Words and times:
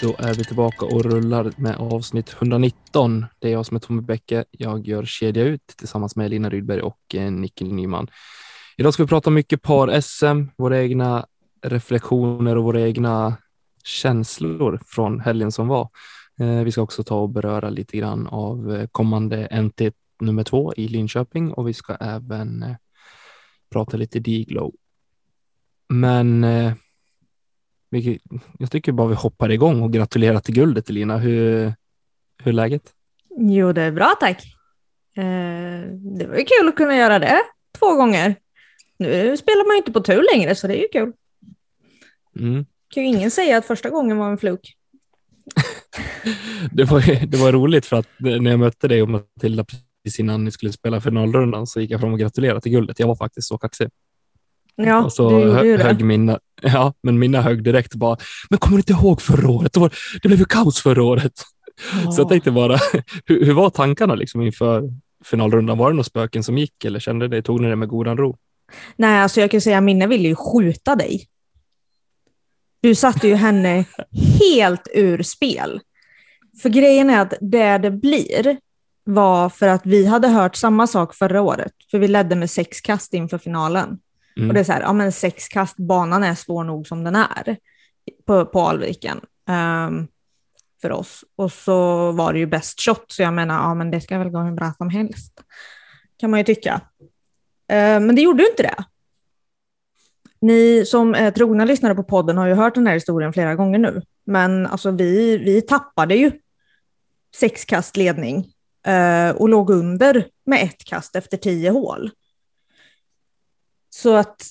Då 0.00 0.14
är 0.18 0.34
vi 0.34 0.44
tillbaka 0.44 0.86
och 0.86 1.04
rullar 1.04 1.52
med 1.56 1.76
avsnitt 1.76 2.36
119. 2.40 3.26
Det 3.38 3.48
är 3.48 3.52
jag 3.52 3.66
som 3.66 3.74
är 3.76 3.80
Tommy 3.80 4.00
Bäcke. 4.02 4.44
Jag 4.50 4.86
gör 4.86 5.04
Kedja 5.04 5.44
ut 5.44 5.66
tillsammans 5.66 6.16
med 6.16 6.30
Lina 6.30 6.50
Rydberg 6.50 6.80
och 6.80 7.14
eh, 7.14 7.30
Nickel 7.30 7.72
Nyman. 7.72 8.10
Idag 8.76 8.94
ska 8.94 9.02
vi 9.02 9.08
prata 9.08 9.30
mycket 9.30 9.62
par-SM, 9.62 10.44
våra 10.56 10.82
egna 10.82 11.26
reflektioner 11.62 12.56
och 12.56 12.64
våra 12.64 12.80
egna 12.80 13.36
känslor 13.84 14.80
från 14.86 15.20
helgen 15.20 15.52
som 15.52 15.68
var. 15.68 15.88
Eh, 16.40 16.62
Vi 16.62 16.72
ska 16.72 16.82
också 16.82 17.04
ta 17.04 17.20
och 17.20 17.30
beröra 17.30 17.70
lite 17.70 17.96
grann 17.96 18.26
av 18.26 18.74
eh, 18.76 18.86
kommande 18.92 19.62
NT 19.62 19.80
nummer 20.20 20.44
två 20.44 20.74
i 20.76 20.88
Linköping 20.88 21.52
och 21.52 21.68
vi 21.68 21.74
ska 21.74 21.94
även 21.94 22.62
eh, 22.62 22.76
prata 23.70 23.96
lite 23.96 24.18
D-Glow. 24.20 24.74
Men 25.88 26.44
eh, 26.44 26.72
eh, 27.92 28.00
vi, 28.00 28.20
jag 28.58 28.70
tycker 28.70 28.92
bara 28.92 29.08
vi 29.08 29.14
hoppar 29.14 29.50
igång 29.50 29.82
och 29.82 29.92
gratulerar 29.92 30.40
till 30.40 30.54
guldet 30.54 30.90
Elina. 30.90 31.18
Hur, 31.18 31.72
hur 32.42 32.48
är 32.48 32.52
läget? 32.52 32.82
Jo, 33.38 33.72
det 33.72 33.82
är 33.82 33.92
bra 33.92 34.14
tack. 34.20 34.44
Eh, 35.16 35.92
det 36.18 36.26
var 36.26 36.36
ju 36.36 36.44
kul 36.44 36.68
att 36.68 36.76
kunna 36.76 36.96
göra 36.96 37.18
det 37.18 37.38
två 37.78 37.94
gånger. 37.94 38.36
Nu 38.98 39.36
spelar 39.36 39.66
man 39.66 39.74
ju 39.74 39.78
inte 39.78 39.92
på 39.92 40.00
tur 40.00 40.26
längre, 40.34 40.54
så 40.54 40.66
det 40.66 40.78
är 40.78 40.82
ju 40.82 40.88
kul. 40.92 41.12
Mm. 42.38 42.66
Kan 42.88 43.02
ju 43.02 43.08
ingen 43.08 43.30
säga 43.30 43.58
att 43.58 43.66
första 43.66 43.90
gången 43.90 44.16
var 44.16 44.30
en 44.30 44.38
fluk. 44.38 44.74
Det, 46.72 46.84
var, 46.84 47.26
det 47.26 47.38
var 47.38 47.52
roligt 47.52 47.86
för 47.86 47.96
att 47.96 48.08
när 48.18 48.50
jag 48.50 48.60
mötte 48.60 48.88
dig 48.88 49.02
och 49.02 49.08
Matilda 49.08 49.64
precis 49.64 50.20
innan 50.20 50.44
ni 50.44 50.50
skulle 50.50 50.72
spela 50.72 51.00
finalrundan 51.00 51.66
så 51.66 51.80
gick 51.80 51.90
jag 51.90 52.00
fram 52.00 52.12
och 52.12 52.18
gratulerade 52.18 52.60
till 52.60 52.72
guldet. 52.72 52.98
Jag 52.98 53.06
var 53.06 53.16
faktiskt 53.16 53.48
så 53.48 53.58
kaxig. 53.58 53.88
Ja, 54.86 55.04
och 55.04 55.12
så 55.12 55.30
du 55.30 55.52
hö- 55.52 55.76
högg 55.76 56.04
mina, 56.04 56.38
ja, 56.62 56.94
men 57.02 57.18
mina 57.18 57.40
högg 57.42 57.62
direkt 57.62 57.94
bara, 57.94 58.16
men 58.50 58.58
kommer 58.58 58.76
du 58.76 58.80
inte 58.80 58.92
ihåg 58.92 59.22
förra 59.22 59.50
året? 59.50 59.72
Det, 59.72 59.80
var, 59.80 59.92
det 60.22 60.28
blev 60.28 60.38
ju 60.38 60.44
kaos 60.44 60.82
förra 60.82 61.02
året. 61.02 61.32
Så 62.14 62.20
jag 62.20 62.28
tänkte 62.28 62.50
bara, 62.50 62.76
hur, 63.26 63.44
hur 63.44 63.52
var 63.52 63.70
tankarna 63.70 64.14
liksom 64.14 64.42
inför 64.42 64.82
finalrundan? 65.24 65.78
Var 65.78 65.90
det 65.90 65.94
några 65.94 66.04
spöken 66.04 66.44
som 66.44 66.58
gick 66.58 66.84
eller 66.84 67.00
kände 67.00 67.28
det, 67.28 67.42
tog 67.42 67.60
ni 67.60 67.68
det 67.68 67.76
med 67.76 67.88
godan 67.88 68.16
ro? 68.16 68.36
Nej, 68.96 69.20
alltså 69.20 69.40
jag 69.40 69.50
kan 69.50 69.60
säga 69.60 69.78
att 69.78 69.84
Minne 69.84 70.06
ville 70.06 70.28
ju 70.28 70.34
skjuta 70.34 70.96
dig. 70.96 71.26
Du 72.80 72.94
satte 72.94 73.28
ju 73.28 73.34
henne 73.34 73.84
helt 74.40 74.88
ur 74.94 75.22
spel. 75.22 75.80
För 76.62 76.68
grejen 76.68 77.10
är 77.10 77.20
att 77.20 77.34
det 77.40 77.78
det 77.78 77.90
blir 77.90 78.56
var 79.04 79.48
för 79.48 79.68
att 79.68 79.86
vi 79.86 80.06
hade 80.06 80.28
hört 80.28 80.56
samma 80.56 80.86
sak 80.86 81.14
förra 81.14 81.42
året, 81.42 81.72
för 81.90 81.98
vi 81.98 82.08
ledde 82.08 82.36
med 82.36 82.50
sex 82.50 82.80
kast 82.80 83.14
inför 83.14 83.38
finalen. 83.38 83.98
Mm. 84.38 84.50
Och 84.50 84.54
det 84.54 84.60
är 84.60 84.64
så 84.64 84.72
här, 84.72 84.80
ja 84.80 84.92
men 84.92 85.12
sex 85.12 85.48
kast, 85.48 85.76
banan 85.76 86.24
är 86.24 86.34
svår 86.34 86.64
nog 86.64 86.86
som 86.86 87.04
den 87.04 87.16
är 87.16 87.56
på, 88.26 88.46
på 88.46 88.60
Alviken 88.60 89.20
ehm, 89.48 90.06
för 90.82 90.92
oss. 90.92 91.24
Och 91.36 91.52
så 91.52 92.12
var 92.12 92.32
det 92.32 92.38
ju 92.38 92.46
best 92.46 92.80
shot, 92.80 93.04
så 93.08 93.22
jag 93.22 93.34
menar, 93.34 93.54
ja 93.54 93.74
men 93.74 93.90
det 93.90 94.00
ska 94.00 94.18
väl 94.18 94.30
gå 94.30 94.38
hur 94.38 94.52
bra 94.52 94.72
som 94.76 94.90
helst, 94.90 95.40
kan 96.16 96.30
man 96.30 96.40
ju 96.40 96.44
tycka. 96.44 96.80
Eh, 97.68 98.00
men 98.00 98.14
det 98.14 98.22
gjorde 98.22 98.42
ju 98.42 98.48
inte 98.48 98.62
det. 98.62 98.84
Ni 100.40 100.84
som 100.86 101.14
är 101.14 101.30
trogna 101.30 101.64
lyssnare 101.64 101.94
på 101.94 102.02
podden 102.02 102.38
har 102.38 102.46
ju 102.46 102.54
hört 102.54 102.74
den 102.74 102.86
här 102.86 102.94
historien 102.94 103.32
flera 103.32 103.54
gånger 103.54 103.78
nu, 103.78 104.02
men 104.26 104.66
alltså 104.66 104.90
vi, 104.90 105.38
vi 105.38 105.62
tappade 105.62 106.14
ju 106.14 106.32
sex 107.36 107.64
kast 107.64 107.96
ledning 107.96 108.46
eh, 108.86 109.30
och 109.30 109.48
låg 109.48 109.70
under 109.70 110.26
med 110.46 110.62
ett 110.62 110.84
kast 110.84 111.16
efter 111.16 111.36
tio 111.36 111.70
hål. 111.70 112.10
Så 114.02 114.16
att, 114.16 114.42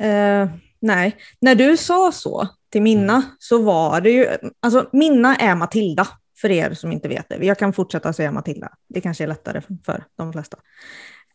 eh, 0.00 0.50
nej, 0.80 1.16
när 1.40 1.54
du 1.54 1.76
sa 1.76 2.12
så 2.12 2.48
till 2.70 2.82
Minna 2.82 3.22
så 3.38 3.62
var 3.62 4.00
det 4.00 4.10
ju, 4.10 4.28
alltså 4.60 4.88
Minna 4.92 5.36
är 5.36 5.54
Matilda, 5.54 6.08
för 6.40 6.50
er 6.50 6.74
som 6.74 6.92
inte 6.92 7.08
vet 7.08 7.28
det. 7.28 7.46
Jag 7.46 7.58
kan 7.58 7.72
fortsätta 7.72 8.12
säga 8.12 8.32
Matilda, 8.32 8.68
det 8.88 9.00
kanske 9.00 9.24
är 9.24 9.28
lättare 9.28 9.60
för 9.84 10.04
de 10.16 10.32
flesta. 10.32 10.56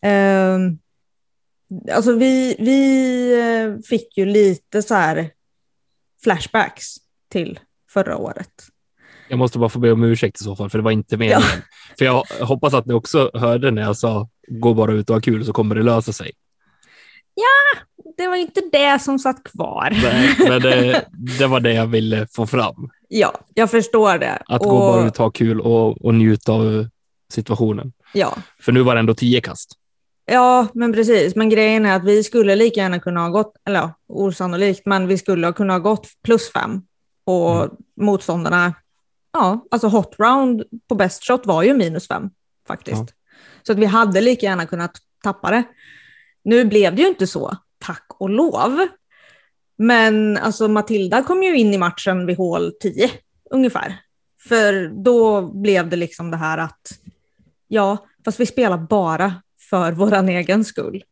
Eh, 0.01 0.57
alltså 1.93 2.13
vi, 2.13 2.55
vi 2.59 3.33
eh, 3.39 3.81
fick 3.89 4.17
ju 4.17 4.25
lite 4.25 4.81
så 4.81 4.95
här 4.95 5.31
flashbacks 6.23 6.95
till 7.29 7.59
förra 7.89 8.17
året. 8.17 8.51
Jag 9.29 9.39
måste 9.39 9.59
bara 9.59 9.69
få 9.69 9.79
be 9.79 9.91
om 9.91 10.03
ursäkt 10.03 10.41
i 10.41 10.43
så 10.43 10.55
fall, 10.55 10.69
för 10.69 10.77
det 10.77 10.83
var 10.83 10.91
inte 10.91 11.17
meningen. 11.17 11.41
För 11.97 12.05
jag 12.05 12.23
hoppas 12.41 12.73
att 12.73 12.85
ni 12.85 12.93
också 12.93 13.31
hörde 13.33 13.71
när 13.71 13.81
jag 13.81 13.97
sa 13.97 14.29
gå 14.47 14.73
bara 14.73 14.93
ut 14.93 15.09
och 15.09 15.15
ha 15.15 15.21
kul 15.21 15.45
så 15.45 15.53
kommer 15.53 15.75
det 15.75 15.83
lösa 15.83 16.13
sig. 16.13 16.31
Det 18.17 18.27
var 18.27 18.35
inte 18.35 18.61
det 18.71 19.01
som 19.01 19.19
satt 19.19 19.43
kvar. 19.43 19.89
Nej, 20.03 20.35
men 20.49 20.61
det, 20.61 21.05
det 21.39 21.47
var 21.47 21.59
det 21.59 21.73
jag 21.73 21.87
ville 21.87 22.27
få 22.27 22.47
fram. 22.47 22.89
Ja, 23.07 23.33
jag 23.53 23.71
förstår 23.71 24.17
det. 24.17 24.41
Att 24.47 24.61
Och- 24.61 24.69
gå 24.69 24.79
bara 24.79 25.07
ut 25.07 25.17
ha 25.17 25.31
kul 25.31 25.61
och, 25.61 26.05
och 26.05 26.13
njuta 26.13 26.51
av 26.51 26.87
situationen. 27.33 27.93
Ja. 28.13 28.33
För 28.61 28.71
nu 28.71 28.81
var 28.81 28.95
det 28.95 28.99
ändå 28.99 29.13
tio 29.13 29.41
kast. 29.41 29.71
ja, 30.25 30.67
men 30.73 30.93
precis. 30.93 31.35
Men 31.35 31.49
grejen 31.49 31.85
är 31.85 31.95
att 31.95 32.03
vi 32.03 32.23
skulle 32.23 32.55
lika 32.55 32.79
gärna 32.79 32.99
kunna 32.99 33.21
ha 33.21 33.29
gått, 33.29 33.53
eller 33.65 33.79
ja, 33.79 33.93
osannolikt, 34.07 34.85
men 34.85 35.07
vi 35.07 35.17
skulle 35.17 35.47
ha 35.47 35.53
kunnat 35.53 35.73
ha 35.73 35.79
gått 35.89 36.07
plus 36.23 36.51
fem. 36.51 36.81
Och 37.25 37.69
motståndarna, 38.01 38.73
ja, 39.33 39.65
alltså 39.71 39.87
hot 39.87 40.15
round 40.19 40.63
på 40.89 40.95
best 40.95 41.27
shot 41.27 41.45
var 41.45 41.63
ju 41.63 41.73
minus 41.73 42.07
fem 42.07 42.29
faktiskt. 42.67 42.97
Ja. 42.97 43.07
Så 43.63 43.71
att 43.71 43.77
vi 43.79 43.85
hade 43.85 44.21
lika 44.21 44.45
gärna 44.45 44.65
kunnat 44.65 44.91
tappa 45.23 45.51
det. 45.51 45.63
Nu 46.43 46.65
blev 46.65 46.95
det 46.95 47.01
ju 47.01 47.07
inte 47.07 47.27
så, 47.27 47.57
tack 47.79 48.05
och 48.19 48.29
lov. 48.29 48.87
Men 49.77 50.37
alltså 50.37 50.67
Matilda 50.67 51.23
kom 51.23 51.43
ju 51.43 51.57
in 51.57 51.73
i 51.73 51.77
matchen 51.77 52.25
vid 52.25 52.37
hål 52.37 52.71
10 52.79 53.11
ungefär. 53.51 53.97
För 54.47 55.03
då 55.03 55.41
blev 55.41 55.89
det 55.89 55.95
liksom 55.95 56.31
det 56.31 56.37
här 56.37 56.57
att, 56.57 56.91
ja, 57.67 57.97
fast 58.25 58.39
vi 58.39 58.45
spelar 58.45 58.77
bara 58.77 59.33
för 59.69 59.91
våran 59.91 60.29
egen 60.29 60.65
skull. 60.65 61.03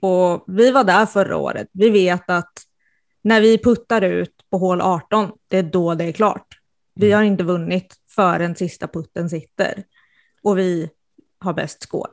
Och 0.00 0.44
vi 0.46 0.70
var 0.70 0.84
där 0.84 1.06
förra 1.06 1.36
året. 1.36 1.68
Vi 1.72 1.90
vet 1.90 2.30
att 2.30 2.52
när 3.22 3.40
vi 3.40 3.58
puttar 3.58 4.02
ut 4.02 4.34
på 4.50 4.58
hål 4.58 4.80
18, 4.80 5.32
det 5.48 5.58
är 5.58 5.62
då 5.62 5.94
det 5.94 6.04
är 6.04 6.12
klart. 6.12 6.46
Vi 6.94 7.12
har 7.12 7.22
inte 7.22 7.44
vunnit 7.44 7.94
förrän 8.08 8.56
sista 8.56 8.88
putten 8.88 9.30
sitter. 9.30 9.84
Och 10.42 10.58
vi 10.58 10.90
har 11.38 11.52
bäst 11.52 11.82
score. 11.82 12.10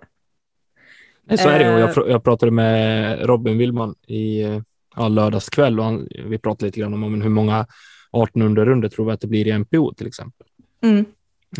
Nej, 1.26 1.38
så 1.38 1.50
är 1.50 1.60
det. 1.60 1.70
Och 1.74 1.80
Eh. 1.80 1.80
jag, 1.80 1.90
pr- 1.96 2.10
jag 2.10 2.24
pratade 2.24 2.52
med 2.52 3.20
Robin 3.26 3.58
Willman 3.58 3.96
i 4.08 4.42
eh, 4.42 4.62
ja, 4.96 5.08
lördagskväll 5.08 5.80
och 5.80 5.86
han, 5.86 6.08
vi 6.26 6.38
pratade 6.38 6.66
lite 6.66 6.80
grann 6.80 6.94
om 7.04 7.22
hur 7.22 7.30
många 7.30 7.66
18 8.12 8.42
underrunder 8.42 8.90
tror 8.90 9.06
vi 9.06 9.12
att 9.12 9.22
det 9.22 9.28
blir 9.28 9.48
i 9.48 9.58
NPO 9.60 9.94
till 9.94 10.08
exempel. 10.08 10.48
Mm. 10.82 11.06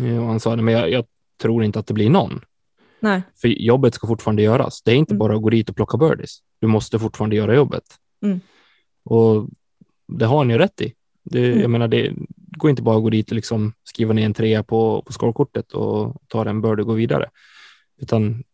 Eh, 0.00 0.18
Och 0.22 0.26
han 0.26 0.40
sa, 0.40 0.54
"Nej, 0.56 0.64
men 0.64 0.74
jag, 0.74 0.90
jag 0.90 1.04
tror 1.42 1.64
inte 1.64 1.78
att 1.78 1.86
det 1.86 1.94
blir 1.94 2.10
någon. 2.10 2.40
Nej. 3.00 3.22
För 3.40 3.48
jobbet 3.48 3.94
ska 3.94 4.06
fortfarande 4.06 4.42
göras. 4.42 4.82
Det 4.82 4.90
är 4.92 4.96
inte 4.96 5.12
Mm. 5.14 5.18
bara 5.18 5.36
att 5.36 5.42
gå 5.42 5.50
dit 5.50 5.70
och 5.70 5.76
plocka 5.76 5.96
birdies. 5.98 6.38
Du 6.60 6.66
måste 6.66 6.98
fortfarande 6.98 7.36
göra 7.36 7.54
jobbet. 7.54 7.82
Mm. 8.22 8.40
Och 9.04 9.48
det 10.08 10.26
har 10.26 10.44
ni 10.44 10.58
rätt 10.58 10.80
i. 10.80 10.92
Det, 11.24 11.46
Mm. 11.46 11.60
Jag 11.60 11.70
menar, 11.70 11.88
det 11.88 12.12
går 12.36 12.70
inte 12.70 12.82
bara 12.82 12.96
att 12.96 13.02
gå 13.02 13.10
dit 13.10 13.30
och 13.30 13.34
liksom 13.36 13.72
skriva 13.84 14.12
ner 14.12 14.24
en 14.26 14.34
trea 14.34 14.62
på, 14.62 15.02
på 15.06 15.12
scorekortet 15.12 15.72
och 15.72 16.16
ta 16.28 16.48
en 16.48 16.60
birdie 16.62 16.82
och 16.82 16.86
gå 16.88 16.92
vidare. 16.94 17.30
Utan 18.00 18.44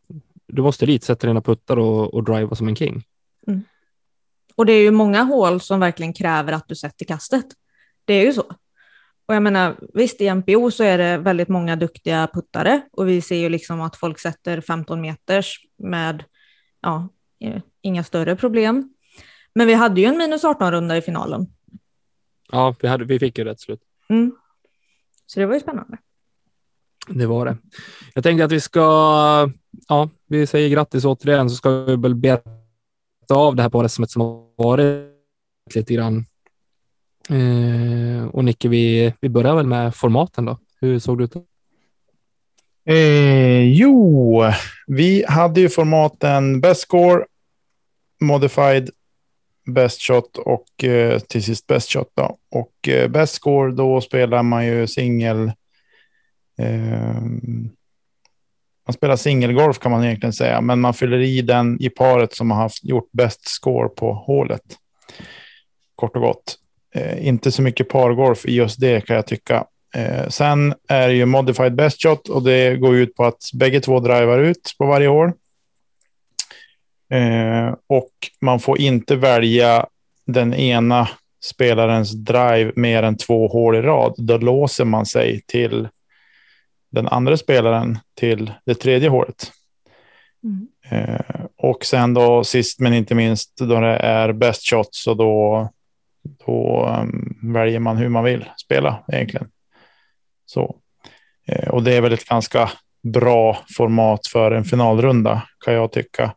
du 0.52 0.62
måste 0.62 0.86
dit, 0.86 1.04
sätta 1.04 1.26
dina 1.26 1.40
puttar 1.40 1.76
och, 1.76 2.14
och 2.14 2.24
driva 2.24 2.54
som 2.54 2.68
en 2.68 2.76
king. 2.76 3.04
Och 4.54 4.66
det 4.66 4.72
är 4.72 4.82
ju 4.82 4.90
många 4.90 5.22
hål 5.22 5.60
som 5.60 5.80
verkligen 5.80 6.12
kräver 6.12 6.52
att 6.52 6.68
du 6.68 6.74
sätter 6.74 7.04
kastet. 7.04 7.46
Det 8.04 8.14
är 8.14 8.24
ju 8.24 8.32
så. 8.32 8.42
Och 9.26 9.34
jag 9.34 9.42
menar, 9.42 9.76
visst 9.94 10.20
i 10.20 10.34
MPO 10.34 10.70
så 10.70 10.84
är 10.84 10.98
det 10.98 11.18
väldigt 11.18 11.48
många 11.48 11.76
duktiga 11.76 12.28
puttare 12.34 12.80
och 12.92 13.08
vi 13.08 13.20
ser 13.20 13.36
ju 13.36 13.48
liksom 13.48 13.80
att 13.80 13.96
folk 13.96 14.18
sätter 14.18 14.60
15 14.60 15.00
meters 15.00 15.60
med 15.78 16.24
ja, 16.80 17.08
inga 17.82 18.04
större 18.04 18.36
problem. 18.36 18.94
Men 19.54 19.66
vi 19.66 19.74
hade 19.74 20.00
ju 20.00 20.06
en 20.06 20.18
minus 20.18 20.44
18-runda 20.44 20.96
i 20.96 21.02
finalen. 21.02 21.46
Ja, 22.52 22.74
vi, 22.80 22.88
hade, 22.88 23.04
vi 23.04 23.18
fick 23.18 23.38
ju 23.38 23.44
rätt 23.44 23.60
slut. 23.60 23.82
Mm. 24.08 24.32
Så 25.26 25.40
det 25.40 25.46
var 25.46 25.54
ju 25.54 25.60
spännande. 25.60 25.98
Det 27.14 27.26
var 27.26 27.46
det. 27.46 27.56
Jag 28.14 28.24
tänkte 28.24 28.44
att 28.44 28.52
vi 28.52 28.60
ska, 28.60 28.80
ja, 29.88 30.10
vi 30.26 30.46
säger 30.46 30.68
grattis 30.68 31.04
återigen 31.04 31.50
så 31.50 31.56
ska 31.56 31.70
vi 31.70 31.96
väl 31.96 32.14
beta 32.14 32.50
av 33.34 33.56
det 33.56 33.62
här 33.62 33.70
på 33.70 33.88
som 33.88 34.20
har 34.20 34.64
varit 34.64 35.10
lite 35.74 35.94
grann. 35.94 36.24
Eh, 37.28 38.26
och 38.26 38.44
Nicke, 38.44 38.68
vi, 38.68 39.14
vi 39.20 39.28
börjar 39.28 39.54
väl 39.54 39.66
med 39.66 39.94
formaten 39.94 40.44
då. 40.44 40.58
Hur 40.80 40.98
såg 40.98 41.18
det 41.18 41.24
ut? 41.24 41.34
Eh, 42.84 43.62
jo, 43.62 44.42
vi 44.86 45.24
hade 45.28 45.60
ju 45.60 45.68
formaten 45.68 46.60
Best 46.60 46.80
Score, 46.80 47.24
Modified, 48.20 48.90
Best 49.66 50.00
Shot 50.02 50.38
och 50.38 50.84
eh, 50.84 51.18
till 51.18 51.42
sist 51.42 51.66
Best 51.66 51.90
Shot. 51.92 52.10
Då. 52.14 52.38
Och 52.50 52.88
eh, 52.88 53.08
Best 53.08 53.34
Score, 53.34 53.72
då 53.72 54.00
spelar 54.00 54.42
man 54.42 54.66
ju 54.66 54.86
singel. 54.86 55.52
Eh, 56.60 57.22
man 58.86 58.94
spelar 58.94 59.16
singelgolf 59.16 59.78
kan 59.78 59.92
man 59.92 60.04
egentligen 60.04 60.32
säga, 60.32 60.60
men 60.60 60.80
man 60.80 60.94
fyller 60.94 61.18
i 61.18 61.42
den 61.42 61.82
i 61.82 61.90
paret 61.90 62.34
som 62.34 62.50
har 62.50 62.58
haft, 62.58 62.84
gjort 62.84 63.08
bäst 63.12 63.48
score 63.48 63.88
på 63.88 64.12
hålet. 64.12 64.62
Kort 65.94 66.16
och 66.16 66.22
gott. 66.22 66.56
Eh, 66.94 67.26
inte 67.26 67.52
så 67.52 67.62
mycket 67.62 67.88
pargolf 67.88 68.46
i 68.46 68.54
just 68.54 68.80
det 68.80 69.06
kan 69.06 69.16
jag 69.16 69.26
tycka. 69.26 69.64
Eh, 69.94 70.28
sen 70.28 70.74
är 70.88 71.08
det 71.08 71.14
ju 71.14 71.26
modified 71.26 71.74
best 71.74 72.02
shot 72.02 72.28
och 72.28 72.42
det 72.42 72.76
går 72.76 72.96
ut 72.96 73.14
på 73.14 73.24
att 73.24 73.42
bägge 73.54 73.80
två 73.80 74.00
driver 74.00 74.38
ut 74.38 74.74
på 74.78 74.86
varje 74.86 75.08
hål. 75.08 75.32
Eh, 77.10 77.74
och 77.86 78.12
man 78.40 78.60
får 78.60 78.80
inte 78.80 79.16
välja 79.16 79.86
den 80.26 80.54
ena 80.54 81.08
spelarens 81.44 82.12
drive 82.12 82.72
mer 82.76 83.02
än 83.02 83.16
två 83.16 83.48
hål 83.48 83.76
i 83.76 83.82
rad. 83.82 84.14
Då 84.18 84.38
låser 84.38 84.84
man 84.84 85.06
sig 85.06 85.40
till 85.46 85.88
den 86.90 87.08
andra 87.08 87.36
spelaren 87.36 87.98
till 88.14 88.52
det 88.66 88.74
tredje 88.74 89.08
hålet. 89.08 89.52
Mm. 90.44 90.68
Eh, 90.90 91.44
och 91.56 91.84
sen 91.84 92.14
då 92.14 92.44
sist 92.44 92.80
men 92.80 92.94
inte 92.94 93.14
minst 93.14 93.56
då 93.56 93.80
det 93.80 93.96
är 93.96 94.32
best 94.32 94.70
shots 94.70 95.06
och 95.06 95.16
då, 95.16 95.68
då 96.46 96.86
um, 97.02 97.52
väljer 97.54 97.78
man 97.80 97.96
hur 97.96 98.08
man 98.08 98.24
vill 98.24 98.44
spela 98.56 99.04
egentligen. 99.12 99.48
Så. 100.46 100.76
Eh, 101.46 101.68
och 101.68 101.82
det 101.82 101.94
är 101.94 102.00
väl 102.00 102.12
ett 102.12 102.28
ganska 102.28 102.70
bra 103.02 103.58
format 103.76 104.26
för 104.26 104.50
en 104.50 104.64
finalrunda 104.64 105.42
kan 105.64 105.74
jag 105.74 105.92
tycka. 105.92 106.34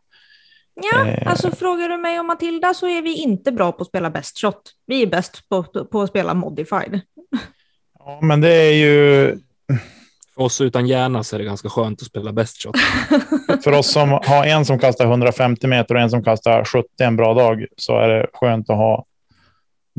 Ja, 0.92 1.06
Eh. 1.06 1.30
alltså 1.30 1.50
frågar 1.50 1.88
du 1.88 1.96
mig 1.96 2.20
om 2.20 2.26
Matilda 2.26 2.74
så 2.74 2.86
är 2.86 3.02
vi 3.02 3.22
inte 3.22 3.52
bra 3.52 3.72
på 3.72 3.82
att 3.82 3.88
spela 3.88 4.10
best 4.10 4.40
shot. 4.40 4.62
Vi 4.86 5.02
är 5.02 5.06
bäst 5.06 5.48
på, 5.48 5.62
på 5.62 6.02
att 6.02 6.10
spela 6.10 6.34
modified. 6.34 7.00
Ja, 7.98 8.18
men 8.22 8.40
det 8.40 8.54
är 8.54 8.72
ju 8.72 9.36
För 10.34 10.42
oss 10.42 10.60
utan 10.60 10.86
hjärna 10.86 11.24
så 11.24 11.36
är 11.36 11.38
det 11.38 11.44
ganska 11.44 11.68
skönt 11.68 12.02
att 12.02 12.06
spela 12.06 12.32
best 12.32 12.62
shot. 12.62 12.76
för 13.64 13.72
oss 13.72 13.92
som 13.92 14.10
har 14.10 14.46
en 14.46 14.64
som 14.64 14.78
kastar 14.78 15.04
150 15.04 15.66
meter 15.66 15.94
och 15.94 16.00
en 16.00 16.10
som 16.10 16.24
kastar 16.24 16.64
70 16.64 16.88
en 17.00 17.16
bra 17.16 17.34
dag 17.34 17.66
så 17.76 17.98
är 17.98 18.08
det 18.08 18.26
skönt 18.32 18.70
att 18.70 18.76
ha 18.76 19.06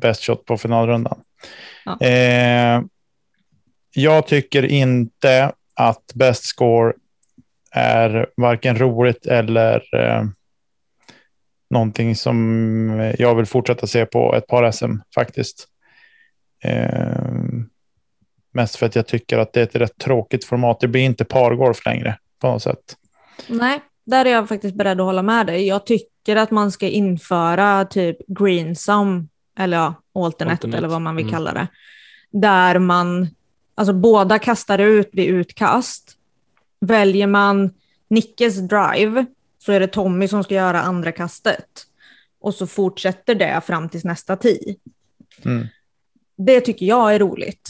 best 0.02 0.24
shot 0.24 0.46
på 0.46 0.58
finalrundan. 0.58 1.20
Ja. 1.86 2.08
Eh, 2.08 2.82
jag 3.96 4.28
tycker 4.28 4.66
inte 4.66 5.52
att 5.74 6.12
best 6.16 6.44
score 6.44 6.94
är 7.72 8.28
varken 8.38 8.78
roligt 8.78 9.26
eller 9.26 9.96
eh, 9.96 10.24
någonting 11.70 12.16
som 12.16 13.14
jag 13.20 13.36
vill 13.36 13.46
fortsätta 13.46 13.88
se 13.88 14.06
på 14.06 14.36
ett 14.36 14.48
par 14.48 14.72
SM 14.72 14.96
faktiskt. 15.16 15.68
Eh, 16.64 17.26
mest 18.56 18.76
för 18.76 18.86
att 18.86 18.96
jag 18.96 19.08
tycker 19.08 19.38
att 19.38 19.54
det 19.54 19.60
är 19.60 19.64
ett 19.64 19.76
rätt 19.76 19.98
tråkigt 19.98 20.46
format. 20.46 20.80
Det 20.80 20.88
blir 20.88 21.02
inte 21.02 21.26
pargolf 21.26 21.86
längre 21.86 22.18
på 22.40 22.48
något 22.48 22.64
sätt. 22.64 22.96
Nej, 23.48 23.82
där 24.06 24.26
är 24.26 24.30
jag 24.30 24.48
faktiskt 24.48 24.76
beredd 24.76 25.00
att 25.00 25.06
hålla 25.06 25.22
med 25.24 25.48
dig. 25.48 25.68
Jag 25.68 25.86
tycker 25.86 26.36
att 26.36 26.52
man 26.52 26.72
ska 26.72 26.88
införa 26.88 27.86
typ 27.86 28.18
greensome, 28.28 29.26
eller 29.60 29.78
ja, 29.78 29.94
alternate, 30.16 30.54
Alternate. 30.54 30.78
eller 30.78 30.88
vad 30.88 31.02
man 31.02 31.16
vill 31.16 31.26
Mm. 31.26 31.34
kalla 31.34 31.54
det. 31.54 31.68
Där 32.32 32.80
man, 32.80 33.28
alltså 33.76 33.94
båda 33.94 34.40
kastar 34.40 34.80
ut 34.80 35.10
vid 35.14 35.26
utkast. 35.30 36.12
Väljer 36.80 37.28
man 37.28 37.74
Nickes 38.08 38.56
drive 38.56 39.26
så 39.60 39.72
är 39.72 39.80
det 39.80 39.88
Tommy 39.88 40.28
som 40.28 40.44
ska 40.44 40.56
göra 40.56 40.82
andra 40.82 41.12
kastet. 41.12 41.66
Och 42.42 42.54
så 42.54 42.68
fortsätter 42.68 43.36
det 43.36 43.62
fram 43.66 43.90
tills 43.90 44.04
nästa 44.04 44.36
tee. 44.36 44.76
Mm. 45.46 45.68
Det 46.38 46.62
tycker 46.62 46.86
jag 46.86 47.16
är 47.16 47.20
roligt. 47.20 47.70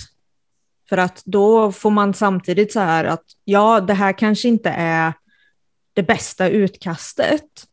För 0.90 0.98
att 0.98 1.22
då 1.26 1.72
får 1.72 1.92
man 1.92 2.14
samtidigt 2.14 2.74
så 2.74 2.80
här 2.80 3.06
att 3.06 3.24
ja, 3.44 3.82
det 3.82 3.94
här 3.94 4.14
kanske 4.14 4.48
inte 4.48 4.70
är 4.70 5.14
det 5.94 6.04
bästa 6.04 6.50
utkastet, 6.50 7.68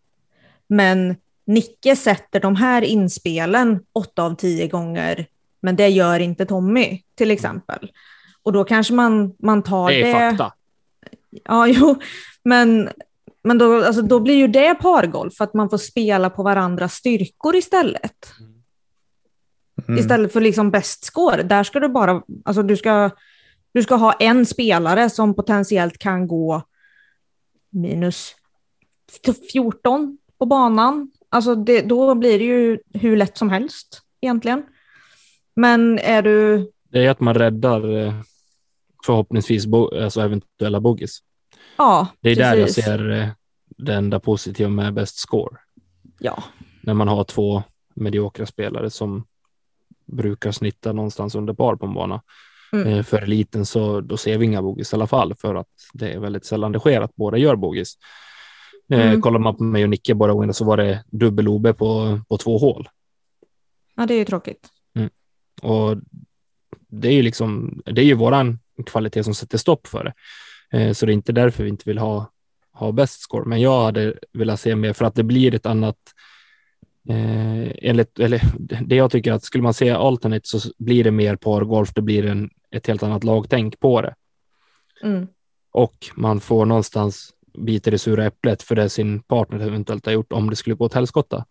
men 0.69 1.17
Nicke 1.47 1.97
sätter 1.97 2.41
de 2.41 2.57
här 2.57 2.83
inspelen 2.83 3.81
åtta 3.93 4.23
av 4.23 4.35
tio 4.35 4.67
gånger, 4.67 5.27
men 5.61 5.77
det 5.77 5.89
gör 5.89 6.21
inte 6.21 6.47
Tommy 6.47 7.01
till 7.15 7.31
exempel. 7.31 7.91
Och 8.43 8.53
då 8.53 8.65
kanske 8.65 8.95
man, 8.95 9.35
man 9.39 9.63
tar 9.63 9.91
det. 9.91 10.03
Det 10.03 10.11
är 10.11 10.31
fakta. 10.31 10.53
Ja, 11.45 11.67
jo, 11.67 12.01
men, 12.45 12.91
men 13.45 13.59
då, 13.59 13.85
alltså, 13.85 14.03
då 14.03 14.21
blir 14.21 14.35
ju 14.35 14.47
det 14.47 14.75
pargolf, 14.75 15.41
att 15.41 15.55
man 15.55 15.71
får 15.71 15.79
spela 15.79 16.31
på 16.31 16.43
varandras 16.43 16.95
styrkor 16.95 17.57
istället. 17.57 18.33
Mm. 18.41 18.52
Istället 19.99 20.33
för 20.33 20.41
liksom 20.41 20.71
bäst 20.71 21.05
score, 21.05 21.43
där 21.43 21.65
ska 21.65 21.81
du 21.81 21.89
bara, 21.89 22.23
alltså 22.45 22.63
du 22.63 22.77
ska, 22.77 23.11
du 23.73 23.83
ska 23.83 23.95
ha 23.95 24.13
en 24.13 24.47
spelare 24.47 25.11
som 25.11 25.35
potentiellt 25.35 25.99
kan 25.99 26.27
gå 26.29 26.63
minus 27.71 28.35
14 29.53 30.19
på 30.39 30.47
banan. 30.47 31.11
Alltså 31.29 31.55
det, 31.55 31.83
då 31.83 32.15
blir 32.15 32.39
det 32.39 32.45
ju 32.45 32.79
hur 32.95 33.17
lätt 33.17 33.39
som 33.39 33.51
helst 33.51 34.03
egentligen. 34.21 34.63
Men 35.57 35.99
är 35.99 36.23
du, 36.23 36.71
Det 36.89 37.07
är 37.07 37.11
att 37.11 37.21
man 37.21 37.35
räddar 37.35 37.97
eh, 38.07 38.15
förhoppningsvis 39.07 39.67
bo, 39.67 40.03
alltså 40.03 40.21
eventuella 40.21 40.81
bogeys. 40.81 41.19
ja, 41.77 42.07
Det 42.21 42.31
är 42.31 42.37
där 42.37 42.57
jag 42.57 42.67
precis. 42.67 42.85
ser 42.85 43.11
eh, 43.11 43.29
det 43.79 43.95
enda 43.95 44.21
positiva 44.21 44.71
med 44.71 44.95
best 44.95 45.19
score. 45.19 45.57
Ja, 46.19 46.43
När 46.81 46.95
man 46.95 47.09
har 47.09 47.25
två 47.25 47.63
mediokra 47.95 48.47
spelare 48.47 48.91
som 48.91 49.25
brukar 50.13 50.53
snitta 50.53 50.93
någonstans 50.93 51.35
under 51.35 51.55
par 51.55 51.77
på 51.77 51.87
en 51.87 51.95
bana. 51.95 52.23
Mm. 52.73 52.87
Eh, 52.89 53.03
För 53.05 53.23
eliten 53.23 53.67
så 53.67 54.01
då 54.01 54.17
ser 54.17 54.39
vi 54.39 54.45
inga 54.47 54.63
bogeys 54.63 54.93
i 54.93 54.97
alla 54.97 55.07
fall 55.07 55.35
för 55.35 55.55
att 55.55 55.69
det 55.93 56.13
är 56.13 56.19
väldigt 56.19 56.45
sällan 56.45 56.73
det 56.73 56.79
sker 56.79 57.01
att 57.01 57.15
båda 57.17 57.37
gör 57.39 57.57
bogeys. 57.57 57.95
Eh, 58.93 59.01
Mm. 59.09 59.21
Kollar 59.21 59.39
man 59.39 59.57
på 59.57 59.63
mig 59.65 59.83
och 59.85 59.91
Nicke 59.91 60.15
båda 60.15 60.33
gångerna 60.33 60.53
så 60.53 60.65
var 60.65 60.77
det 60.77 61.05
dubbel 61.11 61.49
OB 61.49 61.77
på, 61.79 62.21
på 62.29 62.37
två 62.39 62.59
hål. 62.59 62.89
ja, 63.97 64.07
det 64.07 64.15
är 64.15 64.19
ju 64.19 64.25
tråkigt. 64.25 64.69
Och 65.63 65.97
det 66.89 67.09
är 67.09 67.13
ju 67.13 67.23
liksom, 67.23 67.83
det 67.85 68.01
är 68.01 68.05
ju 68.05 68.15
våran 68.15 68.59
kvalitet 68.87 69.25
som 69.25 69.35
sätter 69.35 69.59
stopp 69.59 69.87
för 69.87 70.05
det. 70.05 70.13
Eh, 70.79 70.93
Så 70.93 71.07
det 71.07 71.13
är 71.13 71.15
inte 71.15 71.33
därför 71.33 71.63
vi 71.65 71.69
inte 71.71 71.85
vill 71.87 71.99
ha, 71.99 72.31
ha 72.73 72.93
bäst 72.93 73.21
score. 73.21 73.45
Men 73.49 73.61
jag 73.61 73.85
hade 73.85 74.15
velat 74.33 74.61
se 74.61 74.77
mer 74.77 74.93
för 74.93 75.05
att 75.05 75.15
det 75.15 75.23
blir 75.23 75.55
ett 75.55 75.67
annat, 75.67 75.97
eh, 77.09 77.73
enligt, 77.89 78.19
eller 78.19 78.43
det 78.87 78.97
jag 78.97 79.11
tycker 79.11 79.33
att 79.33 79.45
skulle 79.45 79.63
man 79.63 79.75
se 79.75 79.91
alternate 79.91 80.49
så 80.49 80.59
blir 80.79 81.05
det 81.05 81.11
mer 81.11 81.37
pargolf, 81.37 81.95
det 81.95 82.03
blir 82.03 82.27
en, 82.27 82.51
ett 82.71 82.87
helt 82.87 83.03
annat 83.03 83.25
lagtänk 83.25 83.81
på 83.81 84.01
det. 84.03 84.15
Mm. 85.03 85.27
Och 85.73 85.95
man 86.17 86.41
får 86.41 86.67
någonstans 86.67 87.31
bita 87.59 87.91
det 87.91 87.99
sura 87.99 88.25
äpplet 88.27 88.63
för 88.63 88.75
det 88.75 88.89
sin 88.89 89.21
partner 89.23 89.67
eventuellt 89.67 90.07
har 90.07 90.13
gjort 90.13 90.33
om 90.33 90.51
det 90.51 90.57
skulle 90.57 90.77
gå 90.77 90.85
åt 90.85 90.95
helskotta. 90.95 91.45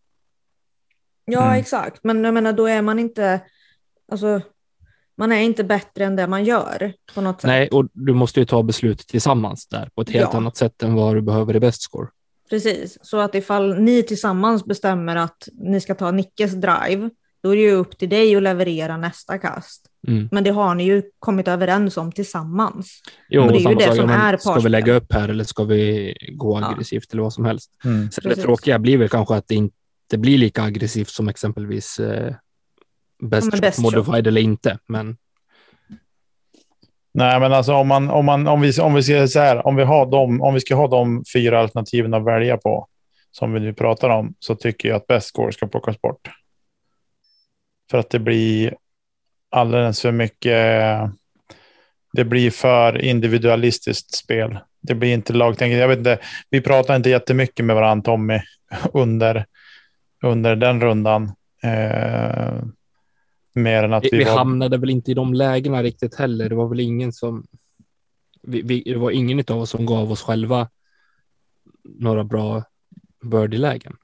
Ja, 1.25 1.43
Mm. 1.46 1.60
exakt. 1.60 2.03
Men 2.03 2.24
jag 2.24 2.34
menar, 2.34 2.53
då 2.53 2.65
är 2.67 2.81
man 2.81 3.00
inte, 3.00 3.41
alltså, 4.12 4.41
man 5.17 5.31
är 5.31 5.39
inte 5.41 5.63
bättre 5.63 6.05
än 6.05 6.15
det 6.15 6.27
man 6.27 6.43
gör 6.43 6.93
på 7.15 7.22
något 7.22 7.41
sätt. 7.41 7.48
Nej, 7.48 7.67
och 7.67 7.88
du 7.93 8.13
måste 8.13 8.39
ju 8.39 8.46
ta 8.46 8.63
beslutet 8.63 9.08
tillsammans 9.08 9.67
där 9.67 9.89
på 9.96 10.01
ett 10.01 10.10
helt 10.10 10.29
Ja. 10.31 10.38
annat 10.38 10.58
sätt 10.58 10.84
än 10.84 10.93
vad 10.93 11.15
du 11.15 11.22
behöver 11.22 11.55
i 11.55 11.60
bäst 11.60 11.81
score. 11.81 12.08
Precis, 12.51 12.98
så 13.01 13.17
att 13.20 13.36
ifall 13.36 13.79
ni 13.79 14.03
tillsammans 14.03 14.65
bestämmer 14.65 15.15
att 15.15 15.48
ni 15.53 15.81
ska 15.81 15.96
ta 15.96 16.12
Nickes 16.12 16.51
drive, 16.51 17.10
då 17.43 17.50
är 17.50 17.55
det 17.55 17.62
ju 17.62 17.72
upp 17.72 17.98
till 17.98 18.10
dig 18.10 18.36
att 18.36 18.43
leverera 18.43 18.98
nästa 18.98 19.38
kast. 19.38 19.86
Mm. 20.08 20.29
Men 20.31 20.43
det 20.43 20.50
har 20.50 20.75
ni 20.75 20.84
ju 20.84 21.03
kommit 21.20 21.48
överens 21.48 21.98
om 21.98 22.12
tillsammans. 22.12 23.01
Jo, 23.29 23.41
Men 23.46 23.53
det 23.53 23.60
är 23.60 23.65
och 23.65 23.72
ju 23.72 23.77
det 23.77 23.86
sak, 23.86 23.96
som 23.96 24.10
ja, 24.10 24.17
men 24.17 24.34
är 24.34 24.38
Ska 24.38 24.60
vi 24.60 24.70
lägga 24.70 24.93
upp 24.93 25.13
här 25.13 25.29
eller 25.29 25.43
ska 25.43 25.63
vi 25.63 26.13
gå 26.31 26.60
Ja. 26.60 26.72
aggressivt 26.72 27.13
eller 27.13 27.24
vad 27.24 27.34
som 27.34 27.46
helst? 27.46 27.72
Mm. 27.86 28.12
Sen 28.12 28.24
det 28.29 28.36
tråkiga 28.36 28.79
blir 28.79 28.98
väl 28.98 29.10
kanske 29.10 29.36
att 29.36 29.48
det 29.48 29.55
inte 29.55 30.17
blir 30.17 30.38
lika 30.38 30.63
aggressivt 30.63 31.10
som 31.10 31.29
exempelvis 31.29 32.00
eh, 32.00 32.34
best, 33.22 33.46
Ja, 33.46 33.51
shot, 33.51 33.62
best 33.62 33.81
shot. 33.81 33.93
modified 33.96 34.27
eller 34.27 34.41
inte. 34.41 34.79
Men 34.88 35.17
Nej, 37.13 37.39
men 37.39 37.53
alltså 37.53 37.74
om, 37.74 37.88
man, 37.88 38.10
om, 38.10 38.25
man, 38.25 38.48
om, 38.48 38.62
vi, 38.62 38.80
om, 38.82 38.94
vi 38.94 39.03
ska, 39.03 39.27
så 39.27 39.39
här, 39.39 39.68
om, 39.68 39.75
vi 39.75 39.84
har 39.84 40.06
de, 40.06 40.41
om 40.41 40.53
vi 40.53 40.60
ska 40.60 40.75
ha 40.75 40.88
de 40.88 41.24
fyra 41.34 41.60
alternativen 41.60 42.13
att 42.13 42.25
välja 42.25 42.58
på, 42.58 42.88
som 43.32 43.53
vi 43.53 43.60
nu 43.60 43.74
pratar 43.74 44.10
om, 44.10 44.34
så 44.39 44.56
tycker 44.56 44.89
jag 44.89 44.96
att 44.96 45.08
bäst 45.08 45.27
score 45.27 45.51
ska 45.51 45.68
plockas 45.68 46.01
bort. 46.01 46.30
För 47.91 47.98
att 47.98 48.10
det 48.10 48.20
blir 48.20 48.75
alldeles 49.51 50.01
för 50.01 50.12
mycket. 50.12 50.98
Det 52.13 52.24
blir 52.24 52.51
för 52.51 53.01
individualistiskt 53.01 54.15
spel. 54.15 54.60
Det 54.82 54.96
blir 54.96 55.13
inte 55.13 55.34
lagtänkande. 55.34 55.82
Jag 55.82 55.88
vet 55.88 55.98
inte. 55.98 56.20
Vi 56.50 56.62
pratar 56.62 56.96
inte 56.96 57.10
jättemycket 57.10 57.65
med 57.65 57.75
varandra 57.75 58.03
Tommy 58.03 58.39
under 58.94 59.46
under 60.24 60.56
den 60.56 60.82
rundan. 60.82 61.32
Eh, 61.63 62.63
mer 63.53 63.84
än 63.84 63.93
att 63.93 64.03
Vi, 64.03 64.10
vi, 64.12 64.17
vi 64.17 64.24
var... 64.24 64.38
hamnade 64.38 64.77
väl 64.77 64.89
inte 64.89 65.12
i 65.12 65.13
de 65.13 65.34
lägena 65.34 65.84
riktigt 65.84 66.15
heller. 66.15 66.50
Det 66.50 66.55
var 66.55 66.67
väl 66.67 66.79
ingen 66.79 67.13
som. 67.13 67.48
Vi, 68.41 68.62
vi, 68.62 68.84
det 68.84 68.98
var 68.98 69.12
ingen 69.12 69.43
av 69.48 69.62
oss 69.62 69.70
som 69.70 69.86
gav 69.86 70.12
oss 70.12 70.22
själva 70.22 70.70
några 71.84 72.24
bra 72.24 72.63
birdie-lägen. 73.22 73.96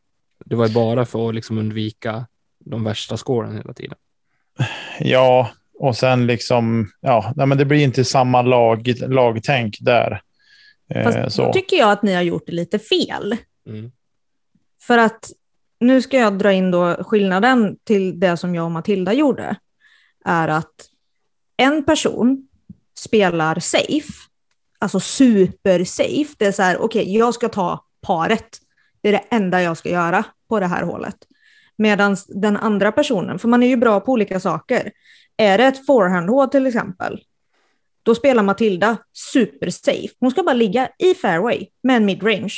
Det 0.45 0.55
var 0.55 0.67
ju 0.67 0.73
bara 0.73 1.05
för 1.05 1.29
att 1.29 1.35
liksom 1.35 1.57
undvika 1.57 2.27
de 2.59 2.83
värsta 2.83 3.17
scoren 3.17 3.57
hela 3.57 3.73
tiden. 3.73 3.97
Ja, 4.99 5.51
och 5.79 5.95
sen 5.95 6.27
liksom, 6.27 6.89
ja, 7.01 7.33
nej, 7.35 7.47
men 7.47 7.57
det 7.57 7.65
blir 7.65 7.83
inte 7.83 8.05
samma 8.05 8.41
lag, 8.41 8.93
lagtänk 9.07 9.77
där. 9.79 10.21
Eh, 10.89 11.03
Fast 11.03 11.35
så. 11.35 11.45
då 11.45 11.53
tycker 11.53 11.77
jag 11.77 11.91
att 11.91 12.03
ni 12.03 12.13
har 12.13 12.21
gjort 12.21 12.43
det 12.45 12.51
lite 12.51 12.79
fel. 12.79 13.37
Mm. 13.67 13.91
För 14.81 14.97
att 14.97 15.31
nu 15.79 16.01
ska 16.01 16.17
jag 16.17 16.37
dra 16.37 16.53
in 16.53 16.71
då 16.71 17.03
skillnaden 17.03 17.77
till 17.83 18.19
det 18.19 18.37
som 18.37 18.55
jag 18.55 18.65
och 18.65 18.71
Matilda 18.71 19.13
gjorde. 19.13 19.55
Är 20.25 20.47
att 20.47 20.73
en 21.57 21.83
person 21.83 22.47
spelar 22.97 23.59
safe, 23.59 24.13
alltså 24.79 24.99
super 24.99 25.83
safe. 25.83 26.35
Det 26.37 26.45
är 26.45 26.51
så 26.51 26.63
här, 26.63 26.77
okej, 26.77 27.17
jag 27.17 27.33
ska 27.33 27.49
ta 27.49 27.85
paret. 28.01 28.57
Det 29.01 29.09
är 29.09 29.13
det 29.13 29.23
enda 29.29 29.61
jag 29.61 29.77
ska 29.77 29.89
göra 29.89 30.23
på 30.49 30.59
det 30.59 30.65
här 30.65 30.83
hålet. 30.83 31.17
Medan 31.77 32.17
den 32.27 32.57
andra 32.57 32.91
personen, 32.91 33.39
för 33.39 33.47
man 33.47 33.63
är 33.63 33.67
ju 33.67 33.77
bra 33.77 33.99
på 33.99 34.11
olika 34.11 34.39
saker. 34.39 34.91
Är 35.37 35.57
det 35.57 35.65
ett 35.65 35.85
forehandhål 35.85 36.49
till 36.49 36.67
exempel, 36.67 37.21
då 38.03 38.15
spelar 38.15 38.43
Matilda 38.43 38.97
super 39.13 39.69
safe. 39.69 40.13
Hon 40.19 40.31
ska 40.31 40.43
bara 40.43 40.53
ligga 40.53 40.89
i 40.99 41.13
fairway 41.13 41.67
med 41.83 41.97
en 41.97 42.05
midrange 42.05 42.53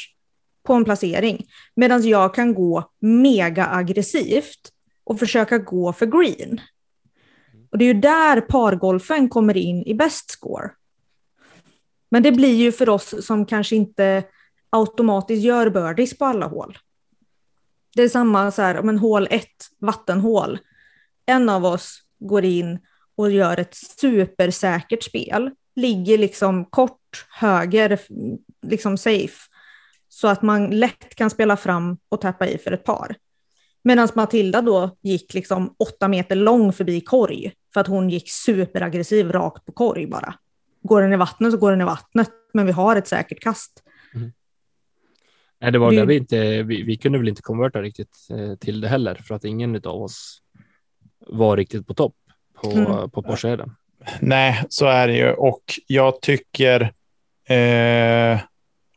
på 0.70 0.74
en 0.74 0.86
placering. 0.86 1.46
Medan 1.76 2.08
jag 2.08 2.36
kan 2.36 2.54
gå 2.54 2.92
mega 3.00 3.68
aggressivt 3.68 4.72
och 5.04 5.20
försöka 5.20 5.58
gå 5.58 5.94
för 5.94 6.06
green. 6.06 6.62
Och 7.72 7.78
det 7.78 7.86
är 7.86 7.94
ju 7.94 8.00
där 8.00 8.42
pargolfen 8.42 9.30
kommer 9.30 9.58
in 9.58 9.84
i 9.84 9.94
best 9.94 10.32
score. 10.32 10.72
Men 12.12 12.24
det 12.24 12.32
blir 12.32 12.56
ju 12.56 12.72
för 12.72 12.90
oss 12.90 13.26
som 13.26 13.46
kanske 13.46 13.76
inte 13.76 14.24
automatiskt 14.70 15.44
gör 15.44 15.70
birdies 15.70 16.18
på 16.18 16.26
alla 16.26 16.46
hål. 16.46 16.78
Det 17.96 18.04
är 18.04 18.10
samma 18.10 18.52
så 18.52 18.62
här, 18.62 18.78
om 18.78 18.90
en 18.90 18.98
hål 18.98 19.28
1, 19.32 19.48
vattenhål. 19.80 20.60
En 21.26 21.50
av 21.50 21.66
oss 21.66 22.02
går 22.20 22.46
in 22.46 22.80
och 23.16 23.32
gör 23.32 23.60
ett 23.60 23.76
supersäkert 23.76 25.04
spel. 25.04 25.52
Ligger 25.76 26.18
liksom 26.18 26.66
kort 26.66 27.26
höger, 27.30 28.00
liksom 28.62 28.98
safe. 28.98 29.49
Så 30.22 30.28
att 30.28 30.42
man 30.42 30.70
lätt 30.70 31.16
kan 31.16 31.30
spela 31.30 31.58
fram 31.58 31.98
och 32.10 32.22
tappa 32.22 32.48
i 32.48 32.58
för 32.58 32.72
ett 32.72 32.84
par. 32.84 33.16
Medan 33.84 34.08
Matilda 34.16 34.62
då 34.62 34.98
gick 35.02 35.34
liksom 35.34 35.76
åtta 35.80 36.08
meter 36.08 36.36
lång 36.36 36.74
förbi 36.74 37.02
korg. 37.02 37.52
För 37.74 37.82
att 37.82 37.88
hon 37.88 38.10
gick 38.10 38.32
superaggressiv 38.32 39.32
rakt 39.32 39.66
på 39.66 39.72
korg 39.72 40.08
bara. 40.08 40.34
Går 40.84 41.02
den 41.02 41.14
i 41.14 41.18
vattnet 41.18 41.52
så 41.52 41.58
går 41.58 41.72
den 41.72 41.82
i 41.82 41.86
vattnet. 41.86 42.30
Men 42.54 42.66
vi 42.66 42.72
har 42.72 42.96
ett 42.96 43.08
säkert 43.08 43.40
kast. 43.40 43.84
Nej, 45.62 45.72
det 45.72 45.80
var 45.80 45.92
Det- 45.92 45.98
där 45.98 46.06
vi 46.06 46.18
inte, 46.18 46.64
vi, 46.64 46.84
vi 46.84 46.98
kunde 46.98 47.18
väl 47.20 47.28
inte 47.28 47.42
konverta 47.42 47.82
riktigt 47.82 48.18
eh, 48.32 48.56
till 48.56 48.82
det 48.82 48.88
heller 48.88 49.16
för 49.16 49.36
att 49.36 49.44
ingen 49.46 49.76
av 49.76 50.02
oss 50.02 50.42
var 51.28 51.58
riktigt 51.58 51.88
på 51.88 51.94
topp 51.94 52.16
på, 52.62 52.72
Mm. 52.72 53.10
på 53.10 53.24
Porscheden. 53.24 53.76
Nej, 54.20 54.64
så 54.70 54.86
är 54.86 55.08
det 55.08 55.14
ju. 55.18 55.32
Och 55.34 55.64
jag 55.88 56.22
tycker 56.22 56.82
eh, 57.50 58.40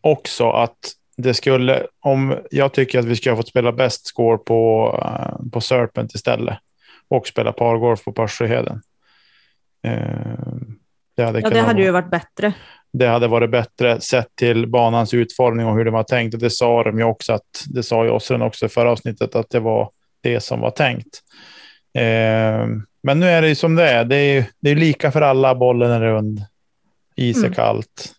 också 0.00 0.50
att 0.50 0.92
det 1.16 1.34
skulle, 1.34 1.86
om 2.00 2.36
jag 2.50 2.72
tycker 2.72 2.98
att 2.98 3.04
vi 3.04 3.16
ska 3.16 3.30
ha 3.30 3.36
fått 3.36 3.48
spela 3.48 3.72
bäst 3.72 4.06
score 4.06 4.38
på, 4.38 4.90
eh, 5.04 5.50
på 5.52 5.60
Serpent 5.60 6.14
istället 6.14 6.58
och 7.08 7.26
spela 7.26 7.52
pargolf 7.52 8.04
på 8.04 8.12
Porscheheden. 8.12 8.80
Eh, 9.86 9.92
det, 11.16 11.24
hade 11.24 11.40
Ja, 11.40 11.50
det 11.50 11.60
hade 11.60 11.82
ju 11.82 11.90
vara- 11.90 12.02
varit 12.02 12.10
bättre. 12.10 12.52
det 12.92 13.06
hade 13.06 13.28
varit 13.28 13.50
bättre 13.50 14.00
sett 14.00 14.36
till 14.36 14.66
banans 14.66 15.14
utformning 15.14 15.66
och 15.66 15.74
hur 15.76 15.84
det 15.84 15.90
var 15.90 16.02
tänkt. 16.02 16.34
Och 16.34 16.40
det 16.40 16.50
sa 16.50 16.82
de 16.84 16.98
ju 16.98 17.04
också 17.04 17.32
att 17.32 17.64
det 17.74 17.82
sa 17.82 18.04
ju 18.04 18.10
också 18.10 18.66
i 18.66 18.68
förra 18.68 18.90
avsnittet 18.90 19.34
att 19.34 19.50
det 19.50 19.60
var 19.60 19.90
det 20.22 20.40
som 20.40 20.60
var 20.60 20.70
tänkt. 20.70 21.20
Eh, 21.94 22.66
men 23.02 23.20
nu 23.20 23.26
är 23.26 23.42
det 23.42 23.48
ju 23.48 23.54
som 23.54 23.74
det 23.74 23.88
är. 23.90 24.04
Det 24.04 24.16
är, 24.16 24.34
ju- 24.34 24.44
det 24.60 24.70
är 24.70 24.76
lika 24.76 25.12
för 25.12 25.20
alla. 25.22 25.54
Bollen 25.54 25.90
är 25.90 26.00
rund. 26.00 26.40
Is 27.16 27.36
är 27.36 27.40
Mm. 27.40 27.54
kallt. 27.54 28.12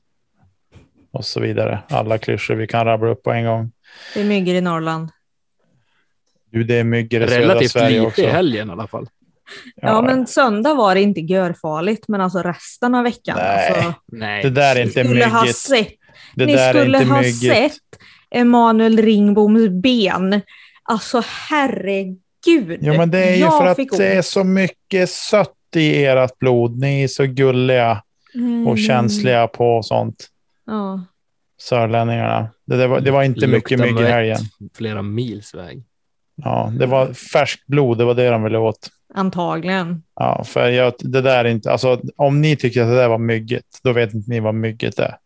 Och 1.14 1.26
så 1.26 1.40
vidare. 1.40 1.80
Alla 1.90 2.18
klyschor 2.18 2.56
vi 2.56 2.68
kan 2.68 2.86
rabbla 2.86 3.10
upp 3.10 3.24
på 3.24 3.32
en 3.32 3.46
gång. 3.46 3.72
Det 4.14 4.22
är 4.22 4.26
myggor 4.26 4.56
i 4.56 4.62
Norrland. 4.62 5.10
Du, 6.52 6.64
det 6.64 6.76
är 6.76 6.84
myggor 6.84 7.22
i 7.24 7.28
södra 7.28 7.40
Relativt 7.42 7.72
Sverige 7.72 7.90
lite 7.90 8.08
också. 8.08 8.22
i 8.22 8.26
helgen 8.26 8.70
i 8.70 8.72
alla 8.72 8.88
fall. 8.88 9.08
Ja, 9.76 10.02
men 10.02 10.28
söndag 10.28 10.74
var 10.74 10.96
det 10.96 11.02
inte 11.02 11.20
görfarligt, 11.20 12.08
men 12.08 12.22
alltså 12.22 12.40
resten 12.42 12.96
av 12.96 13.04
veckan. 13.04 13.38
Nej. 13.38 13.68
Alltså, 13.72 13.94
Nej, 14.12 14.44
Det 14.44 14.50
där 14.50 14.72
är 14.72 14.76
ni 14.76 14.82
inte 14.82 15.04
skulle 15.04 15.26
ha 15.26 15.42
myggigt. 15.42 15.58
sett, 15.58 15.88
Det 16.36 16.46
ni 16.46 16.58
skulle 16.70 16.98
ha 16.98 17.22
myggigt. 17.22 17.40
sett 17.54 17.74
Emanuel 18.32 18.98
Ringboms 18.98 19.70
ben. 19.70 20.42
Alltså 20.84 21.24
herregud. 21.50 22.78
Ja, 22.82 22.94
men 22.98 23.12
det 23.12 23.24
är 23.24 23.36
ju 23.36 23.42
för 23.50 23.66
att 23.68 23.78
det 23.98 24.08
är 24.16 24.22
så 24.22 24.44
mycket 24.44 25.10
sött 25.10 25.50
i 25.76 26.06
ert 26.06 26.40
blod. 26.40 26.80
Ni 26.80 27.04
är 27.04 27.08
så 27.08 27.26
gulliga 27.26 28.04
Mm. 28.36 28.68
och 28.68 28.78
känsliga 28.80 29.48
på 29.48 29.84
sånt. 29.84 30.28
Ja. 30.66 31.06
Sörlänningarna. 31.62 32.50
Det, 32.66 32.78
det, 32.78 32.88
var, 32.88 33.00
det 33.02 33.12
var 33.12 33.24
inte 33.24 33.48
mycket 33.48 33.80
Luktar 33.80 33.94
mygg 33.94 34.06
i 34.06 34.12
helgen. 34.12 34.38
Flera 34.74 35.02
mils 35.02 35.56
väg. 35.56 35.84
Ja, 36.36 36.72
det 36.80 36.86
var 36.86 37.14
färskt 37.14 37.68
blod, 37.68 37.98
det 37.98 38.06
var 38.06 38.14
det 38.14 38.30
de 38.30 38.44
ville 38.44 38.58
åt. 38.58 38.90
Antagligen. 39.14 40.04
Ja, 40.16 40.44
för 40.44 40.70
jag, 40.70 40.94
det 41.00 41.22
där 41.22 41.46
är 41.46 41.50
inte, 41.50 41.72
alltså, 41.72 42.02
om 42.16 42.42
ni 42.42 42.56
tycker 42.56 42.82
att 42.82 42.88
det 42.88 42.96
där 42.96 43.08
var 43.08 43.18
myggigt, 43.18 43.80
då 43.84 43.94
vet 43.94 44.14
inte 44.14 44.30
ni 44.30 44.40
vad 44.40 44.56
mygget 44.56 45.00
är. 45.00 45.18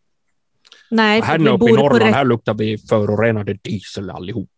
Nej, 0.91 1.21
Här 1.21 1.39
vi 1.39 1.49
uppe 1.49 1.69
i 1.69 1.73
Norrland, 1.73 2.01
rätt, 2.01 2.13
här 2.13 2.25
luktar 2.25 2.53
vi 2.53 2.77
förorenade 2.77 3.53
diesel 3.53 4.09
allihop. 4.09 4.49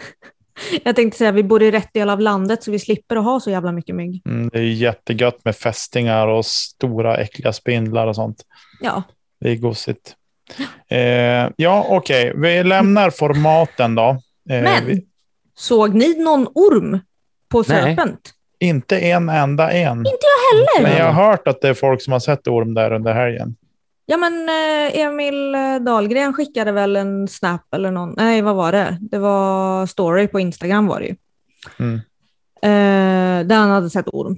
jag 0.84 0.96
tänkte 0.96 1.18
säga 1.18 1.32
vi 1.32 1.42
bor 1.42 1.62
i 1.62 1.70
rätt 1.70 1.92
del 1.92 2.10
av 2.10 2.20
landet 2.20 2.62
så 2.62 2.70
vi 2.70 2.78
slipper 2.78 3.16
att 3.16 3.24
ha 3.24 3.40
så 3.40 3.50
jävla 3.50 3.72
mycket 3.72 3.94
mygg. 3.94 4.22
Mm, 4.26 4.48
det 4.48 4.58
är 4.58 4.62
ju 4.62 4.72
jättegött 4.72 5.44
med 5.44 5.56
fästingar 5.56 6.26
och 6.26 6.46
stora 6.46 7.16
äckliga 7.16 7.52
spindlar 7.52 8.06
och 8.06 8.14
sånt. 8.14 8.42
Ja, 8.80 9.02
Det 9.40 9.50
är 9.50 9.56
gosigt. 9.56 10.16
Eh, 10.88 11.48
ja, 11.56 11.86
okej. 11.88 12.32
Vi 12.36 12.62
lämnar 12.62 13.10
formaten 13.10 13.94
då. 13.94 14.08
Eh, 14.50 14.62
men 14.62 14.86
vi, 14.86 15.04
såg 15.54 15.94
ni 15.94 16.22
någon 16.22 16.46
orm 16.54 16.98
på 17.48 17.58
Nej. 17.58 17.66
Serpent? 17.66 18.34
inte 18.60 18.98
en 18.98 19.28
enda 19.28 19.70
en. 19.70 19.98
Inte 19.98 20.10
jag 20.10 20.58
heller. 20.58 20.88
Men 20.88 21.06
jag 21.06 21.12
har 21.12 21.30
hört 21.30 21.48
att 21.48 21.60
det 21.60 21.68
är 21.68 21.74
folk 21.74 22.02
som 22.02 22.12
har 22.12 22.20
sett 22.20 22.48
orm 22.48 22.74
där 22.74 22.92
under 22.92 23.14
helgen. 23.14 23.56
Ja, 24.06 24.16
men 24.16 24.48
eh, 24.48 25.00
Emil 25.00 25.52
Dahlgren 25.84 26.32
skickade 26.32 26.72
väl 26.72 26.96
en 26.96 27.28
snap 27.28 27.74
eller 27.74 27.90
någon. 27.90 28.14
Nej, 28.16 28.42
vad 28.42 28.56
var 28.56 28.72
det? 28.72 28.98
Det 29.00 29.18
var 29.18 29.86
story 29.86 30.26
på 30.26 30.40
Instagram 30.40 30.86
var 30.86 31.00
det 31.00 31.06
ju. 31.06 31.16
Mm. 31.78 31.94
Eh, 32.62 33.46
där 33.46 33.56
han 33.56 33.70
hade 33.70 33.90
sett 33.90 34.08
orm. 34.08 34.36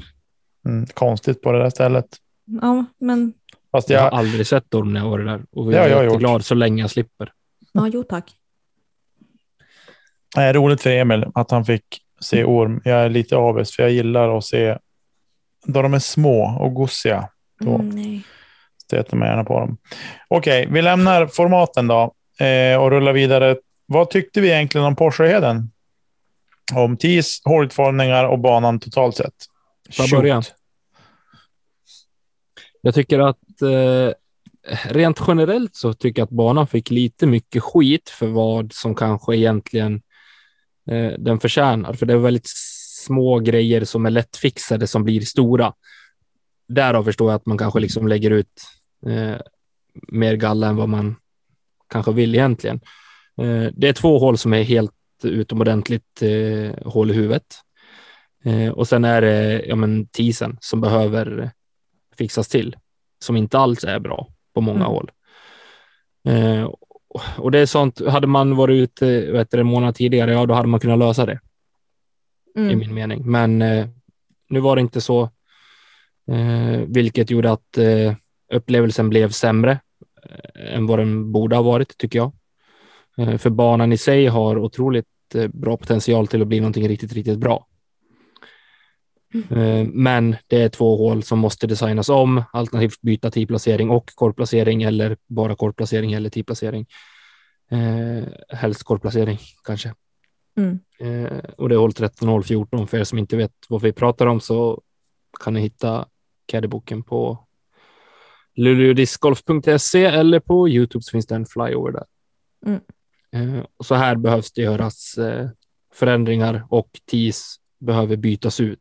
Mm, 0.67 0.87
konstigt 0.87 1.43
på 1.43 1.53
det 1.53 1.59
där 1.59 1.71
stället. 1.71 2.07
Ja, 2.61 2.85
men 2.99 3.33
Fast 3.73 3.91
Jag 3.91 3.99
har 4.01 4.07
jag, 4.07 4.15
aldrig 4.15 4.47
sett 4.47 4.75
orm 4.75 4.93
när 4.93 5.01
jag 5.01 5.09
varit 5.11 5.27
där 5.27 5.41
och 5.53 5.65
har 5.65 5.73
jag 5.73 5.89
jag 5.91 5.99
är 5.99 6.05
gjort. 6.05 6.13
jätteglad 6.13 6.45
så 6.45 6.55
länge 6.55 6.83
jag 6.83 6.91
slipper. 6.91 7.33
ja, 7.73 7.89
jo 7.93 8.03
tack. 8.05 8.33
det 10.35 10.41
är 10.43 10.55
roligt 10.55 10.83
för 10.83 10.91
Emil 10.91 11.27
att 11.35 11.51
han 11.51 11.65
fick 11.65 11.85
se 12.21 12.45
orm. 12.45 12.81
Jag 12.85 12.99
är 13.01 13.09
lite 13.09 13.37
avis 13.37 13.77
för 13.77 13.83
jag 13.83 13.93
gillar 13.93 14.39
att 14.39 14.45
se 14.45 14.79
då 15.67 15.83
de 15.83 15.95
är 15.95 15.99
små 15.99 16.45
och 16.61 16.75
gosiga. 16.75 17.29
Då 17.61 17.75
Mm, 17.75 17.89
nej. 17.89 18.23
stöter 18.85 19.17
man 19.17 19.29
gärna 19.29 19.45
på 19.45 19.61
dem. 19.61 19.77
Okej, 20.29 20.69
vi 20.71 20.83
lämnar 20.83 21.27
formaten 21.27 21.87
då 21.87 22.13
eh, 22.47 22.77
och 22.83 22.91
rullar 22.91 23.13
vidare. 23.13 23.57
Vad 23.87 24.11
tyckte 24.11 24.41
vi 24.41 24.51
egentligen 24.53 24.87
om 24.87 24.97
Porscheheden? 24.97 25.71
Om 26.75 26.97
TIS, 26.97 27.41
hålutformningar 27.45 28.25
och 28.25 28.39
banan 28.39 28.81
totalt 28.81 29.17
sett. 29.17 29.35
Får 29.97 30.03
jag 30.25 30.45
Shoot. 30.45 30.55
Jag 32.83 32.95
tycker 32.95 33.19
att 33.19 33.63
eh, 33.63 34.15
rent 34.85 35.21
generellt 35.27 35.77
så 35.77 35.93
tycker 35.93 36.21
jag 36.21 36.27
att 36.27 36.31
banan 36.31 36.67
fick 36.67 36.91
lite 36.91 37.27
mycket 37.27 37.63
skit 37.63 38.11
för 38.11 38.27
vad 38.27 38.73
som 38.73 38.95
kanske 38.95 39.37
egentligen 39.37 40.03
eh, 40.91 41.13
den 41.19 41.41
förtjänar. 41.41 41.93
För 41.93 42.07
det 42.07 42.13
är 42.13 42.19
väldigt 42.19 42.49
små 43.05 43.39
grejer 43.39 43.85
som 43.85 44.07
är 44.07 44.11
lättfixade 44.11 44.87
som 44.87 45.05
blir 45.05 45.21
stora. 45.21 45.73
Därav 46.69 47.05
förstår 47.05 47.31
jag 47.31 47.37
att 47.37 47.47
man 47.47 47.59
kanske 47.59 47.81
liksom 47.81 48.09
lägger 48.09 48.31
ut 48.31 48.63
eh, 49.07 49.37
mer 50.09 50.37
galla 50.37 50.67
än 50.67 50.77
vad 50.77 50.89
man 50.89 51.17
kanske 51.89 52.13
vill 52.13 52.35
egentligen. 52.35 52.81
Eh, 53.43 53.67
det 53.73 53.89
är 53.89 53.93
två 53.93 54.19
hål 54.19 54.39
som 54.39 54.53
är 54.53 54.63
helt 54.63 54.93
utomordentligt 55.23 56.23
eh, 56.23 56.89
hål 56.93 57.11
i 57.11 57.15
huvudet. 57.15 57.47
Eh, 58.45 58.69
och 58.69 58.89
sen 58.89 59.05
är 59.05 59.21
det 59.21 59.65
ja, 59.67 59.77
men, 59.77 60.07
tisen 60.07 60.59
som 60.61 60.81
behöver 60.81 61.51
fixas 62.23 62.49
till, 62.49 62.77
som 63.25 63.37
inte 63.37 63.59
alls 63.59 63.85
är 63.85 63.99
bra 63.99 64.29
på 64.55 64.61
många 64.61 64.79
Mm. 64.87 64.91
håll. 64.93 65.11
Eh, 66.29 66.71
och 67.37 67.51
det 67.51 67.59
är 67.59 67.67
sånt, 67.67 68.07
hade 68.07 68.27
man 68.27 68.57
varit 68.57 68.83
ute 68.83 69.33
vet 69.33 69.55
en 69.55 69.67
månad 69.67 69.95
tidigare, 69.95 70.33
ja 70.33 70.47
då 70.47 70.55
hade 70.55 70.69
man 70.69 70.81
kunnat 70.81 70.99
lösa 70.99 71.27
det 71.27 71.41
i 72.57 72.61
Mm. 72.61 72.79
min 72.79 72.95
mening. 72.95 73.23
Men 73.31 73.63
eh, 73.63 73.87
nu 74.49 74.61
var 74.61 74.77
det 74.77 74.83
inte 74.83 75.01
så, 75.01 75.23
eh, 76.31 76.81
vilket 76.87 77.31
gjorde 77.31 77.53
att 77.53 77.79
eh, 77.79 78.15
upplevelsen 78.53 79.09
blev 79.09 79.31
sämre 79.31 79.81
eh, 80.23 80.75
än 80.77 80.87
vad 80.87 80.99
den 80.99 81.33
borde 81.33 81.57
ha 81.57 81.63
varit, 81.63 81.99
tycker 81.99 82.19
jag. 82.19 82.33
Eh, 83.19 83.39
för 83.39 83.51
banan 83.51 83.93
i 83.93 83.99
sig 83.99 84.27
har 84.27 84.59
otroligt 84.59 85.07
eh, 85.35 85.49
bra 85.49 85.77
potential 85.77 86.27
till 86.27 86.43
att 86.43 86.49
bli 86.49 86.61
någonting 86.61 86.89
riktigt, 86.89 87.13
riktigt 87.13 87.39
bra. 87.39 87.67
Eh, 89.35 89.87
men 89.93 90.37
det 90.47 90.63
är 90.63 90.69
två 90.69 90.97
hål 90.97 91.23
som 91.23 91.39
måste 91.39 91.67
designas 91.67 92.09
om, 92.09 92.45
alternativt 92.53 93.01
byta 93.01 93.31
tidplacering 93.31 93.91
och 93.91 94.11
kortplacering 94.15 94.83
eller 94.83 95.17
bara 95.27 95.57
kortplacering 95.57 96.13
eller 96.13 96.31
tidplacering. 96.31 96.87
Eh, 97.71 98.25
helst 98.49 98.83
kortplacering 98.83 99.39
kanske. 99.65 99.95
Mm. 100.57 100.79
Eh, 101.01 101.39
och 101.57 101.69
det 101.69 101.75
är 101.75 101.79
hål 101.79 101.93
13 101.93 102.29
och 102.29 102.33
hål 102.33 102.45
14. 102.45 102.87
För 102.89 102.99
er 102.99 103.05
som 103.05 103.19
inte 103.19 103.37
vet 103.37 103.53
vad 103.69 103.83
vi 103.83 103.93
pratar 103.93 104.27
om 104.27 104.41
så 104.41 104.83
kan 105.41 105.55
ni 105.55 105.61
hitta 105.61 106.07
caddyboken 106.47 107.03
på 107.03 107.47
luleådiscgolf.se 108.55 110.05
eller 110.05 110.41
på 110.41 110.69
Youtube 110.69 111.03
så 111.03 111.11
finns 111.11 111.27
det 111.27 111.35
en 111.35 111.47
flyover 111.47 111.93
där. 111.93 112.05
Mm. 112.67 112.81
Eh, 113.33 113.65
och 113.77 113.87
så 113.87 113.95
här 113.95 114.17
behövs 114.17 114.53
det 114.53 114.63
göras 114.63 115.19
eh, 115.19 115.49
förändringar 115.93 116.67
och 116.71 116.91
TIS 117.07 117.57
behöver 117.79 118.17
bytas 118.17 118.61
ut. 118.61 118.79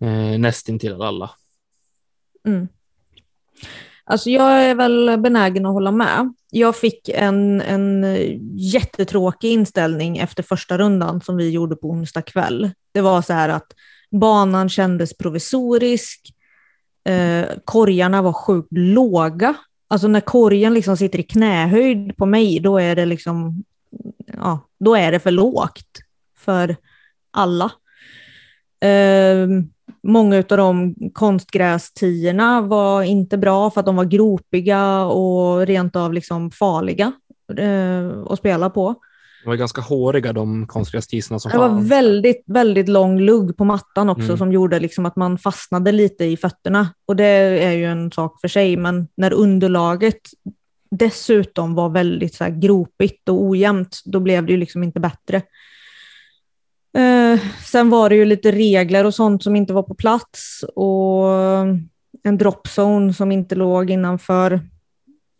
Eh, 0.00 0.38
nästintill 0.38 1.02
alla. 1.02 1.30
Mm. 2.46 2.68
Alltså 4.04 4.30
jag 4.30 4.64
är 4.64 4.74
väl 4.74 5.18
benägen 5.18 5.66
att 5.66 5.72
hålla 5.72 5.90
med. 5.90 6.34
Jag 6.50 6.76
fick 6.76 7.08
en, 7.08 7.60
en 7.60 8.06
jättetråkig 8.56 9.52
inställning 9.52 10.18
efter 10.18 10.42
första 10.42 10.78
rundan 10.78 11.20
som 11.20 11.36
vi 11.36 11.50
gjorde 11.50 11.76
på 11.76 11.90
onsdag 11.90 12.22
kväll. 12.22 12.70
Det 12.92 13.00
var 13.00 13.22
så 13.22 13.32
här 13.32 13.48
att 13.48 13.66
banan 14.10 14.68
kändes 14.68 15.16
provisorisk, 15.16 16.34
eh, 17.04 17.46
korgarna 17.64 18.22
var 18.22 18.32
sjukt 18.32 18.68
låga. 18.70 19.54
Alltså 19.88 20.08
när 20.08 20.20
korgen 20.20 20.74
liksom 20.74 20.96
sitter 20.96 21.18
i 21.18 21.22
knähöjd 21.22 22.16
på 22.16 22.26
mig, 22.26 22.60
då 22.60 22.78
är 22.78 22.96
det 22.96 23.06
liksom, 23.06 23.64
ja, 24.36 24.60
då 24.80 24.94
är 24.94 25.12
det 25.12 25.20
för 25.20 25.30
lågt 25.30 26.00
för 26.36 26.76
alla. 27.30 27.72
Eh, 28.80 29.48
många 30.02 30.36
av 30.36 30.56
de 30.56 30.94
konstgrästierna 31.12 32.60
var 32.60 33.02
inte 33.02 33.38
bra 33.38 33.70
för 33.70 33.80
att 33.80 33.86
de 33.86 33.96
var 33.96 34.04
gropiga 34.04 35.04
och 35.04 35.66
rent 35.66 35.96
av 35.96 36.12
liksom 36.12 36.50
farliga 36.50 37.12
eh, 37.58 38.08
att 38.30 38.38
spela 38.38 38.70
på. 38.70 38.94
De 39.44 39.48
var 39.50 39.56
ganska 39.56 39.80
håriga 39.80 40.32
de 40.32 40.66
konstgrästiserna 40.66 41.38
som 41.38 41.50
Det 41.52 41.58
var 41.58 41.68
fanns. 41.68 41.90
väldigt, 41.90 42.42
väldigt 42.46 42.88
lång 42.88 43.20
lugg 43.20 43.56
på 43.56 43.64
mattan 43.64 44.08
också 44.08 44.24
Mm. 44.24 44.38
som 44.38 44.52
gjorde 44.52 44.80
liksom 44.80 45.06
att 45.06 45.16
man 45.16 45.38
fastnade 45.38 45.92
lite 45.92 46.24
i 46.24 46.36
fötterna. 46.36 46.88
Och 47.06 47.16
det 47.16 47.24
är 47.64 47.72
ju 47.72 47.84
en 47.84 48.12
sak 48.12 48.40
för 48.40 48.48
sig, 48.48 48.76
men 48.76 49.08
när 49.16 49.32
underlaget 49.32 50.18
dessutom 50.90 51.74
var 51.74 51.88
väldigt 51.88 52.34
så 52.34 52.44
gropigt 52.50 53.28
och 53.28 53.42
ojämnt, 53.42 54.00
då 54.04 54.20
blev 54.20 54.46
det 54.46 54.52
ju 54.52 54.58
liksom 54.58 54.82
inte 54.82 55.00
bättre. 55.00 55.42
Eh, 56.98 57.40
sen 57.64 57.90
var 57.90 58.08
det 58.08 58.16
ju 58.16 58.24
lite 58.24 58.52
regler 58.52 59.04
och 59.04 59.14
sånt 59.14 59.42
som 59.42 59.56
inte 59.56 59.72
var 59.72 59.82
på 59.82 59.94
plats 59.94 60.64
och 60.74 61.32
eh, 61.32 61.66
en 62.22 62.38
dropzone 62.38 63.14
som 63.14 63.32
inte 63.32 63.54
låg 63.54 63.90
innanför 63.90 64.60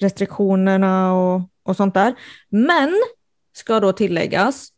restriktionerna 0.00 1.14
och, 1.14 1.42
och 1.62 1.76
sånt 1.76 1.94
där. 1.94 2.14
Men, 2.48 2.94
ska 3.52 3.80
då 3.80 3.92
tilläggas, 3.92 4.68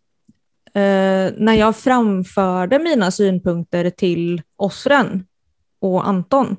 eh, 0.75 1.33
när 1.37 1.55
jag 1.55 1.77
framförde 1.77 2.79
mina 2.79 3.11
synpunkter 3.11 3.91
till 3.91 4.43
Osren 4.57 5.25
och 5.81 6.09
Anton 6.09 6.57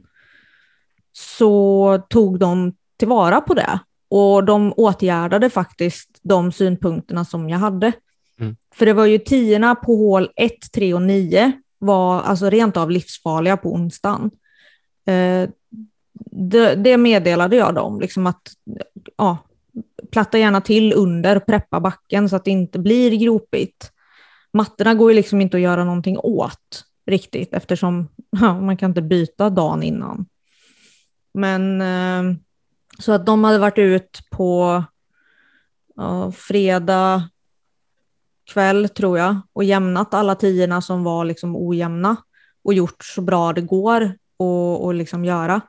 så 1.13 1.97
tog 2.09 2.39
de 2.39 2.73
tillvara 2.97 3.41
på 3.41 3.53
det 3.53 3.79
och 4.09 4.45
de 4.45 4.73
åtgärdade 4.73 5.49
faktiskt 5.49 6.19
de 6.21 6.51
synpunkterna 6.51 7.25
som 7.25 7.49
jag 7.49 7.59
hade. 7.59 7.91
Mm. 8.41 8.55
För 8.75 8.85
det 8.85 8.93
var 8.93 9.05
ju 9.05 9.17
tiorna 9.17 9.75
på 9.75 9.95
hål 9.95 10.29
1, 10.35 10.51
3 10.73 10.93
och 10.93 11.01
9 11.01 11.51
var 11.79 12.21
alltså 12.21 12.49
rent 12.49 12.77
av 12.77 12.91
livsfarliga 12.91 13.57
på 13.57 13.73
onsdagen. 13.73 14.31
Eh, 15.05 15.49
det, 16.31 16.75
det 16.75 16.97
meddelade 16.97 17.55
jag 17.55 17.75
dem, 17.75 17.99
liksom 17.99 18.27
att 18.27 18.41
ja, 19.17 19.37
platta 20.11 20.37
gärna 20.37 20.61
till 20.61 20.93
under, 20.93 21.39
preppa 21.39 21.79
backen 21.79 22.29
så 22.29 22.35
att 22.35 22.45
det 22.45 22.51
inte 22.51 22.79
blir 22.79 23.17
gropigt. 23.17 23.91
Mattorna 24.53 24.93
går 24.93 25.11
ju 25.11 25.15
liksom 25.15 25.41
inte 25.41 25.57
att 25.57 25.63
göra 25.63 25.83
någonting 25.83 26.17
åt 26.17 26.85
riktigt 27.05 27.53
eftersom 27.53 28.07
ja, 28.29 28.61
man 28.61 28.77
kan 28.77 28.91
inte 28.91 29.01
byta 29.01 29.49
dagen 29.49 29.83
innan. 29.83 30.25
Men 31.33 31.81
eh, 31.81 32.37
så 32.99 33.11
att 33.11 33.25
de 33.25 33.43
hade 33.43 33.57
varit 33.57 33.77
ut 33.77 34.19
på 34.31 34.83
ja, 35.95 36.31
fredag 36.31 37.29
kväll 38.53 38.89
tror 38.89 39.17
jag 39.17 39.41
och 39.53 39.63
jämnat 39.63 40.13
alla 40.13 40.35
tiorna 40.35 40.81
som 40.81 41.03
var 41.03 41.25
liksom 41.25 41.55
ojämna 41.55 42.15
och 42.63 42.73
gjort 42.73 43.03
så 43.03 43.21
bra 43.21 43.53
det 43.53 43.61
går 43.61 44.15
och, 44.37 44.85
och 44.85 44.93
liksom 44.93 45.25
göra. 45.25 45.61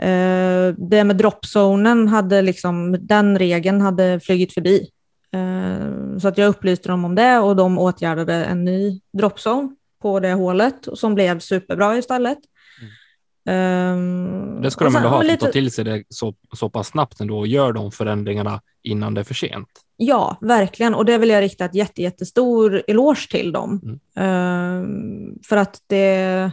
Eh, 0.00 0.74
det 0.76 1.04
med 1.04 1.16
dropzonen 1.16 2.08
hade 2.08 2.42
liksom, 2.42 2.96
den 3.00 3.38
regeln 3.38 3.80
hade 3.80 4.20
flugit 4.20 4.54
förbi. 4.54 4.90
Eh, 5.32 6.18
så 6.18 6.28
att 6.28 6.38
jag 6.38 6.48
upplyste 6.48 6.88
dem 6.88 7.04
om 7.04 7.14
det 7.14 7.38
och 7.38 7.56
de 7.56 7.78
åtgärdade 7.78 8.34
en 8.34 8.64
ny 8.64 9.00
dropzone 9.12 9.74
på 10.02 10.20
det 10.20 10.32
hålet 10.32 10.88
som 10.94 11.14
blev 11.14 11.38
superbra 11.38 11.98
istället. 11.98 12.38
Eh, 13.48 13.96
Det 14.62 14.80
ändå 14.96 15.08
ha, 15.08 15.20
att 15.20 15.26
lite- 15.26 15.46
ta 15.46 15.52
till 15.52 15.70
sig 15.70 15.84
det 15.84 16.04
så, 16.08 16.34
så 16.52 16.70
pass 16.70 16.88
snabbt 16.88 17.20
ändå 17.20 17.38
och 17.38 17.46
gör 17.46 17.72
de 17.72 17.92
förändringarna 17.92 18.60
innan 18.82 19.14
det 19.14 19.20
är 19.20 19.24
för 19.24 19.34
sent. 19.34 19.68
Ja, 19.96 20.36
verkligen. 20.40 20.94
Och 20.94 21.04
det 21.04 21.18
vill 21.18 21.28
jag 21.28 21.42
rikta 21.42 21.64
ett 21.64 21.74
jätte, 21.74 22.02
jättestor 22.02 22.82
eloge 22.86 23.28
till 23.30 23.52
dem. 23.52 23.80
Mm. 23.82 23.98
Ehm, 24.16 25.38
för 25.48 25.56
att 25.56 25.80
det, 25.86 26.50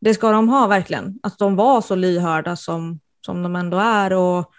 det 0.00 0.14
ska 0.14 0.32
de 0.32 0.48
ha 0.48 0.66
verkligen. 0.66 1.18
Att 1.22 1.38
de 1.38 1.56
var 1.56 1.80
så 1.80 1.94
lyhörda 1.94 2.56
som, 2.56 3.00
som 3.26 3.42
de 3.42 3.56
ändå 3.56 3.78
är 3.78 4.12
och, 4.12 4.50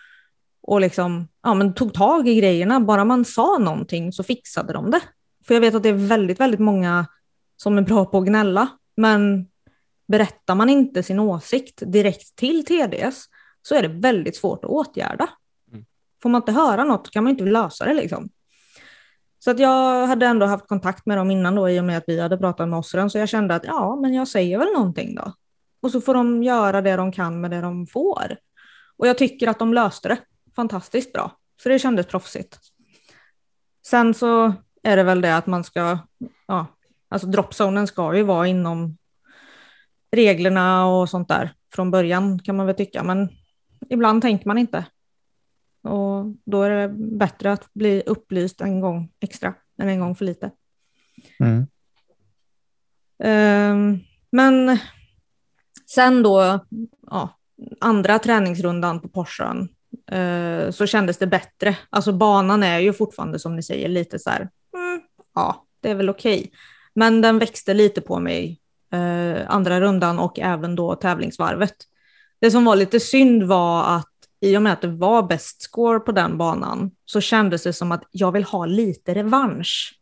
och 0.62 0.82
liksom, 0.82 1.28
ja, 1.44 1.54
men 1.54 1.74
tog 1.74 1.94
tag 1.94 2.28
i 2.28 2.36
grejerna. 2.36 2.80
Bara 2.80 3.06
man 3.06 3.26
sa 3.26 3.58
någonting 3.58 4.12
så 4.14 4.24
fixade 4.24 4.74
de 4.74 4.92
det. 4.92 5.02
För 5.48 5.54
jag 5.54 5.62
vet 5.62 5.76
att 5.76 5.84
det 5.84 5.90
är 5.90 6.08
väldigt, 6.08 6.40
väldigt 6.40 6.60
många 6.60 7.06
som 7.58 7.78
är 7.78 7.82
bra 7.82 8.06
på 8.06 8.18
att 8.18 8.26
gnälla. 8.26 8.68
Men 8.98 9.48
berättar 10.08 10.56
man 10.56 10.70
inte 10.70 11.04
sin 11.04 11.20
åsikt 11.20 11.84
direkt 11.86 12.36
till 12.36 12.66
TDS 12.66 13.26
så 13.62 13.76
är 13.76 13.82
det 13.82 13.88
väldigt 13.88 14.36
svårt 14.36 14.66
att 14.66 14.72
åtgärda. 14.72 15.30
Får 16.24 16.30
man 16.30 16.42
inte 16.42 16.52
höra 16.52 16.84
något 16.84 17.12
kan 17.12 17.24
man 17.24 17.32
inte 17.32 17.44
lösa 17.44 17.86
det 17.86 17.94
liksom. 17.94 18.30
Så 19.40 19.52
att 19.52 19.60
jag 19.60 20.08
hade 20.08 20.26
ändå 20.26 20.46
haft 20.46 20.68
kontakt 20.68 21.06
med 21.06 21.18
dem 21.18 21.32
innan 21.32 21.56
då 21.56 21.70
i 21.70 21.80
och 21.80 21.84
med 21.84 21.98
att 21.98 22.04
vi 22.08 22.20
hade 22.20 22.38
pratat 22.38 22.70
med 22.70 22.80
Osren 22.80 23.10
så 23.10 23.18
jag 23.18 23.30
kände 23.30 23.56
att 23.56 23.66
ja, 23.66 23.96
men 23.96 24.14
jag 24.14 24.28
säger 24.28 24.58
väl 24.58 24.74
någonting 24.74 25.16
då. 25.16 25.34
Och 25.82 25.92
så 25.92 26.02
får 26.02 26.14
de 26.14 26.44
göra 26.44 26.82
det 26.82 26.96
de 26.96 27.12
kan 27.12 27.42
med 27.42 27.52
det 27.52 27.62
de 27.62 27.88
får. 27.88 28.38
Och 28.98 29.08
jag 29.08 29.18
tycker 29.18 29.48
att 29.48 29.60
de 29.60 29.74
löste 29.74 30.08
det 30.08 30.18
fantastiskt 30.56 31.14
bra. 31.14 31.32
Så 31.64 31.70
det 31.70 31.80
kändes 31.80 32.06
proffsigt. 32.06 32.60
Sen 33.88 34.14
så 34.14 34.54
är 34.84 34.98
det 34.98 35.04
väl 35.04 35.22
det 35.22 35.38
att 35.38 35.48
man 35.48 35.64
ska, 35.64 35.98
ja, 36.48 36.66
alltså 37.10 37.28
dropzonen 37.28 37.88
ska 37.88 38.16
ju 38.16 38.24
vara 38.24 38.48
inom 38.48 38.98
reglerna 40.14 40.86
och 40.88 41.10
sånt 41.10 41.28
där 41.28 41.54
från 41.74 41.92
början 41.92 42.40
kan 42.40 42.56
man 42.56 42.66
väl 42.66 42.76
tycka, 42.76 43.04
men 43.04 43.30
ibland 43.90 44.22
tänker 44.22 44.48
man 44.48 44.58
inte. 44.58 44.86
Och 45.84 46.26
då 46.46 46.64
är 46.64 46.70
det 46.70 46.90
bättre 46.98 47.52
att 47.52 47.74
bli 47.74 48.04
upplyst 48.06 48.62
en 48.62 48.82
gång 48.82 49.12
extra 49.20 49.54
än 49.82 49.90
en 49.90 50.00
gång 50.00 50.16
för 50.16 50.26
lite. 50.26 50.52
Mm. 51.40 51.68
Ehm, 53.24 54.00
men 54.32 54.78
sen 55.90 56.24
då, 56.24 56.66
ja, 57.12 57.30
andra 57.80 58.20
träningsrundan 58.20 59.02
på 59.02 59.08
Porschen 59.08 59.70
eh, 60.12 60.72
så 60.72 60.86
kändes 60.86 61.18
det 61.18 61.28
bättre. 61.28 61.78
Alltså 61.90 62.14
banan 62.14 62.64
är 62.64 62.80
ju 62.80 62.94
fortfarande 62.94 63.40
som 63.40 63.56
ni 63.56 63.64
säger 63.64 63.90
lite 63.90 64.20
så 64.20 64.30
här, 64.30 64.50
mm, 64.78 65.02
ja, 65.36 65.66
det 65.82 65.90
är 65.90 65.96
väl 65.96 66.10
okej. 66.10 66.52
Men 66.94 67.22
den 67.22 67.40
växte 67.40 67.74
lite 67.74 68.02
på 68.02 68.20
mig 68.20 68.60
eh, 68.94 69.50
andra 69.50 69.82
rundan 69.82 70.20
och 70.20 70.40
även 70.40 70.76
då 70.76 70.96
tävlingsvarvet. 70.96 71.76
Det 72.42 72.52
som 72.52 72.66
var 72.66 72.76
lite 72.76 73.00
synd 73.00 73.44
var 73.44 73.98
att 73.98 74.10
i 74.42 74.58
och 74.58 74.62
med 74.62 74.74
att 74.74 74.82
det 74.82 74.88
var 74.88 75.24
bäst 75.24 75.62
score 75.62 76.00
på 76.00 76.12
den 76.12 76.38
banan 76.38 76.92
så 77.06 77.22
kändes 77.22 77.64
det 77.64 77.74
som 77.74 77.92
att 77.92 78.04
jag 78.12 78.32
vill 78.32 78.44
ha 78.44 78.66
lite 78.66 79.14
revansch 79.14 80.00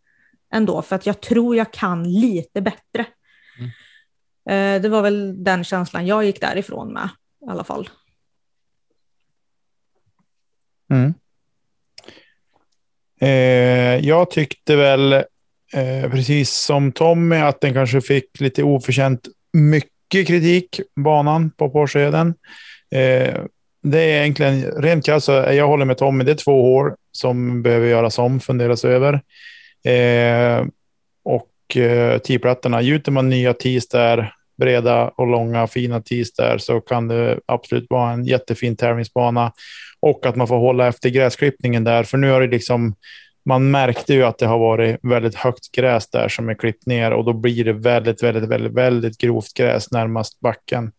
ändå, 0.54 0.82
för 0.82 0.96
att 0.96 1.06
jag 1.06 1.22
tror 1.22 1.56
jag 1.56 1.74
kan 1.74 2.14
lite 2.14 2.62
bättre. 2.62 3.06
Eh, 4.50 4.82
det 4.82 4.90
var 4.90 5.02
väl 5.02 5.44
den 5.44 5.64
känslan 5.64 6.08
jag 6.08 6.26
gick 6.26 6.42
därifrån 6.42 6.94
med 6.94 7.10
i 7.48 7.50
alla 7.50 7.64
fall. 7.64 7.90
Mm. 10.92 11.14
Eh, 13.20 14.08
jag 14.08 14.32
tyckte 14.32 14.76
väl, 14.76 15.24
eh, 15.74 16.12
precis 16.12 16.50
som 16.50 16.92
Tommy, 16.92 17.36
att 17.36 17.62
den 17.62 17.74
kanske 17.74 18.02
fick 18.02 18.40
lite 18.40 18.64
oförtjänt 18.64 19.28
mycket 19.54 20.28
kritik, 20.28 20.80
banan 20.96 21.52
på 21.52 21.70
Porscheden. 21.70 22.34
Eh, 22.96 23.36
det 23.84 24.00
är 24.00 24.22
egentligen, 24.22 24.62
rent 24.62 25.06
krasst, 25.06 25.28
jag 25.28 25.68
håller 25.68 25.86
med 25.86 25.98
Tommy, 25.98 26.24
det 26.24 26.32
är 26.32 26.36
två 26.36 26.62
hål 26.62 26.94
som 27.12 27.64
behöver 27.64 27.88
göras 27.88 28.20
om, 28.20 28.40
funderas 28.40 28.86
över. 28.86 29.14
Eh, 29.86 30.66
och 31.24 31.78
eh, 31.78 32.18
tiplattorna, 32.18 32.82
gjuter 32.82 33.12
man 33.12 33.30
nya 33.30 33.54
tees 33.54 33.88
där, 33.88 34.34
breda 34.58 35.08
och 35.08 35.28
långa 35.28 35.68
fina 35.68 36.02
tees 36.02 36.34
där, 36.34 36.58
så 36.58 36.82
kan 36.82 37.08
det 37.08 37.40
absolut 37.46 37.86
vara 37.90 38.12
en 38.12 38.26
jättefin 38.26 38.76
tävlingsbana. 38.76 39.52
Och 40.00 40.26
att 40.26 40.36
man 40.36 40.48
får 40.48 40.58
hålla 40.58 40.88
efter 40.88 41.10
gräsklippningen 41.10 41.84
där, 41.84 42.04
för 42.04 42.18
nu 42.18 42.30
har 42.30 42.42
det 42.42 42.48
liksom, 42.48 42.96
man 43.46 43.72
märkte 43.72 44.14
ju 44.14 44.24
att 44.24 44.38
det 44.38 44.46
har 44.46 44.60
varit 44.60 45.00
väldigt 45.04 45.36
högt 45.36 45.72
gräs 45.72 46.10
där 46.10 46.28
som 46.28 46.50
är 46.50 46.54
klippt 46.54 46.86
ner 46.86 47.12
och 47.12 47.26
då 47.26 47.34
blir 47.34 47.66
det 47.66 47.74
väldigt, 47.74 48.24
väldigt, 48.24 48.50
väldigt, 48.50 48.74
väldigt 48.74 49.18
grovt 49.18 49.54
gräs 49.54 49.92
närmast 49.92 50.40
backen. 50.40 50.92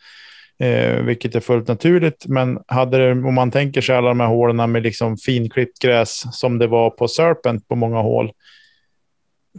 Eh, 0.59 0.97
vilket 0.97 1.35
är 1.35 1.41
fullt 1.41 1.69
naturligt, 1.69 2.27
men 2.27 2.59
hade 2.67 2.99
det, 2.99 3.13
om 3.13 3.35
man 3.35 3.51
tänker 3.51 3.81
sig 3.81 3.97
alla 3.97 4.09
de 4.09 4.21
här 4.21 4.27
hålen 4.27 4.73
med 4.73 4.83
liksom 4.83 5.17
finklippt 5.17 5.79
gräs 5.79 6.23
som 6.33 6.59
det 6.59 6.67
var 6.67 6.91
på 6.91 7.09
Serpent 7.09 7.69
på 7.69 7.77
många 7.77 7.99
hål, 7.99 8.33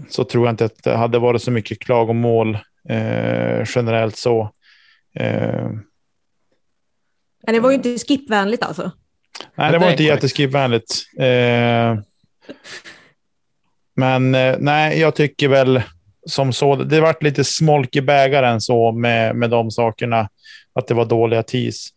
så 0.10 0.24
tror 0.24 0.46
jag 0.46 0.54
inte 0.54 0.66
att 0.66 0.84
det 0.84 0.96
hade 0.96 1.20
varit 1.20 1.42
så 1.42 1.52
mycket 1.52 1.80
klagomål 1.80 2.56
eh, 2.90 3.64
generellt 3.76 4.18
så. 4.18 4.42
Eh, 5.16 5.70
Men 7.46 7.54
det 7.54 7.60
var 7.60 7.70
ju 7.70 7.76
inte 7.76 7.98
skipvänligt 7.98 8.64
alltså. 8.64 8.92
nej, 9.56 9.72
det 9.72 9.78
var 9.78 9.92
inte 9.92 10.04
korrekt. 10.04 10.16
jätteskipvänligt. 10.16 11.04
Eh, 11.20 11.96
men 13.96 14.36
eh, 14.36 14.56
nej, 14.60 15.00
jag 15.00 15.16
tycker 15.16 15.48
väl 15.48 15.82
som 16.26 16.54
så. 16.54 16.76
Det 16.76 17.02
vart 17.02 17.24
lite 17.24 17.44
smolk 17.44 17.96
i 17.96 18.02
bägaren 18.02 18.62
så 18.62 18.92
med, 18.92 19.36
med 19.36 19.50
de 19.50 19.72
sakerna. 19.72 20.30
Att 20.74 20.88
det 20.88 20.94
var 20.94 21.06
dåliga 21.06 21.44
tees. 21.44 21.88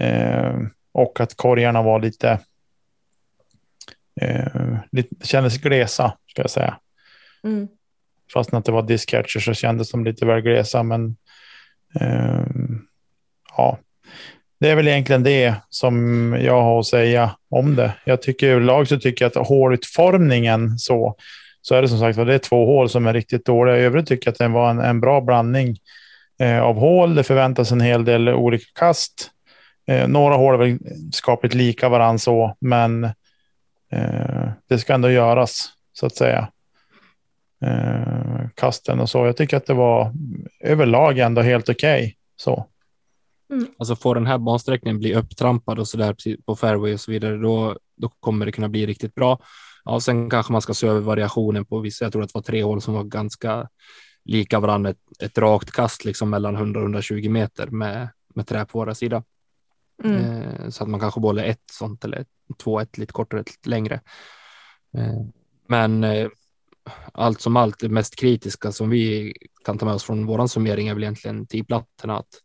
Eh, 0.00 0.54
och 0.92 1.20
att 1.20 1.36
korgarna 1.36 1.82
var 1.82 2.00
lite, 2.00 2.40
eh, 4.20 4.76
lite 4.92 5.26
kändes 5.26 5.58
glesa, 5.58 6.16
ska 6.26 6.42
jag 6.42 6.50
säga. 6.50 6.78
Mm. 7.44 7.68
Fast 8.32 8.54
att 8.54 8.64
det 8.64 8.72
var 8.72 8.82
discatcher 8.82 9.40
så 9.40 9.54
kändes 9.54 9.90
de 9.90 10.04
lite 10.04 10.26
väl 10.26 10.40
glesa. 10.40 10.82
Men 10.82 11.16
ehm, 12.00 12.86
ja, 13.56 13.78
det 14.60 14.70
är 14.70 14.76
väl 14.76 14.88
egentligen 14.88 15.22
det 15.22 15.54
som 15.70 16.36
jag 16.40 16.62
har 16.62 16.80
att 16.80 16.86
säga 16.86 17.30
om 17.50 17.76
det. 17.76 17.92
Jag 18.04 18.22
tycker 18.22 18.48
överlag 18.48 18.88
så 18.88 18.98
tycker 18.98 19.24
jag 19.24 19.38
att 19.38 19.48
hålutformningen 19.48 20.78
så, 20.78 21.16
så 21.62 21.74
är 21.74 21.82
det 21.82 21.88
som 21.88 21.98
sagt 21.98 22.18
var 22.18 22.24
det 22.24 22.34
är 22.34 22.38
två 22.38 22.66
hål 22.66 22.88
som 22.88 23.06
är 23.06 23.12
riktigt 23.12 23.44
dåliga. 23.44 23.78
I 23.78 23.80
övrigt 23.80 24.06
tycker 24.06 24.28
jag 24.28 24.32
att 24.32 24.38
det 24.38 24.48
var 24.48 24.70
en, 24.70 24.78
en 24.78 25.00
bra 25.00 25.20
blandning 25.20 25.78
eh, 26.38 26.62
av 26.62 26.76
hål. 26.76 27.14
Det 27.14 27.22
förväntas 27.22 27.72
en 27.72 27.80
hel 27.80 28.04
del 28.04 28.28
olika 28.28 28.64
kast. 28.78 29.30
Eh, 29.86 30.08
några 30.08 30.34
hål 30.34 30.54
är 30.54 30.58
väl 30.58 30.78
skapligt 31.12 31.54
lika 31.54 31.88
varandra 31.88 32.18
så, 32.18 32.56
men 32.60 33.04
eh, 33.92 34.48
det 34.68 34.78
ska 34.78 34.94
ändå 34.94 35.10
göras 35.10 35.68
så 35.92 36.06
att 36.06 36.16
säga 36.16 36.48
eh, 37.64 38.48
kasten 38.54 39.00
och 39.00 39.10
så. 39.10 39.26
Jag 39.26 39.36
tycker 39.36 39.56
att 39.56 39.66
det 39.66 39.74
var 39.74 40.12
överlag 40.60 41.18
ändå 41.18 41.42
helt 41.42 41.68
okej. 41.68 42.16
Så. 42.36 42.66
Alltså 43.78 43.96
får 43.96 44.14
den 44.14 44.26
här 44.26 44.38
bansträckningen 44.38 44.98
bli 44.98 45.14
upptrampad 45.14 45.78
och 45.78 45.88
så 45.88 45.96
där 45.96 46.16
på 46.46 46.56
fairway 46.56 46.94
och 46.94 47.00
så 47.00 47.10
vidare, 47.10 47.36
då, 47.36 47.76
då 47.96 48.08
kommer 48.08 48.46
det 48.46 48.52
kunna 48.52 48.68
bli 48.68 48.86
riktigt 48.86 49.14
bra. 49.14 49.38
Ja, 49.84 50.00
sen 50.00 50.30
kanske 50.30 50.52
man 50.52 50.62
ska 50.62 50.74
se 50.74 50.86
över 50.86 51.00
variationen 51.00 51.64
på 51.64 51.80
vissa. 51.80 52.04
Jag 52.04 52.12
tror 52.12 52.22
att 52.22 52.28
det 52.28 52.38
var 52.38 52.42
tre 52.42 52.62
hål 52.62 52.82
som 52.82 52.94
var 52.94 53.04
ganska 53.04 53.68
lika 54.24 54.60
varandra. 54.60 54.90
Ett, 54.90 55.22
ett 55.22 55.38
rakt 55.38 55.70
kast 55.70 56.04
liksom 56.04 56.30
mellan 56.30 56.56
100 56.56 56.80
och 56.80 56.84
120 56.84 57.28
meter 57.28 57.66
med, 57.66 58.08
med 58.34 58.46
trä 58.46 58.64
på 58.64 58.78
våra 58.78 58.94
sida. 58.94 59.22
Mm. 60.04 60.22
Eh, 60.22 60.68
så 60.68 60.82
att 60.82 60.90
man 60.90 61.00
kanske 61.00 61.20
bollar 61.20 61.44
ett 61.44 61.70
sånt 61.72 62.04
eller 62.04 62.24
två, 62.58 62.80
ett 62.80 62.98
lite 62.98 63.12
kortare, 63.12 63.40
ett 63.40 63.50
lite 63.50 63.70
längre. 63.70 64.00
Eh, 64.96 65.22
men 65.68 66.04
eh, 66.04 66.28
allt 67.12 67.40
som 67.40 67.56
allt, 67.56 67.78
det 67.78 67.88
mest 67.88 68.16
kritiska 68.16 68.72
som 68.72 68.90
vi 68.90 69.34
kan 69.64 69.78
ta 69.78 69.86
med 69.86 69.94
oss 69.94 70.04
från 70.04 70.26
våran 70.26 70.48
summering 70.48 70.88
är 70.88 70.94
väl 70.94 71.02
egentligen 71.02 71.46
tidplattorna. 71.46 72.18
Att 72.18 72.42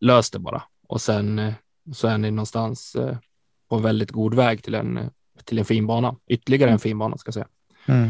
lös 0.00 0.30
det 0.30 0.38
bara 0.38 0.62
och 0.88 1.00
sen 1.00 1.38
eh, 1.38 1.54
så 1.92 2.08
är 2.08 2.18
ni 2.18 2.30
någonstans 2.30 2.94
eh, 2.94 3.16
på 3.68 3.76
en 3.76 3.82
väldigt 3.82 4.10
god 4.10 4.34
väg 4.34 4.62
till 4.62 4.74
en, 4.74 5.10
till 5.44 5.58
en 5.58 5.64
fin 5.64 5.86
bana. 5.86 6.16
Ytterligare 6.26 6.70
en 6.70 6.78
fin 6.78 6.98
bana 6.98 7.16
ska 7.18 7.28
jag 7.28 7.34
säga. 7.34 7.48
Mm. 7.86 8.04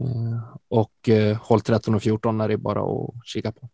Eh, 0.00 0.56
Och 0.68 1.08
håll 1.40 1.60
13 1.60 1.94
och 1.94 2.02
14 2.02 2.40
är 2.40 2.48
det 2.48 2.56
bara 2.56 2.80
att 2.82 3.10
kika 3.24 3.52
på. 3.52 3.68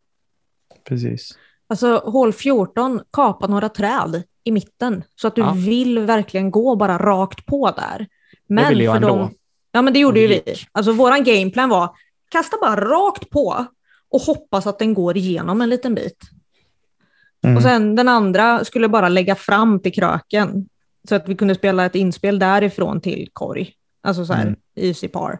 Precis. 0.89 1.39
Alltså 1.69 1.97
hål 1.99 2.33
14, 2.33 3.01
kapa 3.13 3.47
några 3.47 3.69
träd 3.69 4.23
i 4.45 4.53
mitten 4.53 5.03
så 5.15 5.29
att 5.29 5.35
du 5.35 5.41
Ja. 5.43 5.53
vill 5.53 5.99
verkligen 5.99 6.51
gå 6.51 6.77
bara 6.77 6.99
rakt 6.99 7.47
på 7.47 7.71
där. 7.71 8.07
Men 8.49 8.69
ville 8.69 8.85
jag 8.85 8.93
för 8.93 8.97
ändå. 9.09 9.17
dem- 9.19 9.35
Ja, 9.73 9.83
men 9.83 9.93
det 9.93 9.99
gjorde 9.99 10.21
ju 10.21 10.29
det 10.29 10.43
vi. 10.47 10.55
Alltså 10.73 10.93
våran 10.93 11.25
gameplan 11.25 11.69
var 11.69 11.97
kasta 12.29 12.57
bara 12.61 12.81
rakt 12.81 13.31
på 13.31 13.67
och 14.11 14.21
hoppas 14.21 14.67
att 14.67 14.79
den 14.79 14.95
går 14.95 15.17
igenom 15.17 15.61
en 15.61 15.69
liten 15.71 15.95
bit. 15.95 16.31
Mm. 17.45 17.57
Och 17.57 17.63
sen 17.63 17.97
den 17.97 18.09
andra 18.09 18.65
skulle 18.65 18.89
bara 18.89 19.09
lägga 19.09 19.35
fram 19.35 19.81
till 19.81 19.93
kröken 19.93 20.69
så 21.09 21.15
att 21.15 21.29
vi 21.29 21.35
kunde 21.37 21.55
spela 21.55 21.85
ett 21.87 21.95
inspel 21.95 22.39
därifrån 22.39 23.01
till 23.01 23.29
korg. 23.33 23.73
Alltså 24.03 24.25
så 24.27 24.33
här, 24.33 24.43
Mm. 24.43 24.57
easy 24.75 25.09
par. 25.09 25.33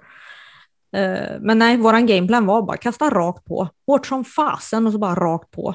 Eh, 0.97 1.37
men 1.41 1.59
nej, 1.59 1.77
våran 1.77 2.07
gameplan 2.07 2.47
var 2.47 2.63
bara 2.63 2.77
kasta 2.77 3.11
rakt 3.11 3.45
på. 3.45 3.69
Hårt 3.87 4.07
som 4.07 4.25
fasen 4.25 4.87
och 4.87 4.93
så 4.93 4.99
bara 4.99 5.15
rakt 5.15 5.51
på. 5.51 5.75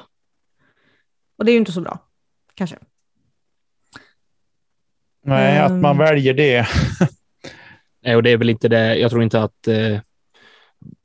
Och 1.38 1.44
det 1.44 1.50
är 1.50 1.52
ju 1.52 1.58
inte 1.58 1.72
så 1.72 1.80
bra, 1.80 1.98
kanske. 2.54 2.76
Nej, 5.26 5.58
att 5.58 5.70
man 5.72 5.96
Mm. 5.96 5.98
väljer 5.98 6.34
det. 6.34 6.66
Nej, 8.02 8.16
och 8.16 8.22
det 8.22 8.30
är 8.30 8.36
väl 8.36 8.50
inte 8.50 8.68
det. 8.68 8.96
Jag 8.96 9.10
tror 9.10 9.22
inte 9.22 9.42
att 9.42 9.68
eh, 9.68 9.98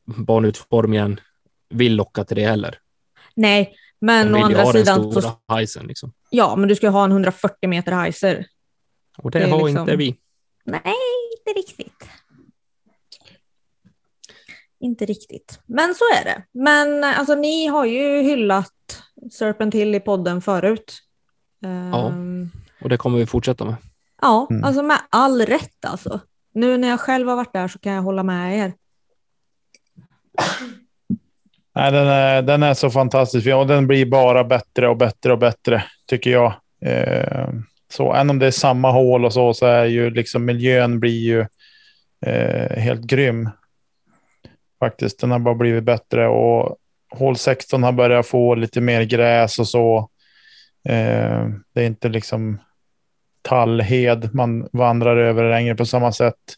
banutformningen 0.05 1.19
vill 1.69 1.95
locka 1.95 2.23
till 2.23 2.36
det 2.36 2.45
heller. 2.45 2.79
Nej, 3.36 3.73
men 4.01 4.35
å 4.35 4.43
andra 4.43 4.63
ha 4.63 4.71
den 4.71 4.85
sidan, 4.85 5.12
så, 5.21 5.31
hajsen 5.47 5.88
liksom. 5.88 6.13
ja, 6.29 6.55
men 6.55 6.69
du 6.69 6.75
ska 6.75 6.85
ju 6.85 6.91
ha 6.91 7.03
en 7.03 7.12
140 7.12 7.69
meter 7.69 7.91
heiser. 7.91 8.45
Och 9.17 9.31
det, 9.31 9.39
Det 9.39 9.45
är 9.45 9.49
har 9.49 9.65
liksom- 9.67 9.81
inte 9.81 9.95
vi. 9.95 10.15
Nej, 10.65 10.81
inte 11.39 11.59
riktigt. 11.59 12.09
Inte 14.79 15.05
riktigt. 15.05 15.59
Men 15.65 15.95
så 15.95 16.03
är 16.19 16.23
det. 16.25 16.43
Men 16.51 17.03
alltså, 17.03 17.35
ni 17.35 17.67
har 17.67 17.85
ju 17.85 18.21
hyllat 18.21 19.03
Serpent 19.31 19.73
Hill 19.73 19.95
i 19.95 19.99
podden 19.99 20.41
förut. 20.41 20.99
Ehm, 21.65 22.49
Och 22.81 22.89
det 22.89 22.97
kommer 22.97 23.17
vi 23.17 23.25
fortsätta 23.25 23.65
med. 23.65 23.75
ja, 24.21 24.47
Mm. 24.49 24.63
alltså 24.63 24.83
med 24.83 24.99
all 25.09 25.41
rätt 25.45 25.85
alltså. 25.85 26.19
Nu 26.53 26.77
när 26.77 26.88
jag 26.88 26.99
själv 26.99 27.27
har 27.27 27.35
varit 27.35 27.53
där 27.53 27.67
så 27.67 27.79
kan 27.79 27.93
jag 27.93 28.01
hålla 28.01 28.23
med 28.23 28.57
er. 28.59 28.73
Nej, 31.79 31.91
den, 31.91 32.07
är, 32.07 32.41
den 32.41 32.63
är 32.63 32.73
så 32.73 32.89
fantastisk 32.89 33.47
och 33.47 33.67
den 33.67 33.87
blir 33.87 34.05
bara 34.05 34.43
bättre 34.43 34.87
och 34.87 34.97
bättre 34.97 35.31
och 35.31 35.39
bättre 35.39 35.83
tycker 36.07 36.31
jag. 36.31 36.53
Eh, 36.85 37.49
så 37.91 38.13
även 38.13 38.29
om 38.29 38.39
det 38.39 38.47
är 38.47 38.51
samma 38.51 38.91
hål 38.91 39.25
och 39.25 39.33
så, 39.33 39.53
så 39.53 39.65
är 39.65 39.85
ju 39.85 40.09
liksom 40.09 40.45
miljön 40.45 40.99
blir 40.99 41.19
ju 41.19 41.45
eh, 42.25 42.77
helt 42.77 43.01
grym. 43.01 43.49
Faktiskt, 44.79 45.19
den 45.19 45.31
har 45.31 45.39
bara 45.39 45.55
blivit 45.55 45.83
bättre 45.83 46.27
och 46.27 46.77
hål 47.11 47.35
16 47.35 47.83
har 47.83 47.91
börjat 47.91 48.27
få 48.27 48.55
lite 48.55 48.81
mer 48.81 49.03
gräs 49.03 49.59
och 49.59 49.67
så. 49.67 50.09
Eh, 50.89 51.47
det 51.73 51.81
är 51.81 51.85
inte 51.85 52.09
liksom 52.09 52.57
tallhed 53.41 54.29
man 54.33 54.69
vandrar 54.71 55.17
över 55.17 55.49
längre 55.49 55.75
på 55.75 55.85
samma 55.85 56.11
sätt. 56.11 56.55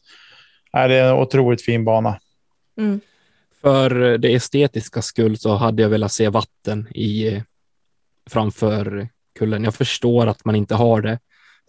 Nej, 0.74 0.90
det 0.90 0.96
är 0.96 1.10
en 1.10 1.20
otroligt 1.20 1.62
fin 1.62 1.86
bana. 1.86 2.20
Mm. 2.78 3.02
För 3.62 4.18
det 4.18 4.34
estetiska 4.36 5.02
skull 5.02 5.38
så 5.38 5.56
hade 5.56 5.82
jag 5.82 5.90
velat 5.90 6.12
se 6.12 6.30
vatten 6.30 6.88
i 6.88 7.44
framför 8.30 9.10
kullen. 9.40 9.64
Jag 9.64 9.76
förstår 9.76 10.28
att 10.28 10.46
man 10.46 10.56
inte 10.56 10.76
har 10.76 11.02
det 11.02 11.20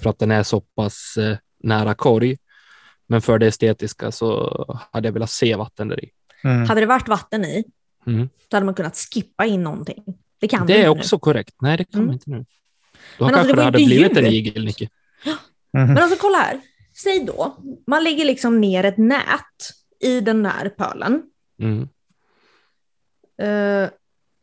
för 0.02 0.11
att 0.11 0.18
den 0.18 0.31
är 0.31 0.42
så 0.42 0.61
pass 0.61 1.16
eh, 1.16 1.37
nära 1.62 1.94
korg. 1.94 2.37
Men 3.07 3.22
för 3.22 3.38
det 3.38 3.46
estetiska 3.46 4.12
så 4.12 4.81
hade 4.92 5.09
jag 5.09 5.12
velat 5.12 5.31
se 5.31 5.57
vatten 5.57 5.88
där 5.88 6.05
i. 6.05 6.11
Mm. 6.44 6.68
Hade 6.68 6.81
det 6.81 6.87
varit 6.87 7.09
vatten 7.09 7.44
i, 7.44 7.64
Mm. 8.07 8.28
så 8.50 8.57
hade 8.57 8.66
man 8.66 8.74
kunnat 8.74 8.96
skippa 8.96 9.46
in 9.46 9.62
någonting. 9.62 10.05
Det 10.40 10.48
kan 10.48 10.66
Det 10.66 10.83
är 10.83 10.88
också 10.88 11.18
korrekt. 11.18 11.55
Nej, 11.61 11.76
det 11.76 11.85
kan 11.85 11.94
Mm. 12.00 12.07
man 12.07 12.14
inte 12.14 12.31
nu. 12.31 12.37
Då 13.18 13.24
Men 13.24 13.35
alltså, 13.35 13.38
kanske 13.38 13.46
det 13.48 13.52
det 13.52 13.57
var 13.57 13.64
hade 13.64 13.81
inte 13.81 13.94
blivit 13.94 14.16
en 14.16 14.26
igel, 14.26 14.64
Nicke. 14.64 14.88
Men 15.72 15.98
alltså 15.98 16.16
kolla 16.20 16.38
här. 16.38 16.61
Säg 17.02 17.24
då, 17.24 17.57
man 17.87 18.05
lägger 18.05 18.24
liksom 18.24 18.61
ner 18.61 18.85
ett 18.85 18.98
nät 18.98 19.20
i 20.00 20.20
den 20.20 20.42
där 20.42 20.68
pölen. 20.68 21.22
Mm. 21.58 21.88
Eh, 23.42 23.90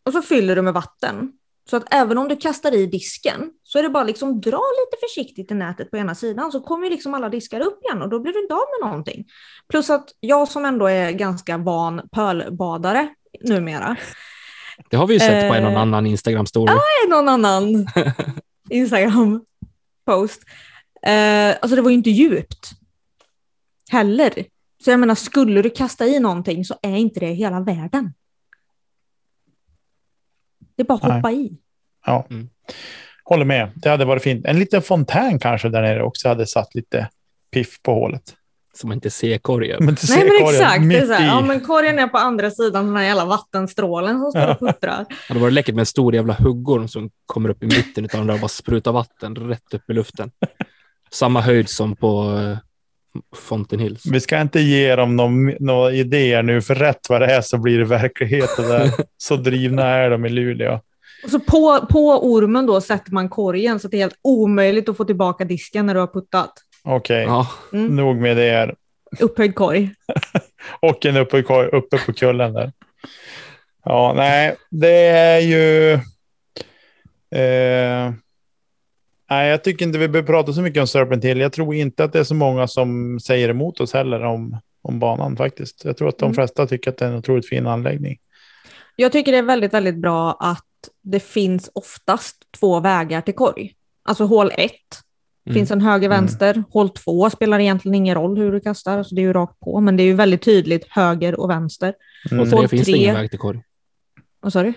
och 0.05 0.13
så 0.13 0.21
fyller 0.21 0.55
du 0.55 0.61
med 0.61 0.73
vatten. 0.73 1.31
Så 1.69 1.77
att 1.77 1.93
även 1.93 2.17
om 2.17 2.27
du 2.27 2.35
kastar 2.35 2.71
i 2.75 2.85
disken 2.85 3.51
så 3.63 3.79
är 3.79 3.83
det 3.83 3.89
bara 3.89 4.03
liksom 4.03 4.41
dra 4.41 4.61
lite 4.79 4.97
försiktigt 5.07 5.51
i 5.51 5.53
nätet 5.53 5.91
på 5.91 5.97
ena 5.97 6.15
sidan 6.15 6.51
så 6.51 6.61
kommer 6.61 6.83
ju 6.85 6.89
liksom 6.91 7.13
alla 7.13 7.29
diskar 7.29 7.59
upp 7.61 7.83
igen 7.83 8.01
och 8.01 8.09
då 8.09 8.19
blir 8.19 8.33
du 8.33 8.41
inte 8.41 8.53
av 8.53 8.59
med 8.79 8.89
någonting. 8.89 9.25
Plus 9.69 9.89
att 9.89 10.09
jag 10.19 10.47
som 10.47 10.65
ändå 10.65 10.87
är 10.87 11.11
ganska 11.11 11.57
van 11.57 12.01
pölbadare 12.11 13.09
numera, 13.41 13.95
Det 14.89 14.97
har 14.97 15.07
vi 15.07 15.13
ju 15.13 15.19
sett 15.19 15.49
på 15.49 15.55
en 15.55 15.65
och 15.65 15.71
Eh. 15.71 15.79
annan 15.81 16.07
Instagram-story. 16.07 16.69
är 16.71 17.09
någon 17.09 17.29
annan 17.29 17.87
Instagram-post. 18.69 20.41
Eh, 21.03 21.49
alltså 21.61 21.75
det 21.75 21.81
var 21.81 21.89
ju 21.89 21.95
inte 21.95 22.09
djupt 22.09 22.69
heller. 23.91 24.45
Så 24.83 24.91
jag 24.91 24.99
menar, 24.99 25.15
skulle 25.15 25.61
du 25.61 25.69
kasta 25.69 26.05
i 26.05 26.19
någonting 26.19 26.65
så 26.65 26.75
är 26.81 26.95
inte 26.95 27.19
det 27.19 27.33
hela 27.33 27.59
världen. 27.59 28.13
Det 30.75 30.83
är 30.83 30.85
bara 30.85 30.95
att 30.95 31.03
Nej. 31.03 31.11
hoppa 31.11 31.31
i. 31.31 31.57
Ja. 32.05 32.27
Mm. 32.29 32.49
Håller 33.23 33.45
med. 33.45 33.71
Det 33.75 33.89
hade 33.89 34.05
varit 34.05 34.23
fint. 34.23 34.45
En 34.45 34.59
liten 34.59 34.81
fontän 34.81 35.39
kanske 35.39 35.69
där 35.69 35.81
nere 35.81 36.03
också 36.03 36.27
hade 36.27 36.47
satt 36.47 36.75
lite 36.75 37.09
piff 37.51 37.81
på 37.81 37.93
hålet. 37.93 38.35
Så 38.73 38.87
man 38.87 38.97
inte 38.97 39.09
ser 39.09 39.37
korgen. 39.37 39.77
Men 39.79 39.89
inte 39.89 40.05
Nej 40.09 40.23
men 40.23 40.49
exakt, 40.49 40.89
det 40.89 40.97
är 40.97 41.05
så 41.05 41.13
här, 41.13 41.27
ja, 41.27 41.41
men 41.41 41.59
korgen 41.59 41.99
är 41.99 42.07
på 42.07 42.17
andra 42.17 42.51
sidan 42.51 42.85
den 42.85 42.95
här 42.95 43.03
jävla 43.03 43.25
vattenstrålen 43.25 44.19
som 44.19 44.31
står 44.31 44.51
och 44.51 44.59
puttrar. 44.59 45.05
Det 45.09 45.15
hade 45.27 45.39
varit 45.39 45.53
läckert 45.53 45.75
med 45.75 45.81
en 45.81 45.85
stor 45.85 46.15
jävla 46.15 46.33
huggorm 46.33 46.87
som 46.87 47.09
kommer 47.25 47.49
upp 47.49 47.63
i 47.63 47.65
mitten 47.65 48.03
av 48.03 48.09
den 48.09 48.27
där 48.27 48.33
och 48.33 48.39
bara 48.39 48.47
sprutar 48.47 48.91
vatten 48.91 49.35
rätt 49.35 49.73
upp 49.73 49.89
i 49.89 49.93
luften. 49.93 50.31
Samma 51.11 51.41
höjd 51.41 51.69
som 51.69 51.95
på 51.95 52.23
uh, 52.23 52.57
Fountain 53.35 53.79
Hills. 53.81 54.05
Vi 54.05 54.19
ska 54.19 54.41
inte 54.41 54.59
ge 54.59 54.95
dem 54.95 55.15
några 55.15 55.55
några 55.59 55.91
idéer 55.91 56.43
nu, 56.43 56.61
för 56.61 56.75
rätt 56.75 57.09
vad 57.09 57.21
det 57.21 57.27
är 57.33 57.41
så 57.41 57.57
blir 57.57 57.77
det 57.79 57.85
verklighet. 57.85 58.49
det 58.57 58.67
Där. 58.67 58.91
Så 59.17 59.35
drivna 59.35 59.83
är 59.87 60.09
de 60.09 60.25
i 60.25 60.29
Luleå. 60.29 60.79
Och 61.23 61.29
så 61.29 61.39
på, 61.39 61.85
på 61.89 62.31
ormen 62.33 62.65
då 62.65 62.81
sätter 62.81 63.11
man 63.11 63.29
korgen 63.29 63.79
så 63.79 63.87
att 63.87 63.91
det 63.91 63.97
är 63.97 64.01
helt 64.01 64.19
omöjligt 64.21 64.89
att 64.89 64.97
få 64.97 65.05
tillbaka 65.05 65.45
disken 65.45 65.85
när 65.85 65.93
du 65.93 65.99
har 65.99 66.07
puttat. 66.07 66.53
Okej, 66.83 67.23
Ja, 67.23 67.47
Mm. 67.73 67.95
nog 67.95 68.15
med 68.17 68.37
det. 68.37 68.49
Är. 68.49 68.75
Upphöjd 69.19 69.55
korg. 69.55 69.89
Och 70.79 71.05
en 71.05 71.17
uppe, 71.17 71.37
uppe 71.71 71.97
på 71.97 72.13
kullen 72.13 72.53
där. 72.53 72.71
Ja, 73.85 74.13
nej, 74.15 74.55
det 74.71 75.07
är 75.07 75.39
ju... 75.39 75.93
Eh, 77.35 78.13
nej, 79.29 79.49
jag 79.49 79.63
tycker 79.63 79.85
inte 79.85 79.97
vi 79.97 80.07
behöver 80.07 80.27
prata 80.27 80.53
så 80.53 80.61
mycket 80.61 80.81
om 80.81 80.87
Serpent 80.87 81.23
Hill. 81.23 81.39
Jag 81.39 81.53
tror 81.53 81.75
inte 81.75 82.03
att 82.03 82.13
det 82.13 82.19
är 82.19 82.23
så 82.23 82.35
många 82.35 82.67
som 82.67 83.19
säger 83.19 83.49
emot 83.49 83.79
oss 83.79 83.93
heller 83.93 84.23
om, 84.23 84.57
om 84.81 84.99
banan 84.99 85.37
faktiskt. 85.37 85.85
Jag 85.85 85.97
tror 85.97 86.09
att 86.09 86.17
de 86.17 86.25
Mm. 86.25 86.35
flesta 86.35 86.67
tycker 86.67 86.91
att 86.91 86.97
det 86.97 87.05
är 87.05 87.09
en 87.09 87.17
otroligt 87.17 87.49
fin 87.49 87.67
anläggning. 87.67 88.17
Jag 88.95 89.11
tycker 89.11 89.31
det 89.31 89.37
är 89.37 89.43
väldigt, 89.43 89.73
väldigt 89.73 89.97
bra 90.01 90.37
att 90.39 90.65
det 91.01 91.19
finns 91.19 91.69
oftast 91.75 92.35
två 92.59 92.79
vägar 92.79 93.21
till 93.21 93.35
korg. 93.35 93.73
Alltså 94.03 94.23
hål 94.25 94.51
1 94.57 94.71
Mm. 95.45 95.53
finns 95.55 95.71
en 95.71 95.81
höger, 95.81 96.09
vänster. 96.09 96.63
Hål 96.71 96.89
2 96.89 97.29
spelar 97.29 97.59
egentligen 97.59 97.95
ingen 97.95 98.15
roll 98.15 98.37
hur 98.37 98.51
du 98.51 98.59
kastar, 98.59 98.97
alltså 98.97 99.15
det 99.15 99.21
är 99.21 99.23
ju 99.23 99.33
rakt 99.33 99.59
på, 99.59 99.79
men 99.79 99.97
det 99.97 100.03
är 100.03 100.05
ju 100.05 100.13
väldigt 100.13 100.41
tydligt 100.41 100.85
höger 100.89 101.39
och 101.39 101.49
vänster. 101.49 101.93
Mm. 102.31 102.51
Hål 102.51 102.67
finns 102.67 102.85
det 102.85 102.91
tre. 102.91 103.01
ingen 103.01 103.15
väg 103.15 103.29
till 103.29 103.39
korg. 103.39 103.61
Vad 104.41 104.53
sa 104.53 104.63
du? 104.63 104.73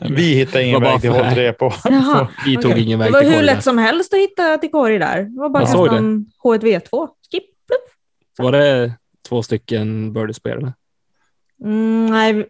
Vi 0.14 0.34
hittar 0.34 0.60
ingen 0.60 0.80
väg 0.80 1.00
till 1.00 1.10
håll 1.10 1.34
tre 1.34 1.52
på. 1.52 1.72
Jaha, 1.84 2.28
Vi 2.46 2.56
tog 2.56 2.70
okej. 2.70 2.82
ingen 2.82 2.98
Det 2.98 3.04
väg 3.04 3.12
var 3.12 3.20
till 3.20 3.28
hur 3.28 3.36
korg. 3.36 3.46
lätt 3.46 3.56
där. 3.56 3.62
som 3.62 3.78
helst 3.78 4.14
att 4.14 4.20
hitta 4.20 4.58
till 4.58 4.70
korg 4.70 4.98
där. 4.98 5.22
Det 5.22 5.40
var 5.40 5.48
bara 5.48 5.62
att 5.62 5.68
kasta 5.72 5.90
det. 5.90 5.96
en 5.96 6.26
H1V2. 6.44 7.08
Skip, 7.30 7.44
plupp. 7.66 7.80
Var 8.38 8.52
det 8.52 8.92
två 9.28 9.42
stycken 9.42 10.12
birdies 10.12 10.40
på 10.40 10.48
eller? 10.48 10.72
Mm, 11.64 12.06
nej. 12.06 12.48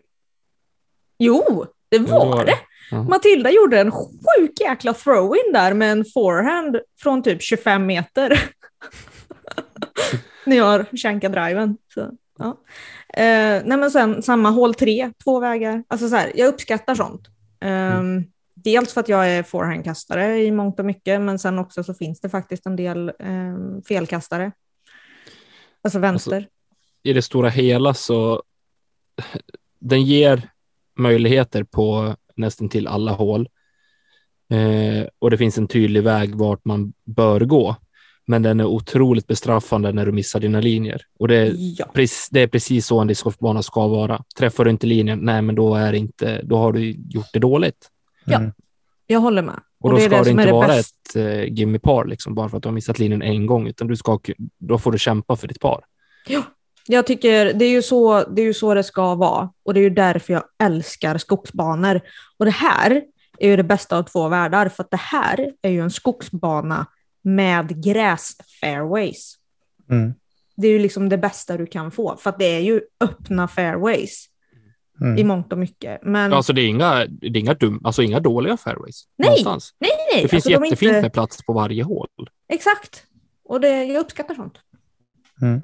Jo, 1.18 1.66
det 1.88 1.96
Jo, 1.96 2.06
var 2.06 2.44
det. 2.44 2.58
Ja. 2.90 3.02
Matilda 3.02 3.50
gjorde 3.50 3.80
en 3.80 3.90
sjuk 3.92 4.60
jäkla 4.60 4.94
throw-in 4.94 5.52
där 5.52 5.74
med 5.74 5.92
en 5.92 6.04
forehand 6.14 6.76
från 7.02 7.22
typ 7.22 7.42
25 7.42 7.86
meter. 7.86 8.40
När 10.44 10.56
jag 10.56 10.86
shankade 10.98 11.40
driven. 11.40 11.76
Så, 11.94 12.10
ja. 12.38 12.56
Eh, 13.18 13.62
nej 13.64 13.78
men 13.78 13.90
sen 13.90 14.22
samma 14.22 14.50
hål 14.50 14.74
3, 14.74 15.12
två 15.24 15.40
vägar. 15.40 15.84
Alltså 15.88 16.08
så 16.08 16.16
här, 16.16 16.32
jag 16.34 16.48
uppskattar 16.48 16.94
sånt. 16.94 17.28
Ehm, 17.60 18.24
Dels 18.64 18.92
för 18.92 19.00
att 19.00 19.08
jag 19.08 19.30
är 19.30 19.42
forehandkastare 19.42 20.42
i 20.42 20.50
mångt 20.50 20.78
och 20.78 20.84
mycket, 20.84 21.20
men 21.20 21.38
sen 21.38 21.58
också 21.58 21.84
så 21.84 21.94
finns 21.94 22.20
det 22.20 22.28
faktiskt 22.28 22.66
en 22.66 22.76
del 22.76 23.12
ehm, 23.18 23.82
felkastare. 23.82 24.52
Alltså 25.82 25.98
vänster. 25.98 26.48
I 27.02 27.12
det 27.12 27.22
stora 27.22 27.48
hela 27.48 27.94
så 27.94 28.42
den 29.78 30.02
ger 30.02 30.50
möjligheter 30.96 31.64
på 31.64 32.16
nästan 32.36 32.68
till 32.68 32.86
alla 32.86 33.12
hål. 33.12 33.48
Eh, 34.50 35.06
och 35.18 35.30
det 35.30 35.38
finns 35.38 35.58
en 35.58 35.68
tydlig 35.68 36.02
väg 36.02 36.34
vart 36.34 36.64
man 36.64 36.92
bör 37.04 37.40
gå. 37.40 37.76
Men 38.28 38.42
den 38.42 38.60
är 38.60 38.64
otroligt 38.64 39.26
bestraffande 39.26 39.92
när 39.92 40.06
du 40.06 40.12
missar 40.12 40.40
dina 40.40 40.60
linjer. 40.60 41.02
Och 41.18 41.28
det, 41.28 41.46
ja. 41.46 41.86
Precis, 41.94 42.28
det 42.30 42.40
är 42.40 42.46
precis 42.46 42.86
så 42.86 43.00
en 43.00 43.06
discgolfbana 43.06 43.62
ska 43.62 43.86
vara. 43.86 44.24
Träffar 44.38 44.64
du 44.64 44.70
inte 44.70 44.86
linjen, 44.86 45.18
nej, 45.22 45.42
men 45.42 45.54
då 45.54 45.74
är 45.74 45.92
inte, 45.92 46.40
då 46.42 46.56
har 46.56 46.72
du 46.72 46.90
gjort 46.90 47.32
det 47.32 47.38
dåligt. 47.38 47.88
Ja. 48.24 48.38
Mm. 48.38 48.52
Jag 49.06 49.20
håller 49.20 49.42
med. 49.42 49.60
Och, 49.80 49.90
då 49.90 49.96
det 49.96 50.04
är 50.04 50.08
ska 50.08 50.16
det 50.16 50.24
det 50.24 50.28
är 50.28 50.30
inte 50.30 50.44
det 50.44 50.52
vara 50.52 50.66
bästa. 50.66 51.20
ett 51.20 51.46
eh, 51.48 51.52
gimme 51.52 51.78
par 51.78 52.04
liksom, 52.04 52.34
bara 52.34 52.48
för 52.48 52.56
att 52.56 52.62
du 52.62 52.68
har 52.68 52.74
missat 52.74 52.98
linjen 52.98 53.22
en 53.22 53.46
gång, 53.46 53.66
utan 53.66 53.86
du 53.86 53.96
ska, 53.96 54.18
då 54.58 54.78
får 54.78 54.92
du 54.92 54.98
kämpa 54.98 55.36
för 55.36 55.48
ditt 55.48 55.60
par. 55.60 55.84
Jag 56.86 57.06
tycker 57.06 57.52
det 57.52 57.64
är, 57.64 57.70
ju 57.70 57.82
så, 57.82 58.24
det 58.24 58.42
är 58.42 58.46
ju 58.46 58.54
så 58.54 58.74
det 58.74 58.84
ska 58.84 59.14
vara 59.14 59.50
och 59.64 59.74
det 59.74 59.80
är 59.80 59.82
ju 59.82 59.90
därför 59.90 60.32
jag 60.32 60.42
älskar 60.62 61.18
skogsbanor. 61.18 62.00
Och 62.38 62.44
det 62.44 62.50
här 62.50 63.02
är 63.38 63.48
ju 63.48 63.56
det 63.56 63.64
bästa 63.64 63.98
av 63.98 64.02
två 64.02 64.28
världar 64.28 64.68
för 64.68 64.82
att 64.82 64.90
det 64.90 65.00
här 65.00 65.52
är 65.62 65.70
ju 65.70 65.80
en 65.80 65.90
skogsbana 65.90 66.86
med 67.28 67.82
gräsfairways. 67.84 69.34
Mm. 69.90 70.14
Det 70.56 70.66
är 70.68 70.72
ju 70.72 70.78
liksom 70.78 71.08
det 71.08 71.18
bästa 71.18 71.56
du 71.56 71.66
kan 71.66 71.90
få 71.90 72.16
för 72.16 72.30
att 72.30 72.38
det 72.38 72.44
är 72.56 72.60
ju 72.60 72.80
öppna 73.00 73.48
fairways 73.48 74.26
i 75.00 75.04
Mm. 75.04 75.26
mångt 75.26 75.52
och 75.52 75.58
mycket. 75.58 75.98
Men 76.02 76.32
Alltså 76.32 76.52
det 76.52 76.60
är 76.60 76.66
inga, 76.68 77.06
det 77.06 77.26
är 77.26 77.36
inga, 77.36 77.54
dum, 77.54 77.80
alltså 77.84 78.02
inga 78.02 78.20
dåliga 78.20 78.56
fairways. 78.56 79.04
Nej, 79.18 79.28
någonstans. 79.28 79.74
nej, 79.78 79.90
nej, 80.14 80.22
Det 80.22 80.28
finns 80.28 80.46
alltså, 80.46 80.64
jättefint 80.64 80.82
inte- 80.90 81.02
med 81.02 81.12
plats 81.12 81.42
på 81.46 81.52
varje 81.52 81.82
hål. 81.82 82.08
Exakt. 82.48 83.04
Och 83.44 83.60
det, 83.60 83.84
jag 83.84 84.00
uppskattar 84.00 84.34
sånt. 84.34 84.58
Mm. 85.42 85.62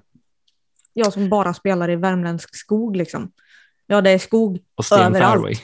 Jag 0.93 1.13
som 1.13 1.29
bara 1.29 1.55
spelar 1.55 1.91
i 1.91 1.97
värmländsk 1.97 2.57
skog 2.57 2.97
liksom. 2.97 3.33
Ja, 3.87 4.01
det 4.01 4.11
är 4.11 4.19
skog 4.19 4.59
Och 4.75 4.85
sten 4.85 4.99
Överallt. 5.01 5.33
fairway. 5.35 5.55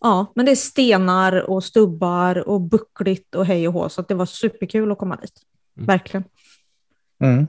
Ja, 0.00 0.32
men 0.34 0.46
det 0.46 0.50
är 0.52 0.56
stenar 0.56 1.50
och 1.50 1.64
stubbar 1.64 2.48
och 2.48 2.60
buckligt 2.60 3.34
och 3.34 3.46
hej 3.46 3.68
och 3.68 3.74
hå, 3.74 3.88
så 3.88 4.00
att 4.00 4.08
det 4.08 4.14
var 4.14 4.26
superkul 4.26 4.92
att 4.92 4.98
komma 4.98 5.16
dit. 5.16 5.42
Mm. 5.76 5.86
Verkligen. 5.86 6.24
Mm. 7.22 7.46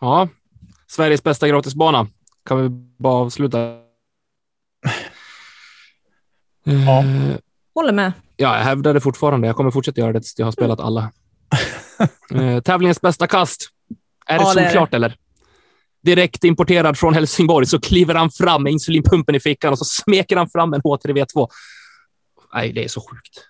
Ja, 0.00 0.28
Sveriges 0.86 1.22
bästa 1.22 1.48
gratisbana. 1.48 2.06
Kan 2.44 2.62
vi 2.62 2.68
bara 2.98 3.14
avsluta? 3.14 3.58
Ja. 6.64 7.04
Eh, 7.04 7.36
Håller 7.74 7.92
med. 7.92 8.12
Ja, 8.36 8.56
jag 8.56 8.64
hävdar 8.64 8.94
det 8.94 9.00
fortfarande. 9.00 9.46
Jag 9.46 9.56
kommer 9.56 9.70
fortsätta 9.70 10.00
göra 10.00 10.12
det 10.12 10.20
tills 10.20 10.38
jag 10.38 10.46
har 10.46 10.52
spelat 10.52 10.80
alla. 10.80 11.12
eh, 12.34 12.60
tävlingens 12.60 13.00
bästa 13.00 13.26
kast. 13.26 13.68
Är 14.26 14.38
det 14.38 14.44
Ja, 14.44 14.54
det 14.54 14.60
är 14.60 14.64
solklart 14.64 14.94
eller? 14.94 15.16
Direkt 16.02 16.44
importerad 16.44 16.98
från 16.98 17.14
Helsingborg 17.14 17.66
så 17.66 17.80
kliver 17.80 18.14
han 18.14 18.30
fram 18.30 18.62
med 18.62 18.72
insulinpumpen 18.72 19.34
i 19.34 19.40
fickan 19.40 19.72
och 19.72 19.78
så 19.78 19.84
smeker 19.84 20.36
han 20.36 20.50
fram 20.50 20.74
en 20.74 20.82
H3V2. 20.82 21.48
Nej, 22.54 22.72
det 22.72 22.84
är 22.84 22.88
så 22.88 23.00
sjukt. 23.00 23.48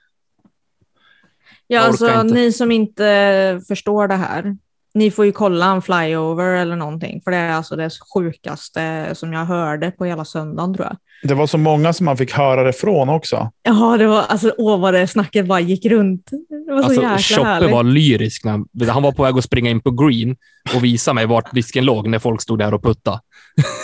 Ja, 1.67 1.81
alltså, 1.81 2.21
inte. 2.21 2.35
ni 2.35 2.53
som 2.53 2.73
inte 2.73 3.61
förstår 3.69 4.09
det 4.09 4.15
här, 4.15 4.57
ni 4.95 5.11
får 5.11 5.25
ju 5.25 5.33
kolla 5.33 5.67
en 5.67 5.83
flyover 5.83 6.45
eller 6.57 6.77
någonting, 6.77 7.21
för 7.25 7.31
det 7.31 7.37
är 7.37 7.53
alltså 7.53 7.77
det 7.77 7.91
sjukaste 8.15 9.11
som 9.15 9.33
jag 9.33 9.45
hörde 9.45 9.91
på 9.91 10.05
hela 10.05 10.25
söndagen 10.25 10.75
tror 10.75 10.87
jag. 10.87 10.97
Det 11.29 11.35
var 11.35 11.47
så 11.47 11.59
många 11.59 11.93
som 11.93 12.05
man 12.07 12.17
fick 12.17 12.33
höra 12.33 12.63
det 12.63 12.73
från 12.73 13.09
också. 13.09 13.51
Ja, 13.63 13.97
det 13.99 14.07
var 14.07 14.23
alltså, 14.23 14.55
åh 14.59 14.81
vad 14.81 14.95
det 14.95 15.07
snacket 15.07 15.47
bara 15.47 15.61
gick 15.61 15.87
runt. 15.87 16.31
Det 16.67 16.73
var 16.73 16.79
så 16.83 16.85
Alltså, 16.87 17.03
jäkla 17.03 17.37
Choppe 17.37 17.49
härligt. 17.49 17.71
var 17.73 17.83
lyrisk. 17.83 18.45
När 18.45 18.87
han, 18.91 19.03
var 19.03 19.13
på 19.13 19.23
väg 19.23 19.39
att 19.39 19.45
springa 19.45 19.71
in 19.71 19.81
på 19.81 19.91
green 19.91 20.37
och 20.77 20.85
visa 20.85 21.13
mig 21.13 21.27
vart 21.27 21.55
disken 21.55 21.85
låg 21.85 22.09
när 22.09 22.19
folk 22.19 22.43
stod 22.43 22.59
där 22.59 22.75
och 22.75 22.83
puttade. 22.83 23.21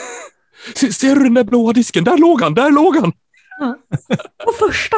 Se- 0.76 0.92
Ser 0.92 1.14
du 1.14 1.22
den 1.22 1.34
där 1.34 1.44
blåa 1.44 1.72
disken? 1.72 2.04
Där 2.04 2.18
låg 2.18 2.42
han! 2.42 2.54
Där 2.54 2.70
låg 2.70 2.96
han! 2.96 3.12
På 4.44 4.66
första. 4.68 4.96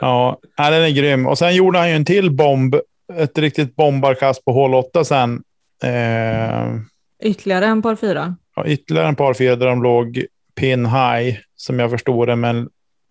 Ja, 0.00 0.38
ja, 0.56 0.70
den 0.70 0.82
är 0.82 0.90
grym. 0.90 1.26
Och 1.26 1.38
sen 1.38 1.54
gjorde 1.54 1.78
han 1.78 1.88
ju 1.88 1.96
en 1.96 2.04
till 2.04 2.30
bomb, 2.36 2.74
ett 3.14 3.38
riktigt 3.38 3.76
bombarkast 3.76 4.44
på 4.44 4.52
hål 4.52 4.74
8 4.74 5.04
sen. 5.04 5.42
Eh, 5.82 6.74
Ytterligare 7.22 7.66
en 7.66 7.82
par 7.82 7.96
fyra. 7.96 8.36
ja, 8.56 8.66
ytterligare 8.66 9.08
en 9.08 9.16
par 9.16 9.34
fyra 9.34 9.56
där 9.56 9.66
de 9.66 9.82
låg 9.82 10.24
pin 10.54 10.86
high, 10.86 11.38
som 11.56 11.78
jag 11.78 11.90
förstod 11.90 12.28
det, 12.28 12.36
men 12.36 12.68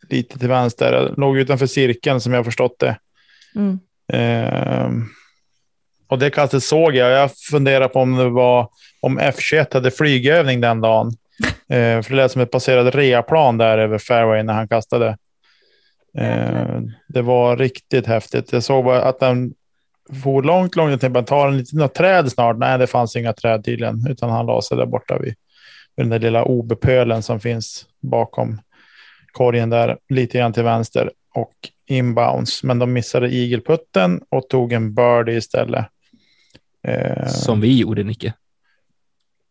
lite 0.10 0.40
till 0.40 0.48
vänster. 0.50 1.14
Låg 1.18 1.38
utanför 1.38 1.66
cirkeln 1.66 2.22
som 2.22 2.34
jag 2.34 2.46
förstått 2.46 2.80
det. 2.80 2.98
Mm. 3.56 3.80
Eh, 4.14 4.90
och 6.08 6.20
det 6.20 6.30
kastet 6.30 6.64
såg 6.64 6.96
jag. 6.96 7.12
Jag 7.12 7.32
funderar 7.52 7.88
på 7.88 8.00
om 8.00 8.16
det 8.16 8.30
var 8.30 8.70
om 9.02 9.20
F21 9.20 9.74
hade 9.74 9.92
flygövning 9.92 10.62
den 10.62 10.82
dagen. 10.82 11.12
Eh, 11.70 12.02
för 12.02 12.10
det 12.10 12.16
lät 12.16 12.32
som 12.32 12.42
ett 12.42 12.52
passerat 12.52 12.96
reaplan 12.96 13.58
där 13.58 13.78
över 13.78 13.98
fairway 13.98 14.44
när 14.44 14.54
han 14.54 14.68
kastade. 14.68 15.18
Eh, 16.18 16.80
det 17.08 17.22
var 17.22 17.58
riktigt 17.58 18.08
häftigt. 18.08 18.52
Jag 18.54 18.64
såg 18.64 18.86
bara 18.86 19.02
att 19.02 19.20
den 19.20 19.54
for 20.24 20.44
långt, 20.44 20.76
långt. 20.76 20.92
Jag 20.92 21.00
tänkte 21.02 21.14
bara, 21.14 21.24
tar 21.26 21.48
en 21.48 21.58
liten 21.58 21.90
träd 21.90 22.32
snart? 22.32 22.58
Nej, 22.58 22.78
det 22.78 22.88
fanns 22.88 23.16
inga 23.16 23.34
träd 23.34 23.66
tydligen, 23.66 24.08
utan 24.10 24.30
han 24.30 24.46
la 24.46 24.62
sig 24.62 24.78
där 24.78 24.86
borta 24.86 25.18
vid, 25.20 25.36
vid 25.96 26.06
den 26.06 26.10
där 26.10 26.20
lilla 26.20 26.44
obepölen 26.44 27.24
som 27.24 27.40
finns 27.40 27.86
bakom 28.02 28.62
korgen 29.32 29.70
där, 29.70 29.98
lite 30.10 30.38
grann 30.38 30.54
till 30.54 30.64
vänster 30.64 31.12
och 31.36 31.54
inbounds. 31.90 32.64
Men 32.64 32.80
de 32.80 32.94
missade 32.94 33.28
igelputten 33.30 34.22
och 34.30 34.50
tog 34.50 34.74
en 34.74 34.94
birdie 34.94 35.38
istället. 35.38 35.86
Eh, 36.88 37.28
Som 37.28 37.62
vi 37.62 37.78
gjorde, 37.80 38.04
Nicke. 38.04 38.34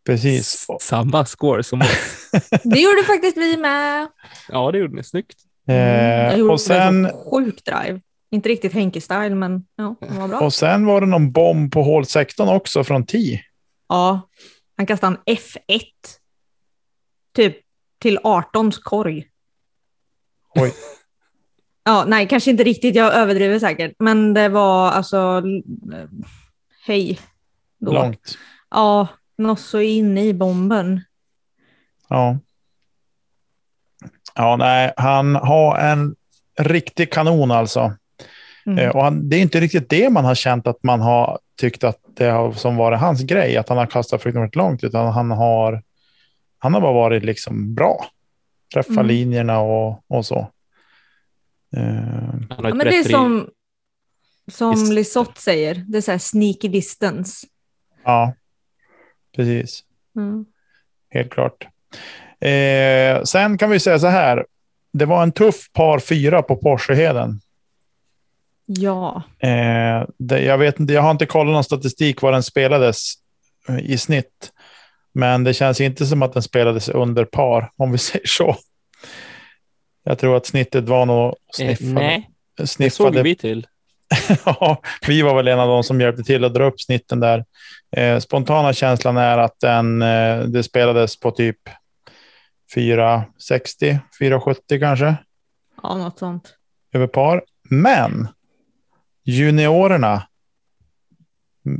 precis. 0.06 0.66
Samma 0.80 1.24
score 1.24 1.62
som 1.62 1.80
oss. 1.80 1.88
Det 2.64 2.80
gjorde 2.80 3.02
faktiskt 3.06 3.36
vi 3.36 3.56
med. 3.56 4.08
Ja, 4.48 4.72
det 4.72 4.78
gjorde 4.78 4.94
ni. 4.96 5.02
Snyggt. 5.04 5.36
jag 5.64 5.76
Eh, 6.32 6.38
gjorde 6.38 6.52
och, 6.52 6.60
sen, 6.60 7.04
en 7.04 7.12
sjuk 7.30 7.64
drive. 7.64 8.00
Inte 8.30 8.48
riktigt 8.48 8.72
Henke-style, 8.72 9.34
men 9.34 9.66
ja, 9.76 9.96
det 10.00 10.18
var 10.18 10.28
bra. 10.28 10.40
och 10.40 10.54
sen 10.54 10.86
var 10.86 11.00
det 11.00 11.06
någon 11.06 11.32
bomb 11.32 11.72
på 11.72 11.82
hål 11.82 12.06
16 12.06 12.48
också 12.48 12.84
från 12.84 13.06
10. 13.06 13.40
Ja, 13.88 14.28
han 14.76 14.86
kastade 14.86 15.16
en 15.26 15.36
F1. 15.36 15.80
Typ 17.34 17.56
till 18.00 18.18
18s 18.18 18.78
korg. 18.82 19.26
Oj. 20.54 20.72
Ja, 21.86 22.04
nej, 22.06 22.28
kanske 22.28 22.50
inte 22.50 22.64
riktigt. 22.64 22.94
Jag 22.96 23.14
överdriver 23.14 23.58
säkert. 23.58 23.92
Men 23.98 24.34
det 24.34 24.48
var 24.48 24.90
alltså... 24.90 25.42
eh, 25.92 26.08
Hej. 26.86 27.18
Då. 27.80 27.92
Långt. 27.92 28.38
Ja, 28.70 29.08
något 29.38 29.60
så 29.60 29.80
inne 29.80 30.24
i 30.24 30.34
bomben. 30.34 31.00
Ja. 32.08 32.38
Ja, 34.34 34.56
nej, 34.56 34.92
han 34.96 35.34
har 35.34 35.78
en 35.78 36.14
riktig 36.58 37.12
kanon 37.12 37.50
alltså. 37.50 37.92
Mm. 38.66 38.78
Eh, 38.78 38.90
Och 38.96 39.02
han, 39.04 39.28
det 39.28 39.36
är 39.36 39.40
inte 39.40 39.60
riktigt 39.60 39.88
det 39.88 40.10
man 40.10 40.24
har 40.24 40.34
känt 40.34 40.66
att 40.66 40.82
man 40.82 41.00
har 41.00 41.38
tyckt 41.60 41.84
att 41.84 41.98
det 42.16 42.24
har 42.24 42.52
som 42.52 42.76
varit 42.76 43.00
hans 43.00 43.22
grej, 43.22 43.56
att 43.56 43.68
han 43.68 43.78
har 43.78 43.86
kastat 43.86 44.22
fruktansvärt 44.22 44.54
långt, 44.54 44.84
utan 44.84 45.12
han 45.12 45.30
har, 45.30 45.82
han 46.58 46.74
har 46.74 46.80
bara 46.80 46.92
varit 46.92 47.24
liksom 47.24 47.74
bra. 47.74 48.06
Träffa 48.74 48.92
Mm. 48.92 49.06
linjerna 49.06 49.60
och, 49.60 50.04
och 50.08 50.26
så. 50.26 50.48
Han 51.76 52.46
har 52.50 52.68
Ja, 52.68 52.74
men 52.74 52.86
det 52.86 52.96
är 52.98 53.04
som, 53.04 53.48
som. 54.52 54.92
Lisotte 54.92 55.40
säger, 55.40 55.74
det 55.88 55.96
är 55.98 56.02
så 56.02 56.10
här 56.10 56.18
sneaky 56.18 56.68
distance. 56.68 57.46
ja, 58.04 58.34
precis. 59.36 59.84
Mm. 60.16 60.44
Helt 61.10 61.30
klart. 61.32 61.66
Eh, 62.40 63.22
sen 63.22 63.58
kan 63.58 63.70
vi 63.70 63.80
säga 63.80 63.98
så 63.98 64.06
här. 64.06 64.46
Det 64.92 65.04
var 65.04 65.22
en 65.22 65.32
tuff 65.32 65.72
par 65.72 65.98
fyra 65.98 66.42
på 66.42 66.56
Porscheheden. 66.56 67.40
Ja, 68.66 69.22
Eh, 69.38 70.06
det, 70.18 70.40
jag, 70.42 70.58
vet 70.58 70.80
inte, 70.80 70.92
jag 70.92 71.02
har 71.02 71.10
inte 71.10 71.26
kollat 71.26 71.52
någon 71.52 71.64
statistik 71.64 72.22
var 72.22 72.32
den 72.32 72.42
spelades 72.42 73.12
eh, 73.68 73.78
i 73.78 73.98
snitt. 73.98 74.52
Men 75.14 75.44
det 75.44 75.54
känns 75.54 75.80
inte 75.80 76.06
som 76.06 76.22
att 76.22 76.32
den 76.32 76.42
spelades 76.42 76.88
under 76.88 77.24
par, 77.24 77.72
om 77.76 77.92
vi 77.92 77.98
säger 78.08 78.26
så. 78.26 78.56
Jag 80.04 80.18
tror 80.18 80.36
att 80.36 80.46
snittet 80.46 80.84
var 80.88 81.06
nog 81.06 81.26
Eh, 81.26 81.34
sniffade. 81.76 81.92
nej, 81.94 82.30
det 82.56 82.66
såg 82.66 82.68
sniffade. 82.68 83.22
vi 83.22 83.34
till. 83.36 83.66
ja, 84.46 84.82
vi 85.06 85.22
var 85.22 85.34
väl 85.36 85.48
en 85.48 85.60
av 85.60 85.68
de 85.68 85.82
som 85.84 86.00
hjälpte 86.00 86.22
till 86.22 86.44
att 86.44 86.54
dra 86.54 86.64
upp 86.64 86.80
snitten 86.80 87.20
där. 87.20 87.44
Eh, 87.96 88.18
spontana 88.18 88.72
känslan 88.72 89.16
är 89.16 89.38
att 89.38 89.60
den, 89.60 90.02
eh, 90.02 90.38
det 90.40 90.62
spelades 90.62 91.20
på 91.20 91.30
typ 91.30 91.58
460, 92.74 93.98
470 94.18 94.80
kanske 94.80 95.16
ja 95.82 95.96
något 95.96 96.18
sånt. 96.18 96.54
över 96.92 97.06
par. 97.06 97.42
Men 97.70 98.28
juniorerna, 99.24 100.22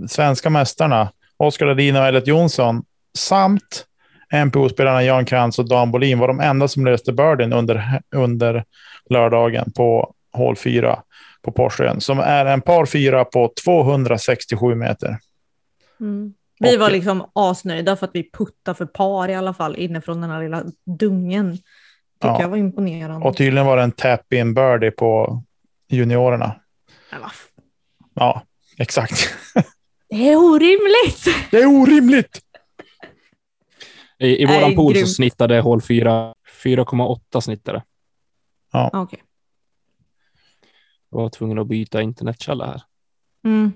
svenska 0.08 0.50
mästarna, 0.50 1.12
Oskar 1.36 1.66
Ladin 1.66 1.96
och 1.96 2.02
Elliot 2.06 2.26
Jonsson 2.26 2.84
samt 3.18 3.86
NPO-spelarna 4.46 5.02
Jan 5.02 5.24
Krantz 5.24 5.58
och 5.58 5.68
Dan 5.68 5.90
Bolin 5.90 6.18
var 6.18 6.28
de 6.28 6.40
enda 6.40 6.68
som 6.68 6.84
löste 6.84 7.12
birdien 7.12 7.52
under, 7.52 8.00
under 8.14 8.64
lördagen 9.10 9.72
på 9.72 10.14
hål 10.32 10.56
4 10.56 11.02
på 11.42 11.52
Porschen, 11.52 12.00
som 12.00 12.18
är 12.18 12.46
en 12.46 12.60
par 12.60 12.86
fyra 12.86 13.24
på 13.24 13.52
267 13.64 14.74
meter. 14.74 15.18
Mm. 16.00 16.34
Vi 16.60 16.76
Och- 16.76 16.80
var 16.80 16.90
liksom 16.90 17.30
asnöjda 17.32 17.96
för 17.96 18.06
att 18.06 18.14
vi 18.14 18.30
puttade 18.30 18.74
för 18.78 18.86
par 18.86 19.28
i 19.28 19.34
alla 19.34 19.54
fall 19.54 19.76
inifrån 19.76 20.20
den 20.20 20.30
här 20.30 20.42
lilla 20.42 20.62
dungen. 20.86 21.52
Tycker 21.52 22.34
Ja. 22.34 22.40
jag 22.40 22.48
var 22.48 22.56
imponerande. 22.56 23.26
Och 23.28 23.36
tydligen 23.36 23.66
var 23.66 23.76
det 23.76 23.82
en 23.82 23.92
tap-in 23.92 24.54
birdie 24.54 24.90
på 24.90 25.42
juniorerna. 25.88 26.52
Men 27.14 27.20
vad 27.22 27.30
Ja, 28.14 28.42
exakt. 28.78 29.34
Det 30.08 30.28
är 30.28 30.36
orimligt! 30.36 31.50
Det 31.50 31.56
är 31.56 31.66
orimligt! 31.66 32.40
I, 34.18 34.42
i 34.42 34.46
våran 34.46 34.74
pool 34.74 34.92
så 34.94 34.98
grymt. 34.98 35.14
snittade 35.14 35.60
hål 35.60 35.82
4 35.82 36.34
4,8 36.64 37.40
snittade. 37.40 37.82
Okej. 38.92 39.22
Jag 41.10 41.18
var 41.18 41.28
tvungen 41.28 41.58
att 41.58 41.66
byta 41.66 42.02
internetkälla 42.02 42.66
här. 42.66 42.82
Mm. 43.44 43.72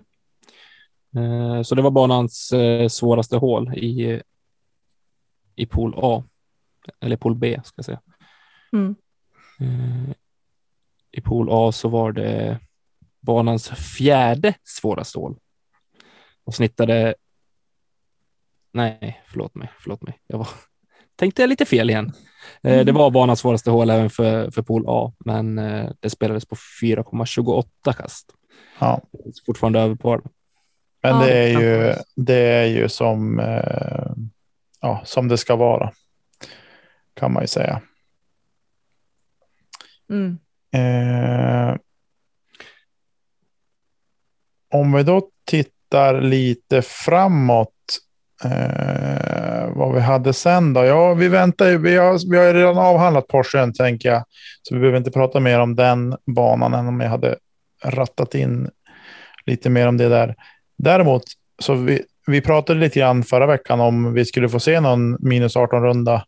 Eh, 1.16 1.62
Så 1.62 1.74
det 1.74 1.82
var 1.82 1.90
banans 1.90 2.52
eh, 2.52 2.88
svåraste 2.88 3.36
hål 3.36 3.74
i, 3.78 4.22
i 5.56 5.66
pool 5.66 5.94
A. 5.96 6.24
Eller 7.00 7.16
pool 7.16 7.34
B 7.34 7.60
ska 7.64 7.72
jag 7.76 7.84
säga. 7.84 8.00
Mm. 8.72 8.94
Eh, 9.60 10.14
I 11.10 11.20
pool 11.20 11.48
A 11.50 11.72
så 11.72 11.88
var 11.88 12.12
det 12.12 12.60
banans 13.20 13.68
fjärde 13.68 14.54
svåraste 14.64 15.18
hål. 15.18 15.38
Och 16.44 16.54
snittade... 16.54 17.14
Nej, 18.72 19.22
förlåt 19.26 19.54
mig. 19.54 19.70
Förlåt 19.80 20.02
mig. 20.02 20.18
Jag 20.26 20.38
var... 20.38 20.48
tänkte 21.16 21.42
jag 21.42 21.48
lite 21.48 21.64
fel 21.64 21.90
igen. 21.90 22.12
Eh, 22.62 22.84
Det 22.84 22.92
var 22.92 23.10
banans 23.10 23.40
svåraste 23.40 23.70
hål 23.70 23.90
även 23.90 24.10
för, 24.10 24.50
för 24.50 24.62
pool 24.62 24.84
A, 24.88 25.12
men 25.24 25.58
eh, 25.58 25.90
det 26.00 26.10
spelades 26.10 26.46
på 26.46 26.56
4,28 26.82 27.92
kast. 27.92 28.34
Ja, 28.78 29.02
Fortfarande 29.46 29.80
över 29.80 29.94
par. 29.94 30.22
men 31.02 31.20
det, 31.20 31.32
är 31.32 31.60
ju, 31.60 31.94
det 32.16 32.34
är 32.34 32.66
ju 32.66 32.88
som, 32.88 33.40
eh, 33.40 34.12
ja, 34.80 35.02
som 35.04 35.28
det 35.28 35.38
ska 35.38 35.56
vara. 35.56 35.92
Kan 37.14 37.32
man 37.32 37.42
ju 37.42 37.46
säga. 37.46 37.82
Mm. 40.10 40.38
Eh, 40.72 41.76
om 44.72 44.92
vi 44.92 45.02
då 45.02 45.22
tittar 45.44 46.20
lite 46.20 46.82
framåt. 46.82 47.74
Eh, 48.44 49.68
vad 49.74 49.94
vi 49.94 50.00
hade 50.00 50.32
sen 50.32 50.72
då? 50.72 50.84
Ja, 50.84 51.14
vi 51.14 51.28
väntar 51.28 51.66
ju. 51.66 51.78
Vi 51.78 51.96
har, 51.96 52.30
vi 52.30 52.38
har 52.38 52.54
redan 52.54 52.78
avhandlat 52.78 53.28
Porschen 53.28 53.72
tänker 53.72 54.08
jag. 54.08 54.24
Så 54.62 54.74
vi 54.74 54.80
behöver 54.80 54.98
inte 54.98 55.10
prata 55.10 55.40
mer 55.40 55.60
om 55.60 55.76
den 55.76 56.16
banan 56.36 56.74
än 56.74 56.88
om 56.88 57.00
jag 57.00 57.10
hade 57.10 57.36
rattat 57.84 58.34
in 58.34 58.70
lite 59.46 59.70
mer 59.70 59.88
om 59.88 59.96
det 59.96 60.08
där. 60.08 60.34
Däremot 60.78 61.22
så 61.58 61.74
vi, 61.74 62.02
vi 62.26 62.40
pratade 62.40 62.80
lite 62.80 62.98
grann 62.98 63.22
förra 63.24 63.46
veckan 63.46 63.80
om 63.80 64.12
vi 64.12 64.24
skulle 64.24 64.48
få 64.48 64.60
se 64.60 64.80
någon 64.80 65.16
minus 65.20 65.56
18 65.56 65.82
runda 65.82 66.24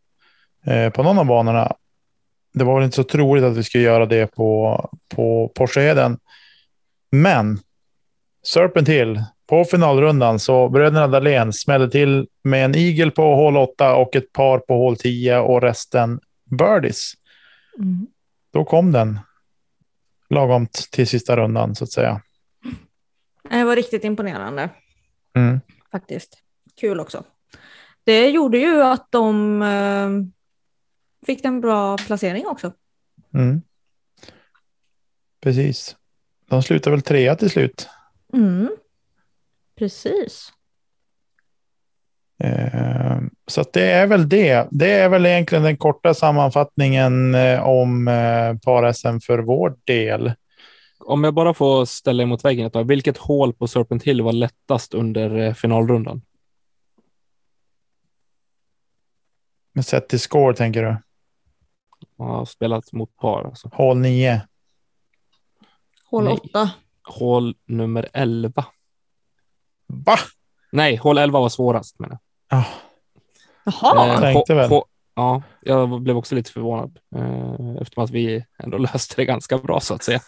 eh, 0.67 0.91
på 0.91 1.03
någon 1.03 1.19
av 1.19 1.27
banorna. 1.27 1.73
Det 2.55 2.65
var 2.65 2.75
väl 2.75 2.85
inte 2.85 2.97
så 2.97 3.05
troligt 3.05 3.45
att 3.45 3.57
vi 3.57 3.65
skulle 3.65 3.85
göra 3.85 4.07
det 4.07 4.27
på, 4.27 4.91
på 5.15 5.53
Porscheheden. 5.55 6.19
Men 7.11 7.59
Serpent 8.47 8.89
Hill 8.89 9.23
på 9.47 9.65
finalrundan 9.65 10.39
så 10.39 10.69
bröderna 10.69 11.07
Dahlén 11.09 11.53
smällde 11.53 11.91
till 11.91 12.29
med 12.43 12.65
en 12.65 12.75
igel 12.75 13.11
på 13.11 13.35
hål 13.35 13.57
8 13.57 13.95
och 13.95 14.17
ett 14.17 14.33
par 14.33 14.59
på 14.59 14.75
hål 14.75 14.97
10 14.97 15.39
och 15.39 15.63
resten 15.63 16.21
birdies. 16.51 17.13
Mm. 17.79 18.07
Då 18.53 18.65
kom 18.65 18.93
den 18.93 19.19
lagom 20.31 20.67
till 20.91 21.07
sista 21.07 21.37
rundan 21.37 21.75
så 21.75 21.85
att 21.85 21.93
säga. 21.93 22.21
Det 23.51 23.65
var 23.65 23.77
riktigt 23.77 24.05
imponerande 24.05 24.71
Mm. 25.37 25.61
faktiskt. 25.93 26.39
Kul 26.81 27.01
också. 27.01 27.25
Det 28.05 28.31
gjorde 28.31 28.59
ju 28.59 28.83
att 28.83 29.07
de 29.11 29.63
eh, 29.63 30.09
fick 31.27 31.45
en 31.45 31.61
bra 31.61 31.99
placering 31.99 32.47
också. 32.47 32.73
Mm. 33.35 33.63
Precis. 35.43 35.97
De 36.49 36.63
slutar 36.63 36.91
väl 36.91 37.03
trea 37.03 37.37
till 37.37 37.51
slut. 37.51 37.89
Mm. 38.33 38.71
Precis. 39.79 40.53
Eh, 42.43 43.21
Så 43.47 43.61
att 43.61 43.73
det 43.73 43.91
är 43.91 44.07
väl 44.07 44.29
det. 44.29 44.69
Det 44.71 44.93
är 44.93 45.09
väl 45.09 45.27
egentligen 45.27 45.65
den 45.65 45.77
korta 45.77 46.15
sammanfattningen 46.15 47.35
eh, 47.35 47.69
om 47.69 48.09
eh, 48.09 48.59
par-SM 48.59 49.21
för 49.21 49.39
vår 49.39 49.77
del. 49.85 50.33
Om 50.99 51.25
jag 51.25 51.35
bara 51.35 51.55
får 51.55 51.85
ställa 51.85 52.23
emot 52.23 52.45
väggen 52.45 52.67
ett 52.67 52.73
tag, 52.73 52.85
vilket 52.89 53.17
hål 53.17 53.53
på 53.53 53.69
Serpent 53.69 54.03
Hill 54.03 54.23
var 54.23 54.33
lättast 54.33 54.95
under 54.95 55.53
finalrundan? 55.55 56.23
Men 59.73 59.85
sett 59.85 60.09
till 60.09 60.21
score 60.21 60.57
tänker 60.57 60.83
du? 60.83 60.97
Jag 62.17 62.25
har 62.25 62.45
spelat 62.45 62.93
mot 62.93 63.17
par. 63.17 63.45
Alltså. 63.45 63.71
Hål 63.73 63.99
9. 63.99 64.43
Hål 66.05 66.25
Nej. 66.25 66.33
8. 66.33 66.71
Hål 67.05 67.55
nummer 67.67 68.09
11. 68.13 68.65
Va? 69.87 70.17
Nej, 70.73 70.97
hål 70.97 71.19
11 71.19 71.41
var 71.41 71.49
svårast. 71.49 71.99
Men, 71.99 72.19
Ja, 72.51 72.65
Jaha. 73.65 74.15
Eh, 74.15 74.21
tänkte 74.21 74.55
väl. 74.55 74.71
Ja, 75.15 75.43
jag 75.61 76.03
blev 76.03 76.17
också 76.17 76.35
lite 76.35 76.53
förvånad 76.53 76.99
eh, 77.17 77.77
eftersom 77.81 78.05
att 78.05 78.11
vi 78.11 78.45
ändå 78.59 78.79
löste 78.79 79.15
det 79.17 79.25
ganska 79.25 79.59
bra 79.59 79.81
så 79.81 79.95
att 79.95 80.03
säga. 80.03 80.21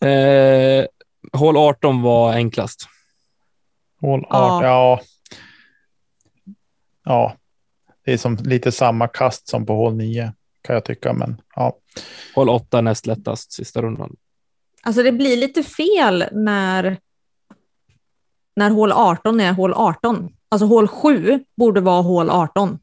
eh, 0.10 0.86
hål 1.32 1.56
18 1.56 2.02
var 2.02 2.32
enklast. 2.32 2.88
hål 4.00 4.24
18. 4.28 4.30
Ja. 4.30 4.62
Ja. 4.64 5.00
ja. 7.04 7.36
Det 8.04 8.12
är 8.12 8.16
som 8.16 8.36
lite 8.36 8.72
samma 8.72 9.08
kast 9.08 9.48
som 9.48 9.66
på 9.66 9.74
hål 9.74 9.94
9 9.94 10.32
kan 10.62 10.74
jag 10.74 10.84
tycka. 10.84 11.12
Men 11.12 11.40
ja, 11.56 11.76
Hål 12.34 12.48
8 12.48 12.80
näst 12.80 13.06
lättast 13.06 13.52
sista 13.52 13.82
rundan. 13.82 14.16
Alltså 14.84 15.02
det 15.02 15.12
blir 15.12 15.36
lite 15.36 15.62
fel 15.62 16.24
när, 16.32 16.98
när 18.56 18.70
hål 18.70 18.92
18 18.92 19.40
är 19.40 19.52
hål 19.52 19.72
18. 19.74 20.28
Alltså 20.48 20.66
hål 20.66 20.88
7 20.88 21.44
borde 21.56 21.80
vara 21.80 22.02
hål 22.02 22.30
18. 22.30 22.78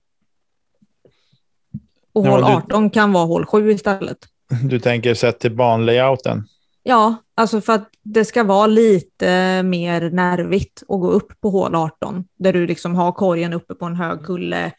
Och 2.13 2.25
Ja, 2.25 2.31
hål 2.31 2.39
du- 2.41 2.45
18 2.47 2.89
kan 2.89 3.11
vara 3.13 3.25
hål 3.25 3.45
7 3.45 3.71
istället. 3.71 4.17
du 4.63 4.79
tänker 4.79 5.13
sett 5.13 5.39
till 5.39 5.55
banlayouten. 5.55 6.43
Ja, 6.83 7.15
alltså 7.35 7.61
för 7.61 7.73
att 7.73 7.89
det 8.03 8.25
ska 8.25 8.43
vara 8.43 8.67
lite 8.67 9.63
mer 9.63 10.09
nervigt 10.09 10.81
att 10.81 10.99
gå 10.99 11.09
upp 11.11 11.41
på 11.41 11.49
hål 11.49 11.75
18, 11.75 12.25
där 12.39 12.53
du 12.53 12.67
liksom 12.67 12.95
har 12.95 13.11
korgen 13.11 13.53
uppe 13.53 13.75
på 13.75 13.85
en 13.85 13.95
hög 13.95 14.23
kulle 14.25 14.71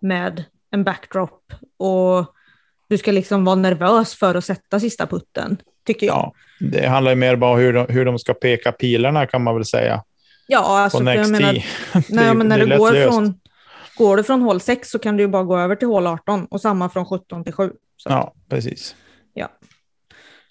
med 0.00 0.44
en 0.70 0.84
backdrop 0.84 1.52
och 1.78 2.34
du 2.88 2.98
ska 2.98 3.12
liksom 3.12 3.44
vara 3.44 3.56
nervös 3.56 4.14
för 4.14 4.34
att 4.34 4.44
sätta 4.44 4.80
sista 4.80 5.06
putten, 5.06 5.56
tycker 5.84 6.06
jag. 6.06 6.16
Ja, 6.16 6.32
det 6.60 6.86
handlar 6.88 7.12
ju 7.12 7.16
mer 7.16 7.36
bara 7.36 7.52
om 7.52 7.58
hur 7.58 7.72
de, 7.72 7.86
hur 7.88 8.04
de 8.04 8.18
ska 8.18 8.34
peka 8.34 8.72
pilarna 8.72 9.26
kan 9.26 9.42
man 9.42 9.54
väl 9.54 9.64
säga. 9.64 10.04
Ja, 10.46 10.58
alltså 10.78 10.98
På 10.98 11.04
next 11.04 11.30
menar, 11.30 11.52
nej, 12.08 12.34
men 12.34 12.48
när 12.48 12.58
det 12.66 12.76
går 12.78 12.92
löst. 12.92 13.08
från, 13.14 13.40
går 13.96 14.16
du 14.16 14.22
från 14.24 14.42
hål 14.42 14.60
6 14.60 14.90
så 14.90 14.98
kan 14.98 15.16
du 15.16 15.22
ju 15.22 15.28
bara 15.28 15.42
gå 15.44 15.58
över 15.58 15.76
till 15.76 15.88
hål 15.88 16.06
18 16.06 16.44
och 16.44 16.60
samma 16.60 16.88
från 16.88 17.06
17 17.06 17.44
till 17.44 17.52
7. 17.52 17.72
Så 17.96 18.10
Ja, 18.10 18.34
precis. 18.48 18.96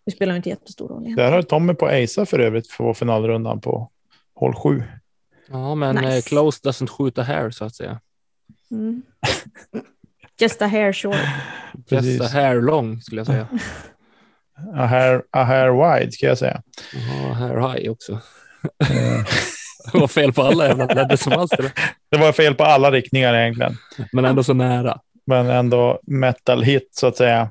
det 0.06 0.12
spelar 0.12 0.34
ju 0.34 0.38
inte 0.38 0.50
jättestor 0.50 0.88
roll. 0.88 1.04
egentligen. 1.04 1.30
Där 1.32 1.36
har 1.36 1.42
Tommy 1.42 1.74
på 1.74 1.86
Aisa 1.86 2.26
för 2.26 2.40
övrigt 2.40 2.72
för 2.72 2.94
finalrundan 2.94 3.62
på 3.62 3.92
hål 4.36 4.56
7. 4.56 4.84
Ja, 5.52 5.76
men 5.76 5.96
Nice. 5.96 6.16
eh, 6.18 6.22
close 6.22 6.70
doesn't 6.70 6.88
shoot 6.88 7.18
a 7.18 7.24
hair 7.24 7.50
så 7.52 7.66
att 7.66 7.76
säga. 7.76 8.00
Mm. 8.72 9.02
Just 10.40 10.62
a 10.62 10.68
hair 10.68 10.94
short. 10.94 11.16
Just 11.74 11.90
Precis. 11.90 12.22
a 12.22 12.28
hair 12.28 12.62
long 12.62 13.02
skulle 13.02 13.20
jag 13.20 13.28
säga. 13.28 13.48
A 14.76 14.86
hair, 14.86 15.22
a 15.32 15.44
hair 15.44 15.70
wide 16.00 16.12
ska 16.12 16.26
jag 16.26 16.38
säga. 16.38 16.62
Ja, 16.94 17.34
hair 17.34 17.74
high 17.74 17.92
också. 17.92 18.12
Eh, 18.90 19.26
Det 19.92 19.98
var 20.00 20.08
fel 20.08 20.34
på 20.34 20.42
alla 20.42 20.68
jävla 20.68 21.18
som 21.18 21.32
fanns 21.32 21.52
det. 21.52 21.72
Det 22.12 22.18
var 22.18 22.32
fel 22.32 22.56
på 22.56 22.64
alla 22.64 22.92
riktningar 22.92 23.34
egentligen. 23.34 23.78
Men 24.14 24.26
ändå 24.26 24.44
så 24.44 24.54
nära. 24.54 25.00
Men 25.28 25.50
ändå 25.50 26.00
metal 26.08 26.64
hit 26.64 26.90
så 26.92 27.08
att 27.08 27.18
säga. 27.18 27.50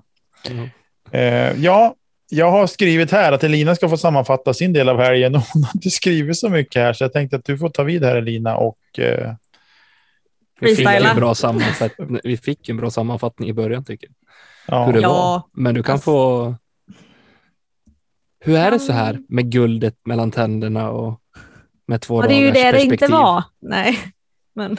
Ja. 0.49 1.19
Eh, 1.19 1.53
ja, 1.65 1.95
jag 2.31 2.51
har 2.51 2.67
skrivit 2.67 3.11
här 3.13 3.33
att 3.33 3.45
Elina 3.45 3.75
ska 3.75 3.89
få 3.89 3.97
sammanfatta 3.97 4.55
sin 4.55 4.73
del 4.73 4.89
av 4.89 4.99
helgen. 5.01 5.35
Hon 5.53 5.65
har 5.65 5.71
inte 5.75 5.91
skrivit 5.91 6.39
så 6.39 6.49
mycket 6.49 6.83
här 6.83 6.93
så 6.93 7.05
jag 7.05 7.13
tänkte 7.13 7.37
att 7.37 7.45
du 7.45 7.59
får 7.59 7.69
ta 7.69 7.83
vid 7.83 8.05
här 8.05 8.17
Elina 8.17 8.57
och 8.57 8.79
eh, 8.99 9.33
Vi 10.61 10.77
fick, 10.77 10.87
en 10.87 11.17
bra 11.17 11.35
sammanfattning, 11.35 12.21
vi 12.25 12.37
fick 12.37 12.69
en 12.69 12.77
bra 12.77 12.91
sammanfattning 12.91 13.49
i 13.49 13.53
början 13.53 13.85
tycker 13.85 14.09
jag. 14.09 14.15
ja, 14.79 14.85
Hur 14.87 14.93
det 14.93 15.01
Ja. 15.01 15.09
var. 15.09 15.43
Men 15.63 15.75
du 15.75 15.83
kan 15.83 15.93
Alltså- 15.93 16.05
få... 16.11 16.55
Hur 18.41 18.57
är 18.57 18.71
det 18.71 18.79
så 18.79 18.93
här 18.93 19.21
med 19.29 19.53
guldet 19.53 19.97
mellan 20.07 20.31
tänderna 20.31 20.91
och 20.91 21.21
med 21.87 22.01
två 22.01 22.23
Ja, 22.23 22.29
det 22.29 22.35
är 22.35 22.41
ju 22.41 22.51
det 22.51 22.73
det 22.73 22.83
inte 22.83 23.07
var. 23.07 23.45
Nej, 23.59 23.99
men 24.55 24.77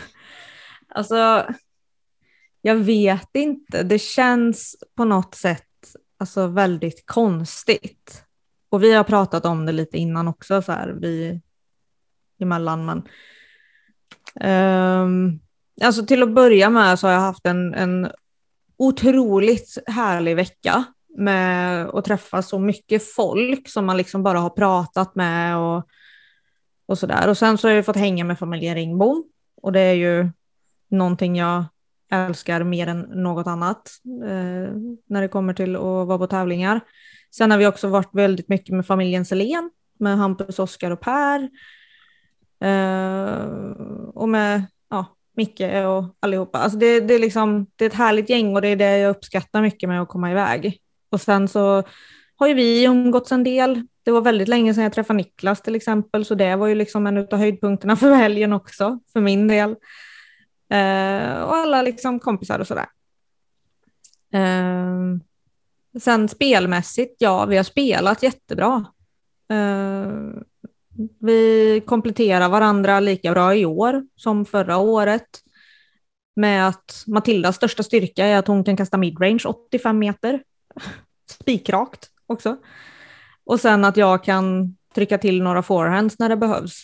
alltså. 0.89 1.45
Jag 2.61 2.75
vet 2.75 3.29
inte. 3.33 3.83
Det 3.83 3.99
känns 3.99 4.75
på 4.97 5.05
något 5.05 5.35
sätt 5.35 5.65
alltså 6.19 6.47
väldigt 6.47 7.05
konstigt. 7.05 8.23
Och 8.69 8.83
vi 8.83 8.93
har 8.93 9.03
pratat 9.03 9.45
om 9.45 9.65
det 9.65 9.71
lite 9.71 9.97
innan 9.97 10.27
också 10.27 10.61
så 10.61 10.71
här 10.71 10.97
vi 11.01 11.41
emellan. 12.39 12.85
Men 12.85 13.07
Ehm, 14.35 15.39
alltså 15.81 16.05
till 16.05 16.23
att 16.23 16.33
börja 16.33 16.69
med 16.69 16.99
så 16.99 17.07
har 17.07 17.13
jag 17.13 17.19
haft 17.19 17.45
en, 17.45 17.73
en 17.73 18.11
otroligt 18.77 19.77
härlig 19.87 20.35
vecka 20.35 20.83
med 21.19 21.85
att 21.85 22.05
träffa 22.05 22.41
så 22.41 22.59
mycket 22.59 23.13
folk 23.13 23.69
som 23.69 23.85
man 23.85 23.97
liksom 23.97 24.23
bara 24.23 24.39
har 24.39 24.49
pratat 24.49 25.15
med 25.15 25.57
och 25.57 25.89
och 26.89 26.97
sådär. 26.97 27.29
Och 27.29 27.37
sen 27.37 27.57
så 27.57 27.67
har 27.67 27.75
jag 27.75 27.85
fått 27.85 27.95
hänga 27.95 28.23
med 28.23 28.39
familjen 28.39 28.75
Ringbom 28.75 29.23
och 29.61 29.71
det 29.71 29.79
är 29.79 29.93
ju 29.93 30.29
någonting 30.89 31.35
jag 31.35 31.65
älskar 32.11 32.63
mer 32.63 32.87
än 32.87 32.99
något 32.99 33.47
annat 33.47 33.89
eh, 34.23 34.73
när 35.07 35.21
det 35.21 35.27
kommer 35.27 35.53
till 35.53 35.75
att 35.75 35.81
vara 35.81 36.17
på 36.17 36.27
tävlingar. 36.27 36.79
Sen 37.35 37.51
har 37.51 37.57
vi 37.57 37.67
också 37.67 37.87
varit 37.87 38.09
väldigt 38.13 38.49
mycket 38.49 38.75
med 38.75 38.85
familjen 38.85 39.25
Selén, 39.25 39.71
med 39.99 40.17
Hampus, 40.17 40.59
Oskar 40.59 40.91
och 40.91 40.99
Per. 40.99 41.49
Eh, 42.61 43.43
och 44.13 44.29
med 44.29 44.63
ja, 44.89 45.05
Micke 45.35 45.61
och 45.61 46.15
allihopa. 46.19 46.59
Alltså 46.59 46.77
det, 46.77 46.99
det, 46.99 47.13
är 47.13 47.19
liksom, 47.19 47.65
det 47.75 47.85
är 47.85 47.89
ett 47.89 47.95
härligt 47.95 48.29
gäng 48.29 48.55
och 48.55 48.61
det 48.61 48.67
är 48.67 48.75
det 48.75 48.97
jag 48.97 49.09
uppskattar 49.09 49.61
mycket 49.61 49.89
med 49.89 50.01
att 50.01 50.09
komma 50.09 50.31
iväg. 50.31 50.79
Och 51.09 51.21
sen 51.21 51.47
så 51.47 51.83
har 52.35 52.47
ju 52.47 52.53
vi 52.53 52.83
umgåtts 52.85 53.31
en 53.31 53.43
del. 53.43 53.87
Det 54.03 54.11
var 54.11 54.21
väldigt 54.21 54.47
länge 54.47 54.73
sedan 54.73 54.83
jag 54.83 54.93
träffade 54.93 55.17
Niklas 55.17 55.61
till 55.61 55.75
exempel, 55.75 56.25
så 56.25 56.35
det 56.35 56.55
var 56.55 56.67
ju 56.67 56.75
liksom 56.75 57.07
en 57.07 57.17
av 57.17 57.35
höjdpunkterna 57.35 57.95
för 57.95 58.13
helgen 58.13 58.53
också, 58.53 58.99
för 59.13 59.21
min 59.21 59.47
del. 59.47 59.69
Eh, 60.69 61.41
och 61.41 61.55
alla 61.55 61.81
liksom 61.81 62.19
kompisar 62.19 62.59
och 62.59 62.67
sådär. 62.67 62.87
Eh, 64.33 65.19
sen 65.99 66.29
spelmässigt, 66.29 67.15
ja, 67.19 67.45
vi 67.45 67.57
har 67.57 67.63
spelat 67.63 68.23
jättebra. 68.23 68.85
Eh, 69.51 70.11
vi 71.19 71.81
kompletterar 71.85 72.49
varandra 72.49 72.99
lika 72.99 73.31
bra 73.31 73.55
i 73.55 73.65
år 73.65 74.03
som 74.15 74.45
förra 74.45 74.77
året. 74.77 75.27
Med 76.35 76.67
att 76.67 77.03
Matildas 77.07 77.55
största 77.55 77.83
styrka 77.83 78.25
är 78.25 78.37
att 78.37 78.47
hon 78.47 78.63
kan 78.63 78.77
kasta 78.77 78.97
midrange 78.97 79.43
85 79.45 79.99
meter. 79.99 80.43
Spikrakt 81.29 82.09
också. 82.27 82.57
Och 83.45 83.59
sen 83.59 83.85
att 83.85 83.97
jag 83.97 84.23
kan 84.23 84.75
trycka 84.95 85.17
till 85.17 85.43
några 85.43 85.63
forehands 85.63 86.19
när 86.19 86.29
det 86.29 86.37
behövs. 86.37 86.83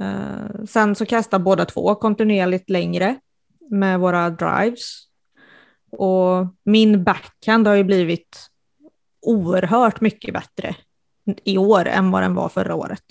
Eh, 0.00 0.64
sen 0.68 0.94
så 0.94 1.06
kastar 1.06 1.38
båda 1.38 1.64
två 1.64 1.94
kontinuerligt 1.94 2.70
längre 2.70 3.16
med 3.70 4.00
våra 4.00 4.30
drives. 4.30 5.08
Och 5.90 6.46
min 6.64 7.04
backhand 7.04 7.66
har 7.66 7.74
ju 7.74 7.84
blivit 7.84 8.50
oerhört 9.20 10.00
mycket 10.00 10.34
bättre 10.34 10.76
i 11.44 11.58
år 11.58 11.88
än 11.88 12.10
vad 12.10 12.22
den 12.22 12.34
var 12.34 12.48
förra 12.48 12.74
året. 12.74 13.04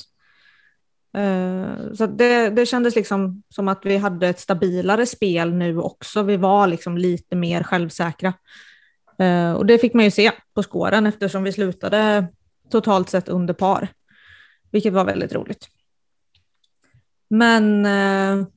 Eh, 1.18 1.94
så 1.94 2.06
det, 2.06 2.50
det 2.50 2.66
kändes 2.66 2.96
liksom 2.96 3.44
som 3.50 3.68
att 3.68 3.82
vi 3.84 3.98
hade 3.98 4.28
ett 4.28 4.40
stabilare 4.40 5.06
spel 5.06 5.54
nu 5.54 5.78
också. 5.78 6.24
Vi 6.24 6.38
var 6.38 6.68
liksom 6.68 6.98
lite 6.98 7.36
mer 7.36 7.64
självsäkra. 7.64 8.34
Eh, 9.20 9.54
och 9.54 9.66
det 9.66 9.80
fick 9.80 9.94
man 9.94 10.04
ju 10.04 10.12
se 10.12 10.32
på 10.54 10.64
skåren 10.64 11.06
eftersom 11.06 11.44
vi 11.44 11.52
slutade 11.52 12.28
totalt 12.70 13.10
sett 13.10 13.30
under 13.30 13.54
par. 13.54 13.88
Vilket 14.72 14.94
var 14.94 15.06
väldigt 15.06 15.34
roligt. 15.34 15.68
Men 17.30 17.86
eh, 17.86 18.48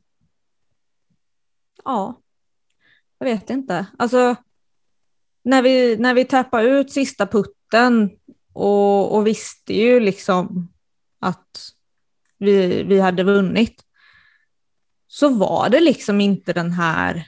ja, 1.85 2.21
jag 3.19 3.27
vet 3.27 3.51
inte. 3.51 3.87
Alltså, 3.99 4.37
när 5.45 5.63
vi, 5.63 5.97
när 5.97 6.15
vi 6.15 6.25
tappade 6.25 6.69
ut 6.69 6.93
sista 6.93 7.27
putten 7.27 8.11
och, 8.53 9.17
och 9.17 9.27
visste 9.27 9.75
ju 9.75 10.01
liksom 10.01 10.73
att 11.21 11.73
vi, 12.39 12.83
vi 12.83 13.01
hade 13.01 13.23
vunnit, 13.23 13.83
så 15.07 15.29
var 15.29 15.69
det 15.69 15.81
liksom 15.81 16.21
inte 16.21 16.53
den 16.53 16.71
här 16.71 17.27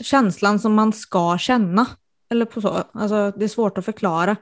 känslan 0.00 0.58
som 0.58 0.74
man 0.74 0.92
ska 0.92 1.38
känna. 1.38 1.86
Eller 2.30 2.44
på 2.44 2.60
så, 2.60 2.84
alltså 2.92 3.32
det 3.36 3.44
är 3.44 3.48
svårt 3.48 3.78
att 3.78 3.84
förklara. 3.84 4.36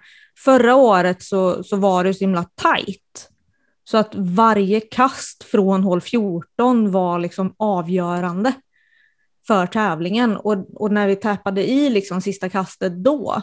Förra 0.44 0.74
året 0.74 1.22
så, 1.22 1.64
så 1.64 1.76
var 1.76 2.04
det 2.04 2.14
så 2.14 2.20
himla 2.20 2.44
tajt. 2.54 3.30
Så 3.84 3.98
att 3.98 4.14
varje 4.14 4.80
kast 4.80 5.44
från 5.44 5.82
hål 5.82 6.00
14 6.00 6.90
var 6.90 7.18
liksom 7.18 7.54
avgörande 7.56 8.52
för 9.46 9.66
tävlingen. 9.66 10.36
Och, 10.36 10.82
och 10.82 10.92
när 10.92 11.08
vi 11.08 11.16
tappade 11.16 11.70
i 11.70 11.90
liksom 11.90 12.20
sista 12.20 12.48
kastet 12.48 12.92
då, 12.92 13.42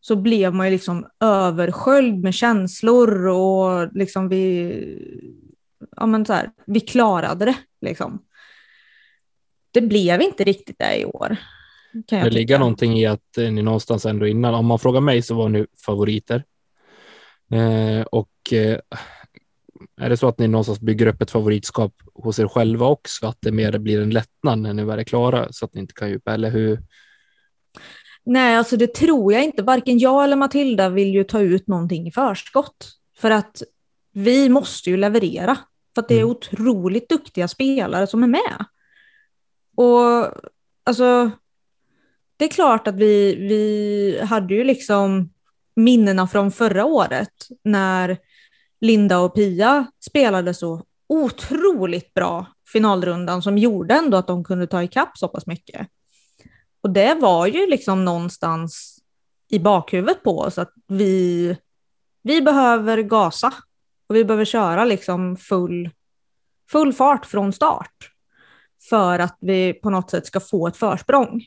så 0.00 0.16
blev 0.16 0.54
man 0.54 0.66
ju 0.66 0.70
liksom 0.70 1.06
översköljd 1.20 2.22
med 2.22 2.34
känslor 2.34 3.26
och 3.26 3.92
liksom 3.92 4.28
vi, 4.28 4.74
ja 5.96 6.06
men 6.06 6.26
så 6.26 6.32
här, 6.32 6.50
vi 6.66 6.80
klarade 6.80 7.44
det 7.44 7.56
liksom. 7.80 8.18
Det 9.72 9.80
blev 9.80 10.22
inte 10.22 10.44
riktigt 10.44 10.78
det 10.78 10.96
i 10.98 11.04
år. 11.04 11.36
Det 12.08 12.30
ligger 12.30 12.46
tycka. 12.46 12.58
någonting 12.58 12.98
i 12.98 13.06
att 13.06 13.38
eh, 13.38 13.50
ni 13.52 13.62
någonstans 13.62 14.06
ändå 14.06 14.26
innan, 14.26 14.54
om 14.54 14.66
man 14.66 14.78
frågar 14.78 15.00
mig 15.00 15.22
så 15.22 15.34
var 15.34 15.48
ni 15.48 15.66
favoriter. 15.86 16.44
Eh, 17.52 18.02
och 18.02 18.52
eh, 18.52 18.78
är 20.00 20.08
det 20.10 20.16
så 20.16 20.28
att 20.28 20.38
ni 20.38 20.48
någonstans 20.48 20.80
bygger 20.80 21.06
upp 21.06 21.22
ett 21.22 21.30
favoritskap 21.30 21.94
hos 22.14 22.38
er 22.38 22.48
själva 22.48 22.86
också, 22.86 23.26
att 23.26 23.38
det 23.40 23.52
mer 23.52 23.78
blir 23.78 24.00
en 24.02 24.10
lättnad 24.10 24.58
när 24.58 24.72
ni 24.74 24.84
väl 24.84 24.98
är 24.98 25.04
klara 25.04 25.52
så 25.52 25.64
att 25.64 25.74
ni 25.74 25.80
inte 25.80 25.94
kan 25.94 26.08
djupa, 26.10 26.34
eller 26.34 26.50
hur? 26.50 26.80
Nej, 28.24 28.56
alltså 28.56 28.76
det 28.76 28.94
tror 28.94 29.32
jag 29.32 29.44
inte. 29.44 29.62
Varken 29.62 29.98
jag 29.98 30.24
eller 30.24 30.36
Matilda 30.36 30.88
vill 30.88 31.14
ju 31.14 31.24
ta 31.24 31.40
ut 31.40 31.66
någonting 31.66 32.06
i 32.08 32.12
förskott. 32.12 32.88
För 33.16 33.30
att 33.30 33.62
vi 34.12 34.48
måste 34.48 34.90
ju 34.90 34.96
leverera. 34.96 35.58
För 35.94 36.02
att 36.02 36.08
det 36.08 36.14
är 36.14 36.18
Mm. 36.18 36.30
otroligt 36.30 37.08
duktiga 37.08 37.48
spelare 37.48 38.06
som 38.06 38.22
är 38.22 38.26
med. 38.26 38.64
Och 39.76 40.30
alltså, 40.84 41.30
det 42.36 42.44
är 42.44 42.48
klart 42.48 42.88
att 42.88 42.94
vi, 42.94 43.34
vi 43.34 44.20
hade 44.24 44.54
ju 44.54 44.64
liksom 44.64 45.30
minnena 45.76 46.26
från 46.26 46.52
förra 46.52 46.84
året 46.84 47.48
när 47.64 48.18
Linda 48.80 49.18
och 49.18 49.34
Pia 49.34 49.86
spelade 50.00 50.54
så 50.54 50.82
otroligt 51.08 52.14
bra 52.14 52.46
finalrundan 52.72 53.42
som 53.42 53.58
gjorde 53.58 53.94
ändå 53.94 54.16
att 54.16 54.26
de 54.26 54.44
kunde 54.44 54.66
ta 54.66 54.82
ikapp 54.82 55.18
så 55.18 55.28
pass 55.28 55.46
mycket. 55.46 55.88
Och 56.80 56.90
det 56.90 57.14
var 57.14 57.46
ju 57.46 57.66
liksom 57.66 58.04
någonstans 58.04 58.98
i 59.48 59.58
bakhuvudet 59.58 60.22
på 60.22 60.38
oss 60.38 60.58
att 60.58 60.72
vi, 60.88 61.56
vi 62.22 62.42
behöver 62.42 62.98
gasa 62.98 63.54
och 64.06 64.16
vi 64.16 64.24
behöver 64.24 64.44
köra 64.44 64.84
liksom 64.84 65.36
full, 65.36 65.90
full 66.70 66.92
fart 66.92 67.26
från 67.26 67.52
start 67.52 68.11
för 68.88 69.18
att 69.18 69.36
vi 69.40 69.72
på 69.72 69.90
något 69.90 70.10
sätt 70.10 70.26
ska 70.26 70.40
få 70.40 70.66
ett 70.66 70.76
försprång. 70.76 71.46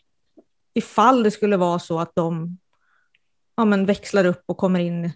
Ifall 0.74 1.24
det 1.24 1.32
skulle 1.32 1.58
vara 1.58 1.80
så 1.80 2.00
att 2.00 2.16
de 2.16 2.58
ja, 3.58 3.66
men 3.66 3.86
växlar 3.86 4.26
upp 4.26 4.44
och 4.46 4.58
kommer 4.58 4.80
in 4.80 5.12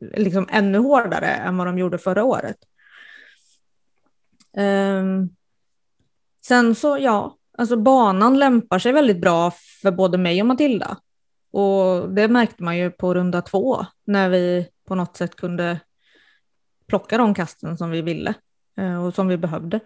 liksom 0.00 0.48
ännu 0.50 0.78
hårdare 0.78 1.26
än 1.26 1.56
vad 1.56 1.66
de 1.66 1.78
gjorde 1.78 1.98
förra 1.98 2.24
året. 2.24 2.56
Um, 4.56 5.36
sen 6.46 6.74
så, 6.74 6.98
ja, 6.98 7.36
alltså 7.58 7.76
banan 7.76 8.38
lämpar 8.38 8.78
sig 8.78 8.92
väldigt 8.92 9.20
bra 9.20 9.52
för 9.82 9.90
både 9.90 10.18
mig 10.18 10.40
och 10.40 10.46
Matilda. 10.46 10.96
Och 11.50 12.10
det 12.10 12.28
märkte 12.28 12.62
man 12.62 12.76
ju 12.76 12.90
på 12.90 13.14
runda 13.14 13.42
två 13.42 13.86
när 14.04 14.28
vi 14.28 14.68
på 14.86 14.94
något 14.94 15.16
sätt 15.16 15.36
kunde 15.36 15.80
plocka 16.86 17.18
de 17.18 17.34
kasten 17.34 17.78
som 17.78 17.90
vi 17.90 18.02
ville 18.02 18.34
eh, 18.78 19.04
och 19.04 19.14
som 19.14 19.28
vi 19.28 19.36
behövde. 19.36 19.80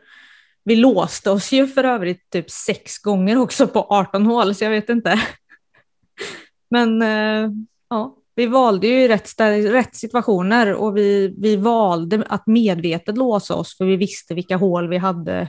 Vi 0.64 0.76
låste 0.76 1.30
oss 1.30 1.52
ju 1.52 1.66
för 1.66 1.84
övrigt 1.84 2.30
typ 2.30 2.50
sex 2.50 2.98
gånger 2.98 3.38
också 3.38 3.66
på 3.66 3.86
18 3.88 4.26
hål, 4.26 4.54
så 4.54 4.64
jag 4.64 4.70
vet 4.70 4.88
inte. 4.88 5.20
Men 6.70 7.02
eh, 7.02 7.50
ja, 7.88 8.16
vi 8.34 8.46
valde 8.46 8.86
ju 8.86 9.08
rätt, 9.08 9.40
rätt 9.40 9.96
situationer 9.96 10.74
och 10.74 10.96
vi, 10.96 11.34
vi 11.38 11.56
valde 11.56 12.24
att 12.28 12.46
medvetet 12.46 13.16
låsa 13.16 13.54
oss 13.54 13.76
för 13.76 13.84
vi 13.84 13.96
visste 13.96 14.34
vilka 14.34 14.56
hål 14.56 14.88
vi 14.88 14.98
hade 14.98 15.48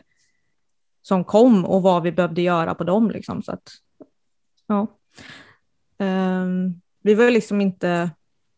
som 1.02 1.24
kom 1.24 1.66
och 1.66 1.82
vad 1.82 2.04
vi 2.04 2.12
behövde 2.12 2.42
göra 2.42 2.76
på 2.76 2.84
dem. 2.84 3.12
Liksom, 3.12 3.44
så 3.44 3.52
att, 3.52 3.70
ja. 4.68 4.88
Um, 6.00 6.82
vi 7.04 7.14
var 7.14 7.24
ju 7.24 7.32
liksom 7.32 7.62
inte 7.62 8.10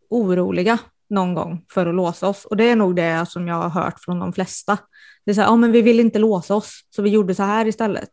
oroliga 0.10 0.80
någon 1.10 1.34
gång 1.34 1.66
för 1.70 1.86
att 1.86 1.96
låsa 1.96 2.28
oss 2.28 2.46
och 2.46 2.58
det 2.58 2.70
är 2.70 2.76
nog 2.76 2.96
det 2.96 3.26
som 3.30 3.48
jag 3.48 3.56
har 3.56 3.70
hört 3.70 4.00
från 4.00 4.20
de 4.20 4.34
flesta. 4.34 4.78
Det 5.26 5.32
är 5.32 5.36
så 5.36 5.42
här, 5.42 5.48
ja 5.48 5.56
men 5.56 5.72
vi 5.72 5.82
vill 5.82 6.00
inte 6.00 6.20
låsa 6.20 6.56
oss 6.56 6.86
så 6.90 7.02
vi 7.02 7.10
gjorde 7.10 7.36
så 7.36 7.44
här 7.44 7.68
istället. 7.68 8.10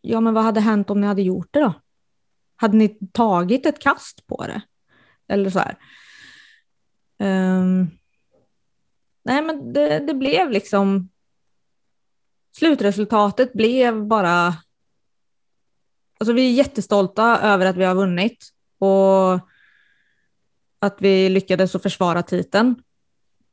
Ja 0.00 0.20
men 0.20 0.34
vad 0.34 0.44
hade 0.44 0.60
hänt 0.60 0.90
om 0.90 1.00
ni 1.00 1.06
hade 1.06 1.22
gjort 1.22 1.48
det 1.50 1.60
då? 1.60 1.74
Hade 2.56 2.76
ni 2.76 2.98
tagit 3.12 3.66
ett 3.66 3.78
kast 3.78 4.26
på 4.26 4.46
det? 4.46 4.62
Eller 5.28 5.50
så 5.50 5.58
här. 5.58 5.78
Um, 7.18 7.90
nej 9.24 9.42
men 9.42 9.72
det, 9.72 9.98
det 9.98 10.14
blev 10.14 10.50
liksom 10.50 11.08
slutresultatet 12.56 13.52
blev 13.52 14.06
bara 14.06 14.54
Alltså 16.18 16.32
vi 16.32 16.50
är 16.50 16.52
jättestolta 16.52 17.40
över 17.40 17.66
att 17.66 17.76
vi 17.76 17.84
har 17.84 17.94
vunnit 17.94 18.48
och 18.78 19.34
att 20.78 20.96
vi 20.98 21.28
lyckades 21.28 21.74
att 21.74 21.82
försvara 21.82 22.22
titeln. 22.22 22.82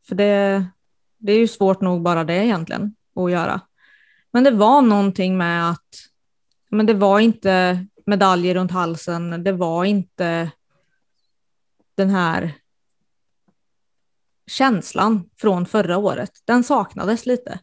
För 0.07 0.15
det, 0.15 0.65
det 1.23 1.31
är 1.31 1.39
ju 1.39 1.47
svårt 1.47 1.81
nog 1.81 2.01
bara 2.01 2.23
det 2.23 2.45
egentligen 2.45 2.95
att 3.15 3.31
göra. 3.31 3.61
Men 4.31 4.43
det 4.43 4.51
var 4.51 4.81
någonting 4.81 5.37
med 5.37 5.69
att 5.69 5.87
men 6.69 6.85
det 6.85 6.93
var 6.93 7.19
inte 7.19 7.85
medaljer 8.05 8.55
runt 8.55 8.71
halsen, 8.71 9.43
det 9.43 9.51
var 9.51 9.85
inte 9.85 10.51
den 11.95 12.09
här 12.09 12.53
känslan 14.47 15.29
från 15.37 15.65
förra 15.65 15.97
året. 15.97 16.31
Den 16.45 16.63
saknades 16.63 17.25
lite 17.25 17.59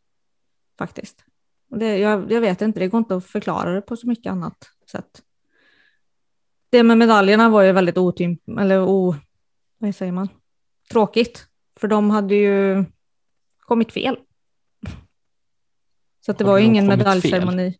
faktiskt. 0.78 1.24
Det, 1.68 1.98
jag, 1.98 2.32
jag 2.32 2.40
vet 2.40 2.62
inte, 2.62 2.80
det 2.80 2.88
går 2.88 2.98
inte 2.98 3.16
att 3.16 3.26
förklara 3.26 3.72
det 3.72 3.80
på 3.80 3.96
så 3.96 4.06
mycket 4.06 4.30
annat 4.30 4.70
sätt. 4.90 5.22
Det 6.70 6.82
med 6.82 6.98
medaljerna 6.98 7.48
var 7.48 7.62
ju 7.62 7.72
väldigt 7.72 7.98
otymp, 7.98 8.40
eller 8.60 8.82
o, 8.82 9.14
vad 9.78 9.94
säger 9.94 10.12
man? 10.12 10.28
Tråkigt, 10.90 11.46
för 11.80 11.88
de 11.88 12.10
hade 12.10 12.34
ju 12.34 12.84
kommit 13.70 13.92
fel. 13.92 14.16
Så 16.20 16.30
att 16.30 16.38
det 16.38 16.44
var 16.44 16.58
ju 16.58 16.64
de 16.64 16.66
ingen 16.66 16.86
medaljceremoni. 16.86 17.78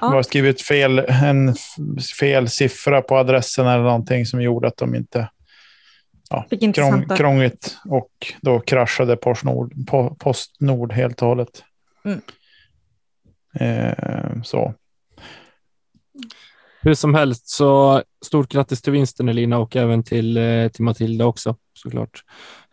Du 0.00 0.06
har 0.06 0.22
skrivit 0.22 0.62
fel, 0.62 0.98
en 0.98 1.54
fel 2.18 2.48
siffra 2.48 3.02
på 3.02 3.16
adressen 3.16 3.66
eller 3.66 3.82
någonting 3.84 4.26
som 4.26 4.42
gjorde 4.42 4.68
att 4.68 4.76
de 4.76 4.94
inte... 4.94 5.30
Ja, 6.30 6.46
Fick 6.50 6.74
krång, 6.74 7.08
krångligt 7.08 7.76
och 7.84 8.10
då 8.40 8.60
kraschade 8.60 9.16
Postnord, 9.16 9.72
Po- 9.74 10.16
Postnord 10.18 10.92
helt 10.92 11.22
och 11.22 11.28
hållet. 11.28 11.62
Mm. 12.04 12.20
Eh, 13.54 14.42
så. 14.42 14.74
Hur 16.82 16.94
som 16.94 17.14
helst 17.14 17.48
så 17.48 18.02
stort 18.24 18.52
grattis 18.52 18.82
till 18.82 18.92
vinsten 18.92 19.28
Elina 19.28 19.58
och 19.58 19.76
även 19.76 20.02
till, 20.02 20.36
eh, 20.36 20.68
till 20.68 20.84
Matilda 20.84 21.26
också 21.26 21.56
såklart. 21.74 22.24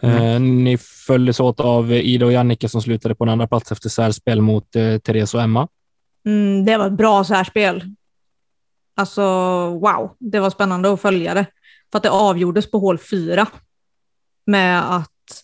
Eh, 0.02 0.40
ni 0.40 0.78
följdes 0.78 1.40
åt 1.40 1.60
av 1.60 1.92
Ida 1.92 2.26
och 2.26 2.32
Jannike 2.32 2.70
som 2.70 2.82
slutade 2.82 3.16
på 3.16 3.24
en 3.24 3.30
andra 3.30 3.48
plats 3.48 3.72
efter 3.72 3.90
särspel 3.90 4.42
mot 4.42 4.76
eh, 4.76 4.98
Therese 4.98 5.34
och 5.34 5.42
Emma. 5.42 5.68
Mm, 6.26 6.66
det 6.66 6.78
var 6.78 6.88
ett 6.88 6.94
bra 6.94 7.24
särspel. 7.24 7.96
Alltså 8.96 9.22
wow, 9.70 10.16
det 10.20 10.40
var 10.40 10.50
spännande 10.50 10.94
att 10.94 11.02
följa 11.02 11.34
det. 11.34 11.46
För 11.92 11.98
att 11.98 12.04
det 12.04 12.10
avgjordes 12.10 12.72
på 12.72 12.80
hål 12.80 12.98
fyra. 12.98 13.48
Med 14.46 14.96
att, 14.96 15.44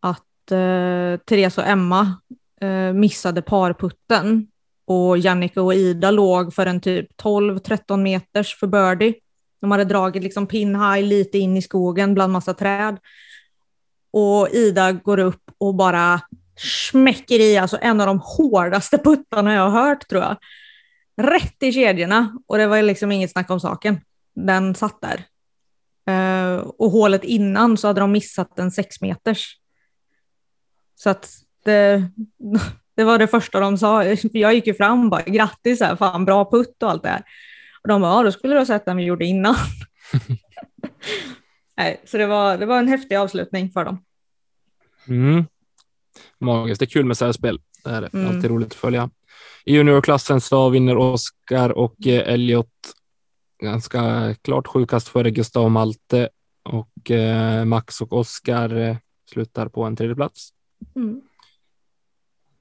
att 0.00 0.50
eh, 0.50 1.20
Therese 1.26 1.58
och 1.58 1.66
Emma 1.66 2.20
eh, 2.60 2.92
missade 2.92 3.42
parputten. 3.42 4.46
Och 4.92 5.18
Jannike 5.18 5.60
och 5.60 5.74
Ida 5.74 6.10
låg 6.10 6.54
för 6.54 6.66
en 6.66 6.80
typ 6.80 7.20
12-13 7.22 7.96
meters 7.96 8.56
för 8.58 8.66
birdie. 8.66 9.14
De 9.60 9.70
hade 9.70 9.84
dragit 9.84 10.22
liksom 10.22 10.46
pin 10.46 10.74
high 10.74 11.02
lite 11.06 11.38
in 11.38 11.56
i 11.56 11.62
skogen 11.62 12.14
bland 12.14 12.32
massa 12.32 12.54
träd. 12.54 12.98
Och 14.12 14.48
Ida 14.48 14.92
går 14.92 15.18
upp 15.18 15.50
och 15.58 15.74
bara 15.74 16.20
smäcker 16.90 17.40
i 17.40 17.56
alltså 17.56 17.78
en 17.80 18.00
av 18.00 18.06
de 18.06 18.20
hårdaste 18.22 18.98
puttarna 18.98 19.54
jag 19.54 19.70
har 19.70 19.88
hört 19.88 20.08
tror 20.08 20.22
jag. 20.22 20.36
Rätt 21.16 21.62
i 21.62 21.72
kedjorna 21.72 22.38
och 22.46 22.58
det 22.58 22.66
var 22.66 22.82
liksom 22.82 23.12
inget 23.12 23.32
snack 23.32 23.50
om 23.50 23.60
saken. 23.60 24.00
Den 24.34 24.74
satt 24.74 25.00
där. 25.00 25.24
Eh, 26.06 26.56
och 26.56 26.90
hålet 26.90 27.24
innan 27.24 27.76
så 27.76 27.86
hade 27.86 28.00
de 28.00 28.12
missat 28.12 28.58
en 28.58 28.70
sex 28.70 29.00
meters. 29.00 29.56
Så 30.94 31.10
att 31.10 31.30
det, 31.64 32.10
det 32.96 33.04
var 33.04 33.18
det 33.18 33.26
första 33.26 33.60
de 33.60 33.78
sa. 33.78 34.04
Jag 34.32 34.54
gick 34.54 34.66
ju 34.66 34.74
fram 34.74 35.04
och 35.04 35.10
bara 35.10 35.22
grattis, 35.22 35.80
här, 35.80 35.96
fan 35.96 36.24
bra 36.24 36.50
putt 36.50 36.82
och 36.82 36.90
allt 36.90 37.02
det 37.02 37.08
här. 37.08 37.22
Och 37.82 37.88
de 37.88 38.00
bara, 38.00 38.12
ja 38.12 38.22
då 38.22 38.32
skulle 38.32 38.54
du 38.54 38.58
ha 38.58 38.66
sett 38.66 38.84
den 38.84 38.96
vi 38.96 39.04
gjorde 39.04 39.24
innan. 39.24 39.54
Nej, 41.76 42.00
så 42.04 42.18
det 42.18 42.26
var, 42.26 42.56
det 42.56 42.66
var 42.66 42.78
en 42.78 42.88
häftig 42.88 43.16
avslutning 43.16 43.70
för 43.70 43.84
dem. 43.84 44.04
Mm. 45.08 45.44
Magiskt. 46.38 46.78
Det 46.78 46.84
är 46.84 46.86
kul 46.86 47.04
med 47.04 47.16
särspel. 47.16 47.60
Det 47.84 47.90
är 47.90 48.00
det. 48.00 48.14
Mm. 48.14 48.28
Alltid 48.28 48.50
roligt 48.50 48.68
att 48.68 48.74
följa. 48.74 49.10
I 49.64 49.74
juniorklassen 49.74 50.40
så 50.40 50.68
vinner 50.68 50.96
Oskar 50.96 51.70
och 51.70 52.06
eh, 52.06 52.32
Elliot 52.32 52.68
ganska 53.62 54.34
klart 54.42 54.66
sju 54.66 54.86
kast 54.86 55.08
före 55.08 55.30
Gustav 55.30 55.64
och 55.64 55.70
Malte 55.70 56.28
och 56.62 57.10
eh, 57.10 57.64
Max 57.64 58.00
och 58.00 58.12
Oskar 58.12 58.76
eh, 58.76 58.96
slutar 59.30 59.68
på 59.68 59.84
en 59.84 59.96
tredje 59.96 60.14
plats. 60.14 60.50
Mm. 60.96 61.20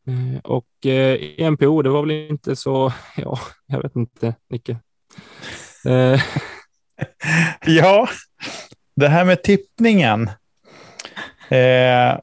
Eh, 0.08 0.40
Och 0.44 0.86
eh, 0.86 1.52
MPO, 1.52 1.82
det 1.82 1.90
var 1.90 2.02
väl 2.02 2.12
inte 2.12 2.56
så, 2.56 2.94
ja, 3.18 3.40
jag 3.68 3.82
vet 3.82 3.96
inte, 3.96 4.36
Nicke. 4.50 4.78
Eh, 5.86 6.22
Ja, 7.66 8.10
det 8.96 9.08
här 9.08 9.26
med 9.26 9.44
tippningen. 9.44 10.30
Eh, 11.50 12.18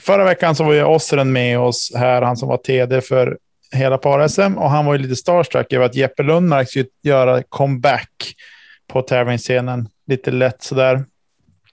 förra 0.00 0.24
veckan 0.24 0.54
så 0.54 0.64
var 0.64 0.72
ju 0.72 0.84
Osseren 0.84 1.32
med 1.32 1.58
oss 1.58 1.92
här, 1.96 2.22
han 2.22 2.36
som 2.36 2.48
var 2.48 2.56
TD 2.56 3.00
för 3.00 3.38
hela 3.72 3.98
par-SM. 3.98 4.58
Och 4.58 4.70
han 4.70 4.86
var 4.86 4.92
ju 4.94 4.98
lite 4.98 5.16
starstruck 5.16 5.72
över 5.72 5.86
att 5.86 5.94
Jeppe 5.94 6.22
Lundmark 6.22 6.68
skulle 6.68 6.86
göra 7.02 7.42
comeback 7.48 8.34
på 8.92 9.02
tävlingsscenen. 9.02 9.88
Lite 10.06 10.30
lätt 10.30 10.62
sådär. 10.62 11.04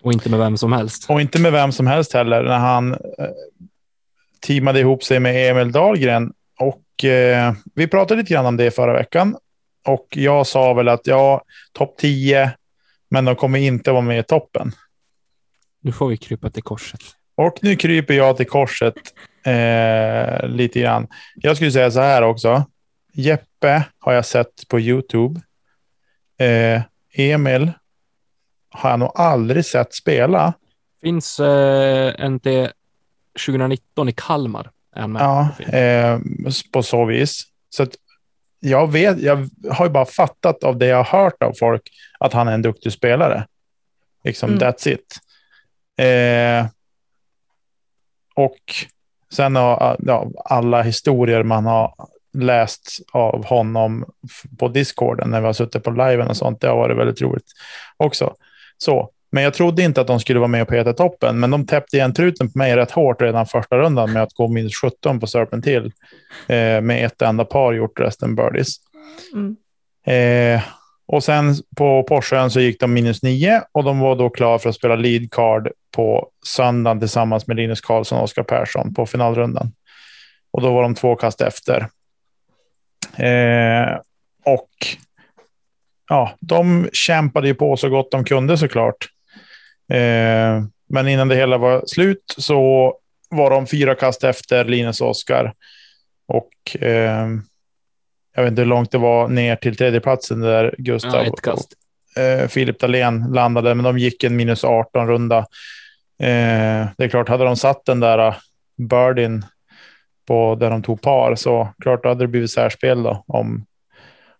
och 0.01 0.13
inte 0.13 0.29
med 0.29 0.39
vem 0.39 0.57
som 0.57 0.73
helst. 0.73 1.09
Och 1.09 1.21
inte 1.21 1.39
med 1.41 1.51
vem 1.51 1.71
som 1.71 1.87
helst 1.87 2.13
heller, 2.13 2.43
när 2.43 2.57
han 2.57 2.93
eh, 2.93 2.97
teamade 4.41 4.79
ihop 4.79 5.03
sig 5.03 5.19
med 5.19 5.51
Emil 5.51 5.71
Dahlgren. 5.71 6.33
Och 6.59 7.05
eh, 7.05 7.53
vi 7.75 7.87
pratade 7.87 8.21
lite 8.21 8.33
grann 8.33 8.45
om 8.45 8.57
det 8.57 8.71
förra 8.71 8.93
veckan. 8.93 9.37
Och 9.85 10.07
jag 10.09 10.47
sa 10.47 10.73
väl 10.73 10.87
att 10.87 11.07
ja, 11.07 11.41
topp 11.73 11.97
10, 11.97 12.51
men 13.09 13.25
de 13.25 13.35
kommer 13.35 13.59
inte 13.59 13.91
vara 13.91 14.01
med 14.01 14.19
i 14.19 14.23
toppen. 14.23 14.71
Nu 15.81 15.91
får 15.91 16.07
vi 16.07 16.17
krypa 16.17 16.49
till 16.49 16.63
korset. 16.63 16.99
Och 17.35 17.59
nu 17.61 17.75
kryper 17.75 18.13
jag 18.13 18.37
till 18.37 18.47
korset 18.47 18.95
eh, 19.43 20.47
lite 20.47 20.79
grann. 20.79 21.07
Jag 21.35 21.55
skulle 21.55 21.71
säga 21.71 21.91
så 21.91 21.99
här 21.99 22.21
också. 22.21 22.65
Jeppe 23.13 23.83
har 23.99 24.13
jag 24.13 24.25
sett 24.25 24.67
på 24.67 24.79
YouTube. 24.79 25.41
Eh, 26.39 26.81
Emil 27.13 27.71
har 28.69 28.89
jag 28.89 28.99
nog 28.99 29.11
aldrig 29.15 29.65
sett 29.65 29.93
spela. 29.93 30.53
Finns 31.01 31.39
eh, 31.39 32.29
NT 32.29 32.47
2019 33.45 34.09
i 34.09 34.11
Kalmar. 34.11 34.71
Är 34.95 35.01
han 35.01 35.11
med 35.11 35.21
Ja, 35.21 35.63
eh, 35.77 36.19
på 36.73 36.83
så 36.83 37.05
vis. 37.05 37.43
Så 37.69 37.83
att 37.83 37.95
jag, 38.59 38.91
vet, 38.91 39.19
jag 39.19 39.49
har 39.71 39.85
ju 39.85 39.91
bara 39.91 40.05
fattat 40.05 40.63
av 40.63 40.77
det 40.77 40.85
jag 40.85 41.03
har 41.03 41.19
hört 41.23 41.43
av 41.43 41.53
folk 41.59 41.81
att 42.19 42.33
han 42.33 42.47
är 42.47 42.51
en 42.53 42.61
duktig 42.61 42.91
spelare. 42.91 43.47
Liksom, 44.23 44.49
Mm. 44.49 44.59
that's 44.59 44.87
it. 44.89 45.15
Eh, 45.99 46.67
och 48.35 48.59
sen 49.33 49.55
har 49.55 49.97
ja, 49.99 50.27
alla 50.45 50.81
historier 50.81 51.43
man 51.43 51.65
har 51.65 51.93
läst 52.33 52.99
av 53.11 53.45
honom 53.45 54.05
på 54.59 54.67
Discorden 54.67 55.29
när 55.29 55.39
vi 55.41 55.45
har 55.45 55.53
suttit 55.53 55.83
på 55.83 55.91
liven 55.91 56.27
och 56.27 56.37
sånt, 56.37 56.61
det 56.61 56.67
har 56.67 56.75
varit 56.77 56.97
väldigt 56.97 57.21
roligt 57.21 57.45
också. 57.97 58.35
Så. 58.77 59.09
Men 59.37 59.43
jag 59.43 59.53
trodde 59.53 59.83
inte 59.83 60.01
att 60.01 60.07
de 60.07 60.19
skulle 60.19 60.39
vara 60.39 60.47
med 60.47 60.61
och 60.61 60.67
peta 60.67 60.93
toppen, 60.93 61.39
men 61.39 61.51
de 61.51 61.65
täppte 61.65 61.97
igen 61.97 62.13
truten 62.13 62.51
på 62.51 62.57
mig 62.57 62.75
rätt 62.75 62.91
hårt 62.91 63.21
redan 63.21 63.45
första 63.45 63.77
rundan 63.77 64.13
med 64.13 64.23
att 64.23 64.33
gå 64.33 64.47
minus 64.47 64.75
17 64.75 65.19
på 65.19 65.27
Serpentil 65.27 65.91
eh, 66.47 66.81
med 66.81 67.05
ett 67.05 67.21
enda 67.21 67.45
par 67.45 67.73
gjort 67.73 67.99
resten 67.99 68.35
birdies. 68.35 68.75
Mm. 69.33 69.55
Eh, 70.05 70.61
och 71.07 71.23
sen 71.23 71.55
på 71.75 72.03
Porschen 72.03 72.51
så 72.51 72.59
gick 72.59 72.79
de 72.79 72.93
minus 72.93 73.23
9 73.23 73.61
och 73.71 73.83
de 73.83 73.99
var 73.99 74.15
då 74.15 74.29
klara 74.29 74.59
för 74.59 74.69
att 74.69 74.75
spela 74.75 74.95
lead 74.95 75.31
card 75.31 75.69
på 75.95 76.29
söndagen 76.45 76.99
tillsammans 76.99 77.47
med 77.47 77.57
Linus 77.57 77.81
Karlsson 77.81 78.17
och 78.17 78.23
Oskar 78.23 78.43
Persson 78.43 78.93
på 78.93 79.05
finalrundan. 79.05 79.71
Och 80.51 80.61
då 80.61 80.73
var 80.73 80.83
de 80.83 80.95
två 80.95 81.15
kast 81.15 81.41
efter. 81.41 81.79
Eh, 83.15 83.97
och 84.45 84.69
ja, 86.09 86.31
de 86.39 86.89
kämpade 86.93 87.47
ju 87.47 87.53
på 87.53 87.77
så 87.77 87.89
gott 87.89 88.11
de 88.11 88.23
kunde 88.23 88.57
såklart. 88.57 89.07
Eh, 89.89 90.63
men 90.89 91.07
innan 91.07 91.27
det 91.27 91.35
hela 91.35 91.57
var 91.57 91.83
slut 91.85 92.35
så 92.37 92.93
var 93.29 93.49
de 93.49 93.67
fyra 93.67 93.95
kast 93.95 94.23
efter 94.23 94.65
Linus 94.65 95.01
och 95.01 95.09
Oskar. 95.09 95.53
Och 96.27 96.83
eh, 96.83 97.27
jag 98.35 98.43
vet 98.43 98.51
inte 98.51 98.61
hur 98.61 98.69
långt 98.69 98.91
det 98.91 98.97
var 98.97 99.27
ner 99.27 99.55
till 99.55 99.77
tredjeplatsen 99.77 100.39
där 100.39 100.75
Gustav 100.77 101.25
Ja, 101.25 101.35
kast. 101.43 101.73
och 102.15 102.21
eh, 102.21 102.47
Filip 102.47 102.79
Dahlén 102.79 103.25
landade, 103.31 103.75
men 103.75 103.83
de 103.83 103.97
gick 103.97 104.23
en 104.23 104.35
minus 104.35 104.63
18 104.63 105.07
runda. 105.07 105.37
Eh, 106.19 106.87
det 106.97 107.03
är 107.03 107.09
klart, 107.09 107.29
hade 107.29 107.43
de 107.43 107.55
satt 107.55 107.85
den 107.85 107.99
där 107.99 108.27
uh, 108.27 108.35
birdien 108.77 109.45
på 110.27 110.55
där 110.55 110.69
de 110.69 110.83
tog 110.83 111.01
par 111.01 111.35
så 111.35 111.69
klart 111.83 112.05
hade 112.05 112.23
det 112.23 112.27
blivit 112.27 112.51
särspel 112.51 113.03
då, 113.03 113.23
om, 113.27 113.65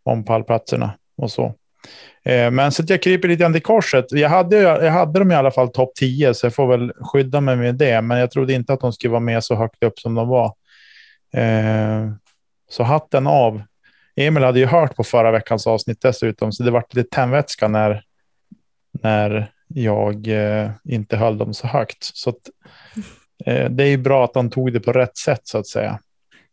om 0.04 0.26
pallplatserna 0.26 0.98
och 1.18 1.32
så. 1.32 1.56
Eh, 2.28 2.52
men 2.52 2.72
så 2.72 2.84
att 2.84 2.90
jag 2.90 3.02
kryper 3.02 3.28
lite 3.28 3.42
grann 3.42 3.54
till 3.54 3.62
korset. 3.62 4.12
Jag 4.12 4.30
hade, 4.30 4.58
jag 4.58 4.92
hade 4.92 5.20
dem 5.20 5.32
i 5.32 5.36
alla 5.36 5.52
fall 5.52 5.70
topp 5.70 5.96
10 5.96 6.34
så 6.34 6.46
jag 6.46 6.56
får 6.56 6.68
väl 6.68 6.94
skydda 7.02 7.42
mig 7.42 7.56
med 7.56 7.76
det. 7.76 8.02
Men 8.02 8.20
jag 8.20 8.32
trodde 8.32 8.54
inte 8.54 8.74
att 8.74 8.80
de 8.80 8.94
skulle 8.94 9.12
vara 9.12 9.20
med 9.20 9.44
så 9.44 9.56
högt 9.56 9.84
upp 9.84 10.00
som 10.00 10.16
de 10.16 10.28
var. 10.28 10.54
Eh, 11.34 12.12
så 12.70 12.84
hatten 12.84 13.28
av. 13.28 13.62
Emil 14.16 14.44
hade 14.44 14.60
ju 14.60 14.66
hört 14.66 14.96
på 14.96 15.04
förra 15.04 15.32
veckans 15.32 15.68
avsnitt 15.68 16.02
dessutom, 16.02 16.52
så 16.52 16.64
det 16.64 16.72
var 16.72 16.84
lite 16.90 17.10
tändvätska 17.10 17.68
när, 17.68 18.04
när 19.04 19.52
jag 19.68 20.28
eh, 20.28 20.72
inte 20.84 21.18
höll 21.18 21.38
dem 21.38 21.54
så 21.54 21.68
högt. 21.68 22.04
Så 22.04 22.30
att, 22.30 22.50
det 23.70 23.84
är 23.84 23.88
ju 23.88 23.98
bra 23.98 24.24
att 24.24 24.34
de 24.34 24.50
tog 24.50 24.74
det 24.74 24.80
på 24.80 24.94
rätt 24.94 25.18
sätt 25.18 25.42
så 25.44 25.58
att 25.58 25.68
säga. 25.68 26.00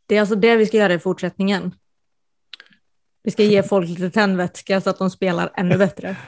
Det 0.07 0.17
är 0.17 0.21
alltså 0.21 0.35
det 0.35 0.57
vi 0.57 0.67
ska 0.67 0.77
göra 0.77 0.95
i 0.95 0.99
fortsättningen. 0.99 1.73
Vi 3.25 3.31
ska 3.31 3.43
ge 3.43 3.63
folk 3.63 3.89
lite 3.89 4.11
tändvätska 4.11 4.81
så 4.81 4.91
att 4.91 4.99
de 4.99 5.11
spelar 5.11 5.51
ännu 5.57 5.79
bättre. 5.79 6.17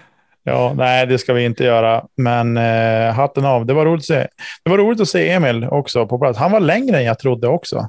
Ja, 0.48 0.74
nej, 0.76 1.06
det 1.06 1.18
ska 1.18 1.32
vi 1.32 1.44
inte 1.44 1.64
göra. 1.64 2.04
Men 2.16 2.56
eh, 2.56 3.14
hatten 3.14 3.44
av. 3.44 3.66
Det 3.66 3.74
var 3.74 3.84
roligt 3.84 4.00
att 4.00 4.06
se. 4.06 4.26
Det 4.64 4.70
var 4.70 4.78
roligt 4.78 5.00
att 5.00 5.08
se 5.08 5.30
Emil 5.30 5.64
också 5.64 6.06
på 6.06 6.18
plats. 6.18 6.38
Han 6.38 6.52
var 6.52 6.60
längre 6.60 6.96
än 6.96 7.04
jag 7.04 7.18
trodde 7.18 7.48
också. 7.48 7.88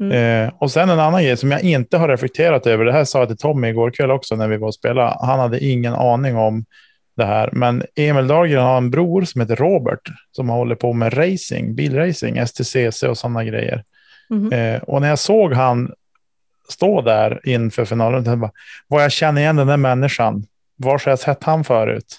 Mm. 0.00 0.46
Eh, 0.46 0.52
och 0.58 0.70
sen 0.70 0.90
en 0.90 1.00
annan 1.00 1.22
grej 1.22 1.36
som 1.36 1.50
jag 1.50 1.62
inte 1.62 1.98
har 1.98 2.08
reflekterat 2.08 2.66
över. 2.66 2.84
Det 2.84 2.92
här 2.92 3.04
sa 3.04 3.18
jag 3.18 3.28
till 3.28 3.36
Tommy 3.36 3.68
igår 3.68 3.90
kväll 3.90 4.10
också 4.10 4.36
när 4.36 4.48
vi 4.48 4.56
var 4.56 4.68
och 4.68 4.74
spelade. 4.74 5.16
Han 5.20 5.38
hade 5.38 5.64
ingen 5.64 5.94
aning 5.94 6.36
om 6.36 6.64
det 7.16 7.24
här. 7.24 7.50
Men 7.52 7.82
Emil 7.96 8.26
Dahlgren 8.26 8.62
har 8.62 8.76
en 8.76 8.90
bror 8.90 9.24
som 9.24 9.40
heter 9.40 9.56
Robert 9.56 10.08
som 10.32 10.48
håller 10.48 10.74
på 10.74 10.92
med 10.92 11.18
racing, 11.18 11.74
bilracing, 11.74 12.46
STCC 12.46 13.02
och 13.02 13.18
sådana 13.18 13.44
grejer. 13.44 13.84
Mhm. 14.30 14.52
Eh, 14.52 14.82
och 14.82 15.00
när 15.00 15.08
jag 15.08 15.18
såg 15.18 15.52
han 15.52 15.92
stå 16.68 17.02
där 17.02 17.40
inför 17.44 17.84
finalen, 17.84 18.24
jag 18.24 18.38
bara, 18.38 18.50
vad 18.88 19.04
jag 19.04 19.12
känner 19.12 19.40
igen 19.40 19.56
den 19.56 19.66
där 19.66 19.76
människan. 19.76 20.46
Var 20.76 20.90
har 20.90 21.12
jag 21.12 21.18
sett 21.18 21.44
han 21.44 21.64
förut? 21.64 22.18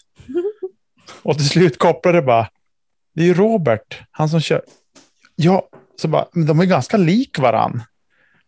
och 1.23 1.37
till 1.37 1.49
slut 1.49 1.79
kopplade 1.79 2.17
det 2.17 2.21
bara, 2.21 2.47
det 3.15 3.21
är 3.21 3.25
ju 3.25 3.33
Robert, 3.33 4.01
han 4.11 4.29
som 4.29 4.41
kör. 4.41 4.61
Ja, 5.35 5.67
så 6.01 6.07
bara, 6.07 6.25
men 6.31 6.45
de 6.45 6.59
är 6.59 6.65
ganska 6.65 6.97
lik 6.97 7.39
varann. 7.39 7.81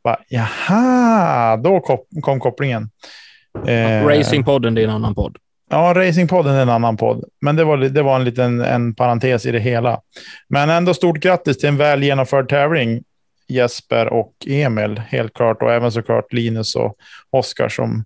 Bara, 0.04 0.20
Jaha, 0.28 1.58
då 1.58 1.80
kom 2.22 2.40
kopplingen. 2.40 2.90
Eh, 3.68 4.06
Racingpodden, 4.08 4.76
det 4.76 4.82
är 4.82 4.84
en 4.84 4.94
annan 4.94 5.16
podd. 5.16 5.38
Ja, 5.70 5.94
Racingpodden 5.96 6.56
är 6.56 6.62
en 6.62 6.70
annan 6.70 6.98
podd, 6.98 7.24
men 7.42 7.56
det 7.56 7.64
var, 7.64 7.78
det 7.78 8.02
var 8.02 8.16
en 8.16 8.24
liten 8.24 8.62
en 8.62 8.96
parentes 8.96 9.46
i 9.46 9.52
det 9.52 9.60
hela. 9.60 10.02
Men 10.48 10.70
ändå 10.70 10.94
stort 10.94 11.20
grattis 11.20 11.58
till 11.58 11.70
en 11.70 11.78
väl 11.78 12.04
genomförd 12.04 12.50
tävling, 12.50 13.04
Jesper 13.50 14.14
och 14.14 14.34
Emil, 14.48 14.98
helt 15.00 15.34
klart. 15.34 15.62
Och 15.62 15.72
även 15.72 15.92
såklart 15.92 16.34
Linus 16.34 16.76
och 16.76 16.96
Oskar 17.30 17.70
som 17.70 18.06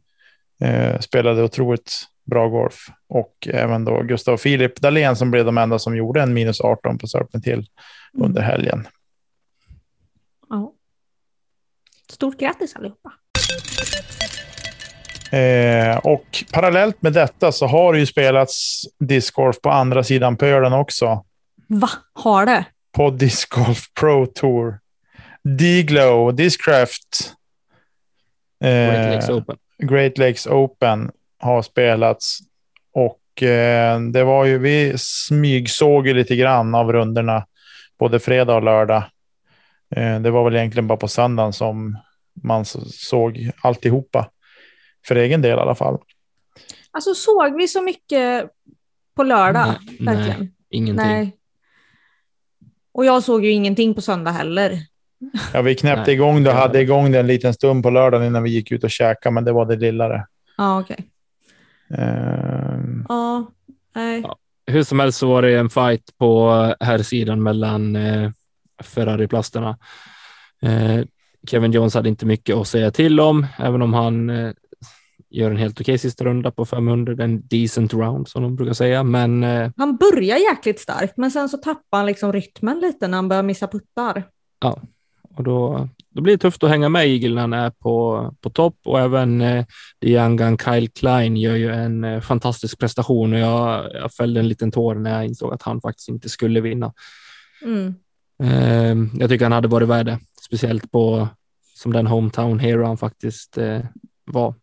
eh, 0.61 0.99
spelade 0.99 1.43
otroligt 1.43 1.93
bra 2.25 2.47
golf. 2.47 2.87
Och 3.09 3.47
även 3.51 3.85
då 3.85 4.01
Gustav 4.01 4.33
och 4.33 4.39
Filip 4.39 4.81
Dahlén 4.81 5.15
som 5.15 5.31
blev 5.31 5.45
de 5.45 5.57
enda 5.57 5.79
som 5.79 5.95
gjorde 5.95 6.21
en 6.21 6.33
minus 6.33 6.61
18 6.61 6.97
på 6.97 7.07
Serpentil 7.07 7.65
under 8.17 8.41
helgen. 8.41 8.87
Ja. 10.49 10.73
Stort 12.09 12.39
grattis 12.39 12.75
allihopa. 12.75 13.13
Eh, 15.37 15.97
och 15.97 16.43
parallellt 16.51 17.01
med 17.01 17.13
detta 17.13 17.51
så 17.51 17.67
har 17.67 17.93
det 17.93 17.99
ju 17.99 18.05
spelats 18.05 18.81
discgolf 18.99 19.61
på 19.61 19.69
andra 19.69 20.03
sidan 20.03 20.37
pölen 20.37 20.73
också. 20.73 21.25
Va? 21.67 21.89
Har 22.13 22.45
det? 22.45 22.65
på 22.93 23.09
Disc 23.09 23.45
Golf 23.45 23.93
Pro 23.99 24.25
Tour. 24.25 24.79
D-Glow, 25.43 26.31
Discraft, 26.31 27.33
Great 28.59 29.13
Lakes 29.13 29.29
eh, 29.29 29.35
Open. 29.35 29.57
Great 29.77 30.17
Lakes 30.17 30.47
Open 30.47 31.11
har 31.39 31.61
spelats. 31.61 32.39
Och 32.93 33.43
eh, 33.43 33.99
det 34.01 34.23
var 34.23 34.45
ju, 34.45 34.57
vi 34.57 34.93
smygsåg 34.97 36.07
ju 36.07 36.13
lite 36.13 36.35
grann 36.35 36.75
av 36.75 36.93
runderna 36.93 37.45
både 37.99 38.19
fredag 38.19 38.55
och 38.55 38.63
lördag. 38.63 39.03
Eh, 39.95 40.19
det 40.19 40.31
var 40.31 40.43
väl 40.43 40.55
egentligen 40.55 40.87
bara 40.87 40.97
på 40.97 41.07
söndagen 41.07 41.53
som 41.53 41.97
man 42.43 42.65
såg 42.65 43.51
alltihopa. 43.61 44.29
För 45.07 45.15
egen 45.15 45.41
del 45.41 45.57
i 45.57 45.61
alla 45.61 45.75
fall. 45.75 45.97
Alltså 46.91 47.13
såg 47.13 47.57
vi 47.57 47.67
så 47.67 47.81
mycket 47.81 48.49
på 49.15 49.23
lördag? 49.23 49.65
Nej, 49.67 49.97
verkligen? 49.99 50.39
nej, 50.39 50.51
ingenting. 50.69 51.05
Nej. 51.05 51.37
Och 52.91 53.05
jag 53.05 53.23
såg 53.23 53.45
ju 53.45 53.51
ingenting 53.51 53.93
på 53.93 54.01
söndag 54.01 54.31
heller. 54.31 54.79
Ja, 55.53 55.61
vi 55.61 55.75
knäppte 55.75 56.03
Nej, 56.05 56.13
igång 56.15 56.43
det 56.43 56.49
och 56.49 56.55
hade 56.55 56.81
igång 56.81 57.11
det 57.11 57.19
en 57.19 57.27
liten 57.27 57.53
stund 57.53 57.83
på 57.83 57.89
lördagen 57.89 58.27
innan 58.27 58.43
vi 58.43 58.49
gick 58.49 58.71
ut 58.71 58.83
och 58.83 58.91
käkade, 58.91 59.33
men 59.33 59.45
det 59.45 59.51
var 59.51 59.65
det 59.65 59.75
lillare. 59.75 60.27
Ja, 60.57 60.79
okej. 60.79 61.07
Eh, 61.89 62.79
Ja, 63.09 63.45
nej. 63.95 64.21
Ja. 64.23 64.35
hur 64.67 64.83
som 64.83 64.99
helst 64.99 65.17
så 65.19 65.27
var 65.27 65.41
det 65.41 65.55
en 65.59 65.69
fight 65.69 66.17
på 66.17 66.51
här 66.79 66.97
sidan 66.97 67.43
mellan 67.43 67.95
eh, 67.95 68.31
Ferrari-plasterna. 68.83 69.77
Eh, 70.61 71.05
Kevin 71.47 71.71
Jones 71.71 71.93
hade 71.95 72.09
inte 72.09 72.25
mycket 72.25 72.55
att 72.55 72.67
säga 72.67 72.91
till 72.91 73.19
om, 73.19 73.47
även 73.59 73.81
om 73.81 73.93
han 73.93 74.29
eh, 74.29 74.51
gör 75.29 75.51
en 75.51 75.57
helt 75.57 75.81
okej 75.81 75.97
sista 75.97 76.23
runda 76.25 76.51
på 76.51 76.65
500, 76.65 77.23
en 77.23 77.47
decent 77.47 77.93
round 77.93 78.27
som 78.27 78.43
de 78.43 78.55
brukar 78.55 78.73
säga. 78.73 79.03
Men 79.03 79.43
eh, 79.43 79.71
Han 79.77 79.97
börjar 79.97 80.37
jäkligt 80.37 80.79
starkt, 80.79 81.17
men 81.17 81.31
sen 81.31 81.49
så 81.49 81.57
tappar 81.57 81.97
han 81.97 82.05
liksom 82.05 82.33
rytmen 82.33 82.79
lite 82.79 83.07
när 83.07 83.17
han 83.17 83.29
börjar 83.29 83.43
missa 83.43 83.67
puttar. 83.67 84.23
ja, 84.59 84.81
och 85.35 85.43
då, 85.43 85.89
då 86.09 86.21
blir 86.21 86.33
det 86.33 86.37
tufft 86.37 86.63
att 86.63 86.69
hänga 86.69 86.89
med 86.89 87.07
Eagle 87.07 87.33
när 87.35 87.41
han 87.41 87.53
är 87.53 87.69
på, 87.69 88.35
på 88.41 88.49
topp 88.49 88.75
och 88.85 88.99
även 88.99 89.41
eh, 89.41 89.65
Gun 90.01 90.57
Kyle 90.57 90.89
Klein 90.89 91.37
gör 91.37 91.55
ju 91.55 91.71
en 91.71 92.03
eh, 92.03 92.21
fantastisk 92.21 92.79
prestation 92.79 93.33
och 93.33 93.39
jag, 93.39 93.89
jag 93.93 94.13
fällde 94.13 94.39
en 94.39 94.47
liten 94.47 94.71
tår 94.71 94.95
när 94.95 95.15
jag 95.15 95.25
insåg 95.25 95.53
att 95.53 95.61
han 95.61 95.81
faktiskt 95.81 96.09
inte 96.09 96.29
skulle 96.29 96.61
vinna. 96.61 96.93
Mm. 97.65 97.95
Eh, 98.43 99.19
jag 99.19 99.29
tycker 99.29 99.45
han 99.45 99.51
hade 99.51 99.67
varit 99.67 99.87
värd 99.87 100.05
det, 100.05 100.19
speciellt 100.45 100.91
på 100.91 101.27
som 101.75 101.93
den 101.93 102.07
hometown 102.07 102.59
hero 102.59 102.85
han 102.85 102.97
faktiskt 102.97 103.57
eh, 103.57 103.79
var 104.25 104.55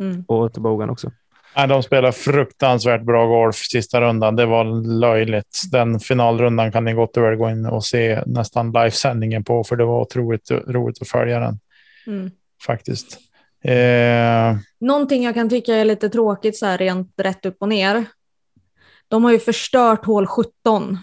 Mm. 0.00 0.24
på 0.24 0.48
Toboggan 0.48 0.90
också. 0.90 1.10
Nej, 1.56 1.68
de 1.68 1.82
spelar 1.82 2.12
fruktansvärt 2.12 3.02
bra 3.02 3.26
golf 3.26 3.56
sista 3.56 4.00
rundan. 4.00 4.36
Det 4.36 4.46
var 4.46 4.64
löjligt. 4.98 5.62
Den 5.72 6.00
finalrundan 6.00 6.72
kan 6.72 6.84
ni 6.84 6.92
gott 6.92 7.16
och 7.16 7.22
väl 7.22 7.36
gå 7.36 7.50
in 7.50 7.66
och 7.66 7.84
se 7.84 8.22
nästan 8.26 8.72
livesändningen 8.72 9.44
på, 9.44 9.64
för 9.64 9.76
det 9.76 9.84
var 9.84 10.00
otroligt 10.00 10.50
roligt 10.50 11.02
att 11.02 11.08
följa 11.08 11.40
den 11.40 11.58
Mm. 12.06 12.30
faktiskt. 12.66 13.18
Eh, 13.64 14.56
Någonting 14.80 15.22
jag 15.24 15.34
kan 15.34 15.48
tycka 15.50 15.74
är 15.74 15.84
lite 15.84 16.08
tråkigt 16.08 16.56
så 16.58 16.66
här 16.66 16.78
rent 16.78 17.12
rätt 17.16 17.46
upp 17.46 17.56
och 17.60 17.68
ner. 17.68 18.04
De 19.08 19.24
har 19.24 19.32
ju 19.32 19.38
förstört 19.38 20.04
hål 20.04 20.26
17. 20.26 20.98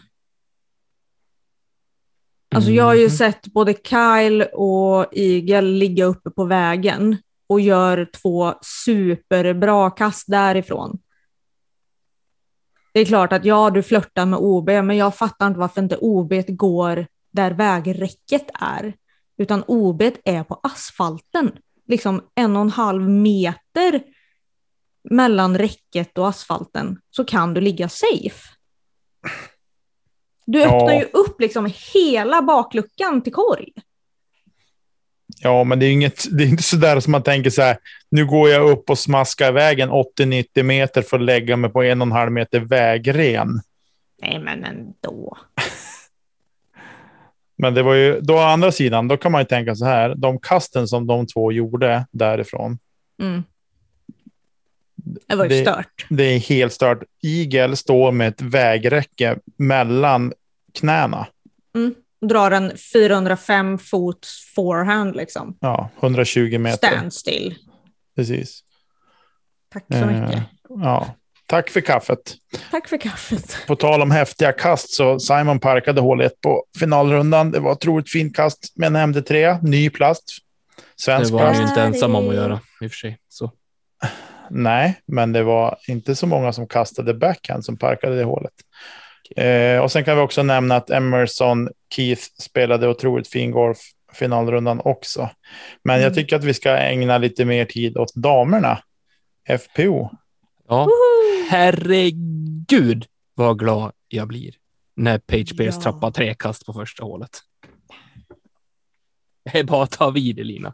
Alltså 2.56 2.72
jag 2.72 2.84
har 2.84 2.94
ju 2.94 3.02
Mhm. 3.04 3.10
sett 3.10 3.48
både 3.48 3.74
Kyle 3.74 4.42
och 4.54 5.06
Eagle 5.18 5.62
ligga 5.62 6.06
uppe 6.06 6.30
på 6.30 6.44
vägen 6.46 7.18
och 7.52 7.62
gör 7.62 8.10
två 8.22 8.54
superbra 8.86 9.90
kast 9.90 10.28
därifrån. 10.28 11.00
Det 12.94 13.00
är 13.00 13.06
klart 13.06 13.34
att 13.34 13.46
ja, 13.46 13.70
du 13.70 13.84
flörtar 13.84 14.26
med 14.26 14.40
OB, 14.40 14.70
men 14.70 14.98
jag 14.98 15.16
fattar 15.16 15.48
inte 15.48 15.60
varför 15.60 15.82
inte 15.82 15.98
OB 15.98 16.34
går 16.48 17.08
där 17.32 17.52
vägräcket 17.52 18.50
är, 18.54 18.94
utan 19.38 19.64
OB 19.68 20.02
är 20.24 20.44
på 20.44 20.60
asfalten, 20.64 21.52
liksom 21.88 22.22
en 22.36 22.56
och 22.56 22.62
en 22.62 22.70
halv 22.70 23.10
meter 23.10 24.04
mellan 25.10 25.58
räcket 25.58 26.18
och 26.18 26.28
asfalten, 26.28 27.00
så 27.10 27.26
kan 27.26 27.54
du 27.54 27.62
ligga 27.62 27.90
safe. 27.90 28.48
Du 30.46 30.60
Ja. 30.60 30.66
öppnar 30.66 30.94
ju 30.94 31.04
upp 31.04 31.42
liksom 31.42 31.72
hela 31.94 32.42
bakluckan 32.42 33.22
till 33.22 33.34
korg. 33.34 33.74
Ja, 35.42 35.64
men 35.64 35.80
det 35.80 35.86
är, 35.86 35.92
inget, 35.92 36.38
det 36.38 36.44
är 36.44 36.48
inte 36.48 36.64
så 36.64 36.76
där 36.76 37.00
som 37.00 37.12
man 37.12 37.24
tänker 37.24 37.50
så 37.50 37.62
här, 37.62 37.78
nu 38.12 38.26
går 38.26 38.50
jag 38.50 38.70
upp 38.70 38.90
och 38.90 39.00
smaskar 39.00 39.52
vägen 39.52 39.90
80-90 39.90 40.64
meter 40.64 41.02
för 41.02 41.18
att 41.18 41.24
lägga 41.24 41.58
mig 41.58 41.70
på 41.70 41.84
en 41.84 42.02
och 42.02 42.08
en 42.08 42.12
halv 42.12 42.32
meter 42.32 42.60
vägren. 42.60 43.62
Nej, 44.22 44.40
men 44.40 44.64
ändå. 44.64 45.38
Men 47.58 47.74
det 47.74 47.84
var 47.84 47.94
ju, 47.94 48.20
då 48.22 48.34
å 48.36 48.40
andra 48.40 48.72
sidan, 48.72 49.08
då 49.08 49.18
kan 49.18 49.32
man 49.32 49.42
ju 49.42 49.46
tänka 49.46 49.76
så 49.76 49.86
här, 49.86 50.16
de 50.16 50.40
kasten 50.40 50.88
som 50.88 51.08
de 51.08 51.28
två 51.28 51.52
gjorde 51.52 52.06
därifrån, 52.12 52.80
Mm. 53.22 53.44
Det 55.28 55.36
var 55.36 55.44
ju 55.46 55.50
Det- 55.50 55.62
stört. 55.62 56.06
det 56.10 56.24
är 56.24 56.40
helt 56.40 56.74
stört. 56.74 57.04
Eagle 57.24 57.76
står 57.76 58.12
med 58.12 58.28
ett 58.28 58.42
vägräcke 58.42 59.38
mellan 59.58 60.34
knäna. 60.80 61.28
Drar 62.30 62.52
en 62.52 62.78
405 62.94 63.78
fot 63.78 64.28
forehand 64.56 65.16
liksom. 65.16 65.58
Ja, 65.60 65.90
120 66.00 66.58
meter. 66.60 66.88
Standstill. 66.88 67.56
Precis. 68.16 68.60
Tack 69.74 69.86
så 69.90 69.96
Eh, 69.96 70.08
mycket. 70.22 70.44
Ja. 70.70 71.16
Tack 71.46 71.70
för 71.70 71.82
kaffet. 71.82 72.36
Tack 72.72 72.88
för 72.88 72.98
kaffet. 72.98 73.58
På 73.68 73.76
tal 73.76 74.02
om 74.02 74.12
häftiga 74.12 74.52
kast 74.52 74.90
så 74.94 75.20
Simon 75.20 75.60
parkade 75.60 76.02
hål 76.02 76.22
1 76.22 76.42
på 76.42 76.64
finalrundan. 76.80 77.52
Det 77.52 77.60
var 77.60 77.72
ett 77.72 77.78
otroligt 77.78 78.12
fint 78.12 78.36
kast 78.36 78.74
med 78.76 78.88
en 78.96 79.14
MD3, 79.14 79.60
ny 79.64 79.90
plast. 79.90 80.24
Det 80.76 80.84
Svensk 81.04 81.32
var 81.32 81.40
han 81.40 81.50
plast. 81.50 81.62
ju 81.62 81.70
inte 81.70 81.82
ensam 81.82 82.16
om 82.16 82.30
att 82.30 82.36
göra 82.36 82.60
i 82.82 82.88
och 82.88 82.92
för 82.92 82.98
sig. 82.98 83.18
Så. 83.30 83.52
Nej, 84.50 85.02
men 85.06 85.34
det 85.34 85.44
var 85.44 85.78
inte 85.88 86.16
så 86.16 86.28
många 86.28 86.54
som 86.54 86.68
kastade 86.68 87.14
backhand 87.14 87.66
som 87.66 87.78
parkade 87.78 88.16
det 88.18 88.24
hålet. 88.24 88.54
Eh, 89.36 89.80
och 89.80 89.92
sen 89.92 90.04
kan 90.04 90.18
vi 90.18 90.24
också 90.24 90.44
nämna 90.44 90.76
att 90.76 90.90
Emerson 90.90 91.70
Keith 91.96 92.22
spelade 92.40 92.88
otroligt 92.88 93.28
fin 93.28 93.52
golf 93.52 93.78
finalrundan 94.14 94.82
också. 94.86 95.30
Men 95.84 95.96
Mm. 95.96 96.04
jag 96.04 96.14
tycker 96.16 96.36
att 96.36 96.44
vi 96.44 96.54
ska 96.54 96.78
ägna 96.78 97.18
lite 97.18 97.46
mer 97.46 97.66
tid 97.66 97.98
åt 97.98 98.14
damerna. 98.16 98.84
FPO. 99.50 100.10
Ja, 100.68 100.88
herregud 101.50 103.06
vad 103.36 103.60
glad 103.60 103.92
jag 104.08 104.28
blir 104.28 104.54
när 104.96 105.18
Page 105.18 105.58
Pierce 105.58 105.76
Ja. 105.78 105.82
trappar 105.82 106.12
tre 106.12 106.34
kast 106.34 106.66
på 106.66 106.74
första 106.74 107.04
hålet. 107.04 107.30
Det 109.52 109.60
är 109.60 109.64
bara 109.64 109.84
att 109.84 109.92
ta 109.92 110.10
vid 110.10 110.40
Elina. 110.40 110.74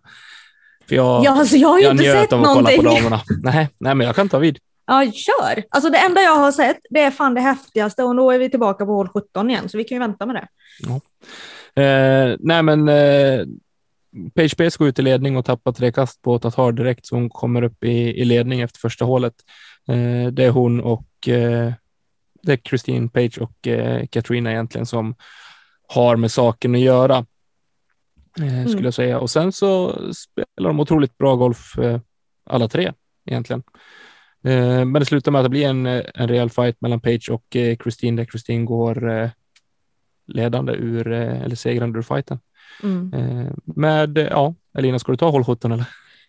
För 0.89 0.95
jag, 0.95 1.26
Ja, 1.26 1.32
alltså 1.39 1.58
jag 1.58 1.70
har 1.70 1.78
ju 1.80 1.84
jag 1.84 1.93
inte 1.93 2.03
sett 2.03 2.32
någonting. 2.32 2.84
damerna. 2.84 3.22
Nej, 3.43 3.70
nej, 3.78 3.95
men 3.95 4.08
jag 4.08 4.16
kan 4.16 4.30
ta 4.30 4.38
vid. 4.39 4.60
Ja, 4.88 5.12
kör. 5.12 5.64
Alltså 5.70 5.90
det 5.90 5.98
enda 5.98 6.22
jag 6.22 6.36
har 6.36 6.52
sett, 6.52 6.78
det 6.90 7.02
är 7.02 7.12
fan 7.12 7.34
det 7.34 7.42
häftigaste 7.42 8.04
och 8.04 8.16
då 8.16 8.32
är 8.32 8.40
vi 8.40 8.50
tillbaka 8.50 8.86
på 8.86 8.92
hål 8.92 9.08
17 9.10 9.50
igen, 9.50 9.70
så 9.70 9.78
vi 9.78 9.84
kan 9.84 9.96
ju 9.96 10.00
vänta 10.00 10.26
med 10.26 10.36
det. 10.36 10.48
Eh, 11.82 12.36
nej, 12.40 12.64
men 12.64 12.90
eh, 12.90 13.46
Page 14.36 14.58
Pierce 14.58 14.78
går 14.78 14.88
ut 14.88 15.00
i 15.00 15.02
ledning 15.02 15.38
och 15.38 15.46
tappar 15.46 15.72
tre 15.72 15.92
kast 15.92 16.22
på 16.22 16.40
Tatar 16.40 16.72
direkt, 16.72 17.06
så 17.06 17.16
hon 17.16 17.30
kommer 17.30 17.62
upp 17.62 17.84
i, 17.84 18.22
i 18.22 18.26
ledning 18.26 18.62
efter 18.62 18.80
första 18.80 19.06
hålet. 19.06 19.34
Eh, 19.88 20.28
det 20.32 20.44
är 20.44 20.50
hon 20.50 20.82
och 20.82 21.28
eh, 21.28 21.74
det 22.44 22.54
är 22.54 22.58
Christine 22.58 23.10
Page 23.10 23.38
och 23.42 23.68
eh, 23.68 24.06
Katrina 24.08 24.52
egentligen 24.52 24.86
som 24.86 25.16
har 25.88 26.16
med 26.16 26.32
saken 26.32 26.76
att 26.76 26.82
göra. 26.82 27.18
Eh, 28.40 28.46
skulle 28.48 28.72
Mm. 28.74 28.84
jag 28.84 28.94
säga. 28.94 29.20
Och 29.20 29.30
sen 29.30 29.52
så 29.52 29.92
spelar 30.14 30.70
de 30.70 30.80
otroligt 30.80 31.18
bra 31.18 31.36
golf 31.36 31.78
eh, 31.78 32.00
alla 32.50 32.68
tre 32.68 32.94
egentligen. 33.26 33.64
Eh, 34.44 34.86
men 34.86 34.94
det 34.94 35.06
slutar 35.06 35.32
med 35.32 35.40
att 35.40 35.46
det 35.46 35.50
blir 35.50 35.66
en, 35.66 35.86
eh, 35.86 36.04
en 36.14 36.28
rejäl 36.28 36.50
fight 36.50 36.82
mellan 36.82 37.00
Page 37.00 37.30
och 37.32 37.56
eh, 37.56 37.78
Christine 37.78 38.22
där 38.22 38.26
Christine 38.26 38.66
går 38.66 39.10
eh, 39.10 39.30
ledande 40.28 40.74
ur, 40.74 41.12
eller 41.12 41.56
segrande 41.56 42.00
ur 42.00 42.04
fighten. 42.04 42.40
Mm. 42.84 43.54
Med, 43.64 44.18
ja, 44.18 44.56
Elina, 44.78 45.00
ska 45.00 45.12
du 45.12 45.18
ta 45.18 45.30
hål 45.30 45.44
17 45.44 45.72
eller? 45.72 45.86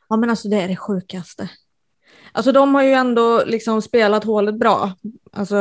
Ja, 0.09 0.17
men 0.17 0.31
alltså 0.31 0.49
det 0.49 0.61
är 0.61 0.69
det 0.69 0.77
sjukaste. 0.77 1.51
Alltså 2.33 2.53
de 2.53 2.75
har 2.75 2.83
ju 2.83 2.93
ändå 2.93 3.43
liksom 3.47 3.83
spelat 3.83 4.25
hålet 4.25 4.59
bra. 4.59 4.93
Alltså 5.33 5.57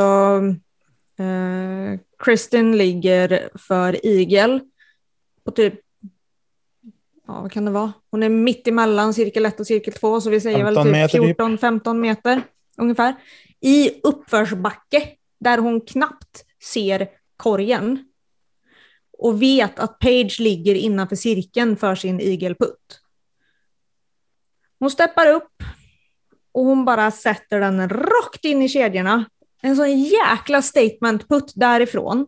eh, 1.20 2.00
Kristin 2.20 2.78
ligger 2.78 3.50
för 3.56 4.06
Eagle 4.06 4.60
på 5.44 5.52
typ, 5.52 5.74
ja 7.28 7.42
vad 7.42 7.52
kan 7.52 7.66
det 7.66 7.72
vara? 7.72 7.94
Hon 8.12 8.24
är 8.24 8.30
mitt 8.30 8.68
emellan 8.68 9.14
cirkel 9.14 9.46
1 9.46 9.60
och 9.60 9.68
cirkel 9.68 9.94
2, 9.94 10.22
så 10.22 10.30
vi 10.30 10.42
säger 10.42 10.64
väl 10.64 10.76
15 10.76 10.84
typ 10.84 10.92
meter 10.92 11.20
typ. 11.20 11.40
14-15 11.40 11.94
meter 11.94 12.42
ungefär. 12.78 13.16
I 13.60 14.02
uppförsbacke 14.04 15.10
där 15.40 15.58
hon 15.58 15.82
knappt 15.82 16.46
ser 16.64 17.08
korgen. 17.38 18.06
Och 19.18 19.42
vet 19.42 19.80
att 19.80 20.00
Page 20.00 20.40
ligger 20.40 20.76
innanför 20.76 21.16
cirkeln 21.16 21.78
för 21.78 21.96
sin 21.96 22.20
igelputt. 22.20 23.02
Hon 24.80 24.92
steppar 24.92 25.28
upp 25.28 25.64
och 26.52 26.66
hon 26.66 26.86
bara 26.86 27.12
sätter 27.12 27.60
den 27.60 27.90
rakt 27.90 28.46
in 28.46 28.62
i 28.62 28.70
kedjorna. 28.70 29.26
En 29.62 29.76
sån 29.76 30.00
jäkla 30.00 30.62
statement-putt 30.62 31.52
därifrån. 31.56 32.26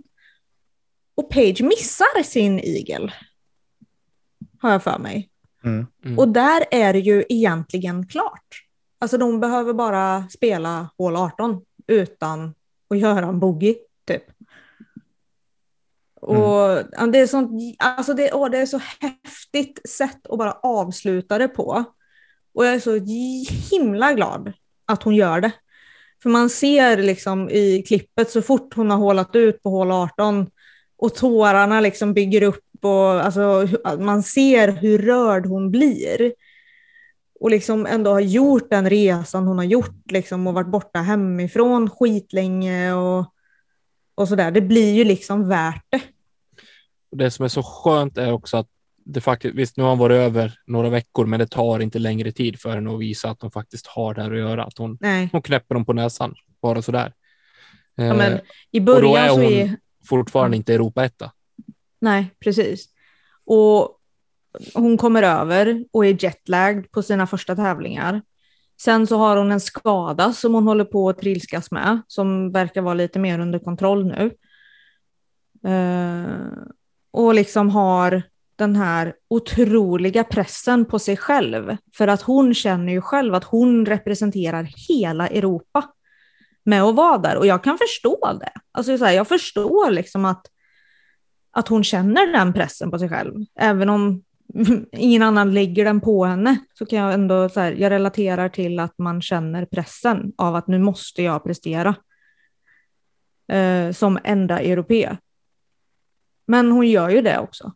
Och 1.15 1.29
Page 1.29 1.61
missar 1.61 2.23
sin 2.23 2.59
igel. 2.59 3.11
Har 4.61 4.71
jag 4.71 4.83
för 4.83 4.99
mig. 4.99 5.29
Mm. 5.63 5.87
Mm. 6.05 6.19
Och 6.19 6.27
där 6.27 6.65
är 6.71 6.93
det 6.93 6.99
ju 6.99 7.23
egentligen 7.29 8.07
klart. 8.07 8.65
Alltså 8.99 9.17
de 9.17 9.39
behöver 9.39 9.73
bara 9.73 10.27
spela 10.29 10.89
hål 10.97 11.15
18 11.15 11.61
utan 11.87 12.53
att 12.89 12.99
göra 12.99 13.25
en 13.25 13.39
bogey, 13.39 13.77
typ. 14.07 14.23
Och 16.21 16.83
ja, 16.91 17.07
det 17.11 17.19
är, 17.19 17.27
sånt, 17.27 17.51
alltså 17.79 18.13
det, 18.13 18.33
åh, 18.33 18.49
det 18.49 18.57
är 18.57 18.65
så 18.65 18.81
häftigt 18.99 19.89
sätt 19.89 20.27
att 20.29 20.37
bara 20.37 20.51
avsluta 20.51 21.37
det 21.37 21.47
på. 21.47 21.83
Och 22.53 22.65
jag 22.65 22.73
är 22.73 22.79
så 22.79 22.95
himla 23.71 24.13
glad 24.13 24.53
att 24.85 25.03
hon 25.03 25.15
gör 25.15 25.41
det. 25.41 25.51
För 26.23 26.29
man 26.29 26.49
ser 26.49 26.97
liksom 26.97 27.49
i 27.49 27.83
klippet 27.87 28.31
så 28.31 28.41
fort 28.41 28.75
hon 28.75 28.89
har 28.89 28.97
hålat 28.97 29.35
ut 29.35 29.63
på 29.63 29.69
hål 29.69 29.91
18 29.91 30.49
och 30.97 31.15
tårarna 31.15 31.81
liksom 31.81 32.13
bygger 32.13 32.43
upp 32.43 32.68
och 32.85 33.25
alltså, 33.25 33.67
man 33.99 34.23
ser 34.23 34.71
hur 34.71 34.97
rörd 34.99 35.45
hon 35.45 35.71
blir. 35.71 36.33
och 37.39 37.49
liksom 37.51 37.85
ändå 37.85 38.11
har 38.11 38.19
gjort 38.19 38.69
den 38.69 38.89
resan 38.89 39.47
hon 39.47 39.57
har 39.57 39.65
gjort 39.65 40.11
liksom, 40.11 40.47
och 40.47 40.53
varit 40.53 40.67
borta 40.67 40.99
hemifrån 40.99 41.89
skitlänge 41.89 42.93
och, 42.93 43.25
och 44.15 44.27
sådär. 44.27 44.51
Det 44.51 44.61
blir 44.61 44.93
ju 44.93 45.03
liksom 45.03 45.49
värt 45.49 45.85
det. 45.89 46.01
Det 47.11 47.31
som 47.31 47.45
är 47.45 47.49
så 47.49 47.63
skönt 47.63 48.17
är 48.17 48.31
också 48.31 48.57
att 48.57 48.67
det 49.05 49.21
faktiskt, 49.21 49.55
visst 49.55 49.77
nu 49.77 49.83
har 49.83 49.89
hon 49.89 49.99
varit 49.99 50.15
över 50.15 50.53
några 50.67 50.89
veckor, 50.89 51.25
men 51.25 51.39
det 51.39 51.47
tar 51.47 51.79
inte 51.79 51.99
längre 51.99 52.31
tid 52.31 52.59
för 52.59 52.69
henne 52.69 52.93
att 52.93 52.99
visa 52.99 53.29
att 53.29 53.41
hon 53.41 53.51
faktiskt 53.51 53.87
har 53.87 54.13
det 54.13 54.23
här 54.23 54.31
att 54.31 54.37
göra. 54.37 54.63
Att 54.63 54.77
hon, 54.77 54.97
Nej. 55.01 55.29
hon 55.31 55.41
knäpper 55.41 55.75
dem 55.75 55.85
på 55.85 55.93
näsan, 55.93 56.35
bara 56.61 56.81
sådär. 56.81 57.13
Ja, 57.95 58.13
men 58.13 58.33
Eh, 58.33 58.39
I 58.71 58.79
och 58.79 58.83
då 58.83 58.95
början 58.95 59.15
är 59.17 59.29
så 59.29 59.35
hon 59.35 59.43
är... 59.43 59.75
fortfarande 60.05 60.57
inte 60.57 60.73
Europa-etta. 60.73 61.31
Nej, 62.01 62.35
precis. 62.39 62.85
Och 63.45 63.99
hon 64.73 64.97
kommer 64.97 65.23
över 65.23 65.85
och 65.91 66.05
är 66.05 66.23
jetlagd 66.23 66.91
på 66.91 67.03
sina 67.03 67.27
första 67.27 67.55
tävlingar. 67.55 68.21
Sen 68.81 69.07
så 69.07 69.17
har 69.17 69.37
hon 69.37 69.51
en 69.51 69.59
skada 69.59 70.33
som 70.33 70.53
hon 70.53 70.67
håller 70.67 70.85
på 70.85 71.09
att 71.09 71.17
trilskas 71.17 71.71
med, 71.71 72.01
som 72.07 72.51
verkar 72.51 72.81
vara 72.81 72.93
lite 72.93 73.19
mer 73.19 73.39
under 73.39 73.59
kontroll 73.59 74.05
nu. 74.05 74.31
Uh, 75.71 76.63
och 77.11 77.33
liksom 77.33 77.69
har 77.69 78.23
den 78.55 78.75
här 78.75 79.13
otroliga 79.27 80.23
pressen 80.23 80.85
på 80.85 80.99
sig 80.99 81.17
själv. 81.17 81.77
För 81.97 82.07
att 82.07 82.21
hon 82.21 82.53
känner 82.53 82.93
ju 82.93 83.01
själv 83.01 83.35
att 83.35 83.43
hon 83.43 83.85
representerar 83.85 84.69
hela 84.89 85.27
Europa 85.27 85.83
med 86.63 86.83
att 86.83 86.95
vara 86.95 87.17
där. 87.17 87.37
Och 87.37 87.45
jag 87.45 87.63
kan 87.63 87.77
förstå 87.77 88.37
det. 88.39 88.51
Alltså 88.71 88.97
så 88.97 89.05
här, 89.05 89.13
jag 89.13 89.27
förstår 89.27 89.91
liksom 89.91 90.25
att, 90.25 90.45
att 91.51 91.67
hon 91.67 91.83
känner 91.83 92.33
den 92.33 92.53
pressen 92.53 92.91
på 92.91 92.99
sig 92.99 93.09
själv. 93.09 93.33
Även 93.55 93.89
om 93.89 94.23
ingen 94.91 95.21
annan 95.21 95.53
lägger 95.53 95.85
den 95.85 96.01
på 96.01 96.25
henne 96.25 96.57
så 96.73 96.85
kan 96.85 96.99
jag 96.99 97.13
ändå, 97.13 97.49
så 97.49 97.59
här, 97.59 97.71
jag 97.71 97.89
relaterar 97.89 98.49
till 98.49 98.79
att 98.79 98.97
man 98.97 99.21
känner 99.21 99.65
pressen 99.65 100.33
av 100.37 100.55
att 100.55 100.67
nu 100.67 100.79
måste 100.79 101.23
jag 101.23 101.43
prestera. 101.43 101.95
Eh, 103.51 103.91
som 103.91 104.19
enda 104.23 104.59
europé. 104.59 105.17
Men 106.47 106.71
hon 106.71 106.87
gör 106.87 107.09
ju 107.09 107.21
det 107.21 107.39
också. 107.39 107.73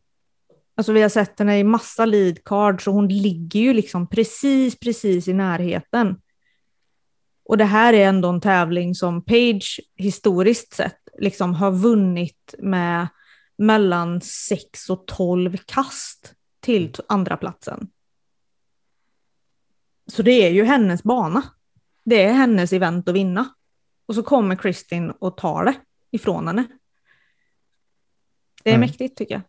Alltså 0.75 0.93
vi 0.93 1.01
har 1.01 1.09
sett 1.09 1.39
henne 1.39 1.59
i 1.59 1.63
massa 1.63 2.05
lead 2.05 2.43
cards 2.43 2.87
och 2.87 2.93
hon 2.93 3.07
ligger 3.07 3.59
ju 3.59 3.73
liksom 3.73 4.07
precis, 4.07 4.79
precis 4.79 5.27
i 5.27 5.33
närheten. 5.33 6.15
Och 7.45 7.57
det 7.57 7.65
här 7.65 7.93
är 7.93 8.07
ändå 8.07 8.29
en 8.29 8.41
tävling 8.41 8.95
som 8.95 9.25
Page 9.25 9.81
historiskt 9.95 10.73
sett 10.73 10.99
liksom 11.19 11.53
har 11.53 11.71
vunnit 11.71 12.55
med 12.59 13.07
mellan 13.65 14.21
6 14.21 14.89
och 14.89 15.07
12 15.07 15.57
kast 15.57 16.35
till 16.59 16.93
andra 17.07 17.37
platsen. 17.37 17.87
Så 20.07 20.21
det 20.21 20.31
är 20.31 20.49
ju 20.49 20.63
hennes 20.63 21.03
bana. 21.03 21.43
Det 22.05 22.23
är 22.23 22.33
hennes 22.33 22.73
event 22.73 23.09
att 23.09 23.15
vinna. 23.15 23.53
Och 24.05 24.15
så 24.15 24.23
kommer 24.23 24.55
Kristin 24.55 25.11
och 25.11 25.37
tar 25.37 25.65
det 25.65 25.75
ifrån 26.11 26.47
henne. 26.47 26.67
Det 28.63 28.69
är 28.69 28.75
Mm. 28.75 28.87
mäktigt 28.87 29.17
tycker 29.17 29.33
jag. 29.35 29.41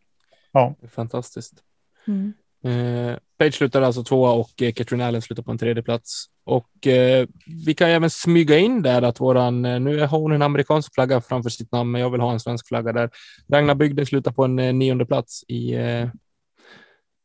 Det 0.80 0.86
är 0.86 0.90
fantastiskt. 0.90 1.62
Mm. 2.06 2.32
Eh, 2.62 3.18
Page 3.39 3.55
slutar 3.55 3.82
alltså 3.82 4.05
tvåa 4.05 4.32
och 4.32 4.62
eh, 4.62 4.72
Katrin 4.72 5.01
Allen 5.01 5.22
slutar 5.22 5.43
på 5.43 5.51
en 5.51 5.59
tredje 5.59 5.82
plats. 5.82 6.26
Och 6.45 6.87
eh, 6.87 7.26
vi 7.64 7.74
kan 7.74 7.89
även 7.91 8.11
smyga 8.11 8.59
in 8.59 8.82
där 8.82 9.03
att 9.03 9.20
våran, 9.20 9.64
eh, 9.64 9.80
nu 9.80 10.01
har 10.01 10.18
hon 10.18 10.32
en 10.32 10.43
amerikansk 10.43 10.95
flagga 10.95 11.20
framför 11.20 11.51
sitt 11.51 11.72
namn, 11.72 11.91
men 11.91 12.01
jag 12.01 12.11
vill 12.11 12.20
ha 12.20 12.32
en 12.32 12.41
svensk 12.41 12.68
flagga 12.68 12.93
där. 12.93 13.11
Ragnar 13.53 13.74
Bygden 13.74 14.07
slutar 14.07 14.32
på 14.32 14.45
en 14.45 14.59
eh, 14.59 14.72
nionde 14.74 15.07
plats 15.07 15.45
i 15.49 15.72
eh, 15.74 16.09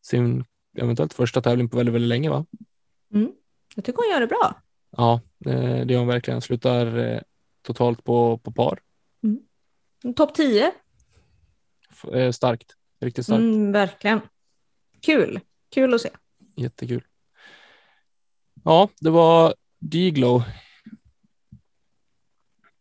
sin 0.02 0.46
eventuellt 0.78 1.14
första 1.14 1.42
tävling 1.42 1.70
på 1.70 1.78
väldigt, 1.78 1.96
väldigt 1.96 2.10
länge, 2.10 2.30
va? 2.30 2.46
Jag 3.76 3.86
tycker 3.86 3.98
hon 4.04 4.12
gör 4.14 4.20
det 4.22 4.28
bra. 4.28 4.62
Ja, 4.98 5.22
eh, 5.46 5.86
det 5.86 5.94
gör 5.94 6.00
hon 6.00 6.08
verkligen. 6.08 6.42
Slutar 6.42 6.98
eh, 6.98 7.20
totalt 7.62 8.04
på, 8.04 8.38
på 8.38 8.52
par. 8.52 8.80
Topp 10.16 10.34
10. 10.34 10.72
F- 11.92 12.06
eh, 12.14 12.32
starkt, 12.32 12.76
riktigt 13.02 13.26
starkt. 13.26 13.40
Mm, 13.40 13.72
verkligen. 13.72 14.22
Kul. 15.02 15.40
Kul 15.74 15.94
att 15.94 16.02
se. 16.02 16.10
Jättekul. 16.56 17.04
Ja, 18.64 18.90
det 19.00 19.10
var 19.10 19.54
Diglo. 19.80 20.44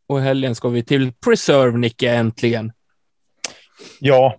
Och 0.07 0.20
helgen 0.20 0.55
ska 0.55 0.68
vi 0.68 0.82
till 0.82 1.12
Preserve, 1.12 1.78
Nicke, 1.78 2.11
äntligen. 2.11 2.72
Ja, 4.01 4.39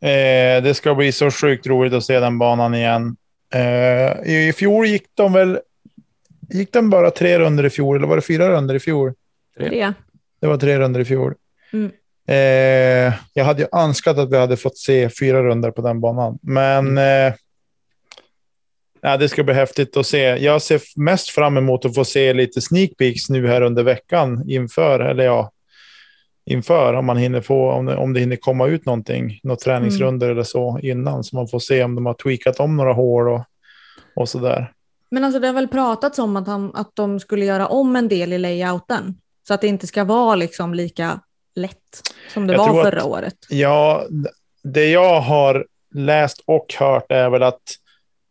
eh, 0.00 0.62
det 0.62 0.74
ska 0.76 0.94
bli 0.94 1.12
så 1.12 1.30
sjukt 1.30 1.66
roligt 1.66 1.92
att 1.92 2.04
se 2.04 2.20
den 2.20 2.38
banan 2.38 2.74
igen. 2.74 3.16
Eh, 3.54 4.32
I 4.32 4.52
fjol 4.56 4.86
gick 4.86 5.06
de 5.14 5.32
väl, 5.32 5.60
gick 6.50 6.72
de 6.72 6.90
bara 6.90 7.10
tre 7.10 7.38
runder 7.38 7.66
i 7.66 7.70
fjol, 7.70 7.96
eller 7.96 8.06
var 8.06 8.16
det 8.16 8.22
fyra 8.22 8.50
runder 8.50 8.74
i 8.74 8.80
fjol? 8.80 9.14
Tre. 9.56 9.68
Det. 9.68 9.94
Det 10.40 10.46
var 10.46 10.56
tre 10.56 10.78
runder 10.78 11.00
i 11.00 11.04
fjol. 11.04 11.34
Mm. 11.72 11.90
Eh, 12.26 13.14
jag 13.32 13.44
hade 13.44 13.62
ju 13.62 13.68
önskat 13.72 14.18
att 14.18 14.30
vi 14.30 14.36
hade 14.36 14.56
fått 14.56 14.78
se 14.78 15.10
fyra 15.10 15.42
runder 15.42 15.70
på 15.70 15.82
den 15.82 16.00
banan, 16.00 16.38
men 16.42 16.98
eh, 16.98 17.34
ja, 19.02 19.16
det 19.16 19.28
ska 19.28 19.44
bli 19.44 19.54
häftigt 19.54 19.96
att 19.96 20.06
se. 20.06 20.20
Jag 20.22 20.62
ser 20.62 20.80
mest 20.96 21.30
fram 21.30 21.56
emot 21.56 21.84
att 21.84 21.94
få 21.94 22.04
se 22.04 22.32
lite 22.32 22.60
sneak 22.60 22.90
peeks 22.98 23.28
nu 23.30 23.46
här 23.48 23.62
under 23.62 23.82
veckan 23.82 24.44
inför, 24.50 25.00
eller 25.00 25.24
ja, 25.24 25.50
inför 26.46 26.94
om 26.94 27.06
man 27.06 27.16
hinner 27.16 27.40
få, 27.40 27.70
om 27.72 27.86
det, 27.86 27.96
om 27.96 28.12
det 28.12 28.20
hinner 28.20 28.36
komma 28.36 28.66
ut 28.66 28.86
någonting, 28.86 29.40
några 29.42 29.56
träningsrunder 29.56 30.28
eller 30.30 30.42
så 30.42 30.78
innan, 30.82 31.24
så 31.24 31.36
man 31.36 31.48
får 31.48 31.58
se 31.58 31.84
om 31.84 31.94
de 31.94 32.06
har 32.06 32.14
tweakat 32.14 32.60
om 32.60 32.76
några 32.76 32.92
hål 32.92 33.28
och, 33.28 33.40
och 34.16 34.28
så 34.28 34.38
där. 34.38 34.72
Men 35.10 35.24
alltså 35.24 35.40
det 35.40 35.46
har 35.46 35.54
väl 35.54 35.68
pratats 35.68 36.18
om 36.18 36.36
att, 36.36 36.46
han, 36.46 36.70
att 36.74 36.90
de 36.94 37.20
skulle 37.20 37.44
göra 37.44 37.66
om 37.66 37.96
en 37.96 38.08
del 38.08 38.32
i 38.32 38.38
layouten. 38.38 39.14
Så 39.48 39.54
att 39.54 39.60
det 39.60 39.66
inte 39.68 39.86
ska 39.86 40.04
vara 40.04 40.34
liksom 40.34 40.74
lika 40.74 41.20
lätt 41.54 42.02
som 42.34 42.46
det 42.46 42.52
Jag 42.52 42.72
var 42.72 42.80
att- 42.80 42.86
förra 42.90 43.04
året. 43.04 43.34
Ja, 43.50 44.04
det 44.64 44.90
jag 44.90 45.20
har 45.20 45.66
läst 45.94 46.42
och 46.46 46.74
hört 46.78 47.12
är 47.12 47.30
väl 47.30 47.42
att 47.42 47.62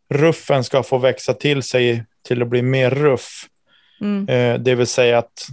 ruffen 0.08 0.64
ska 0.64 0.82
få 0.82 0.98
växa 0.98 1.34
till 1.34 1.62
sig 1.62 2.04
till 2.28 2.42
att 2.42 2.48
bli 2.48 2.62
mer 2.62 2.90
ruff. 2.90 3.46
Mm. 4.00 4.28
Eh, 4.28 4.60
det 4.60 4.74
vill 4.74 4.86
säga 4.86 5.18
att 5.18 5.46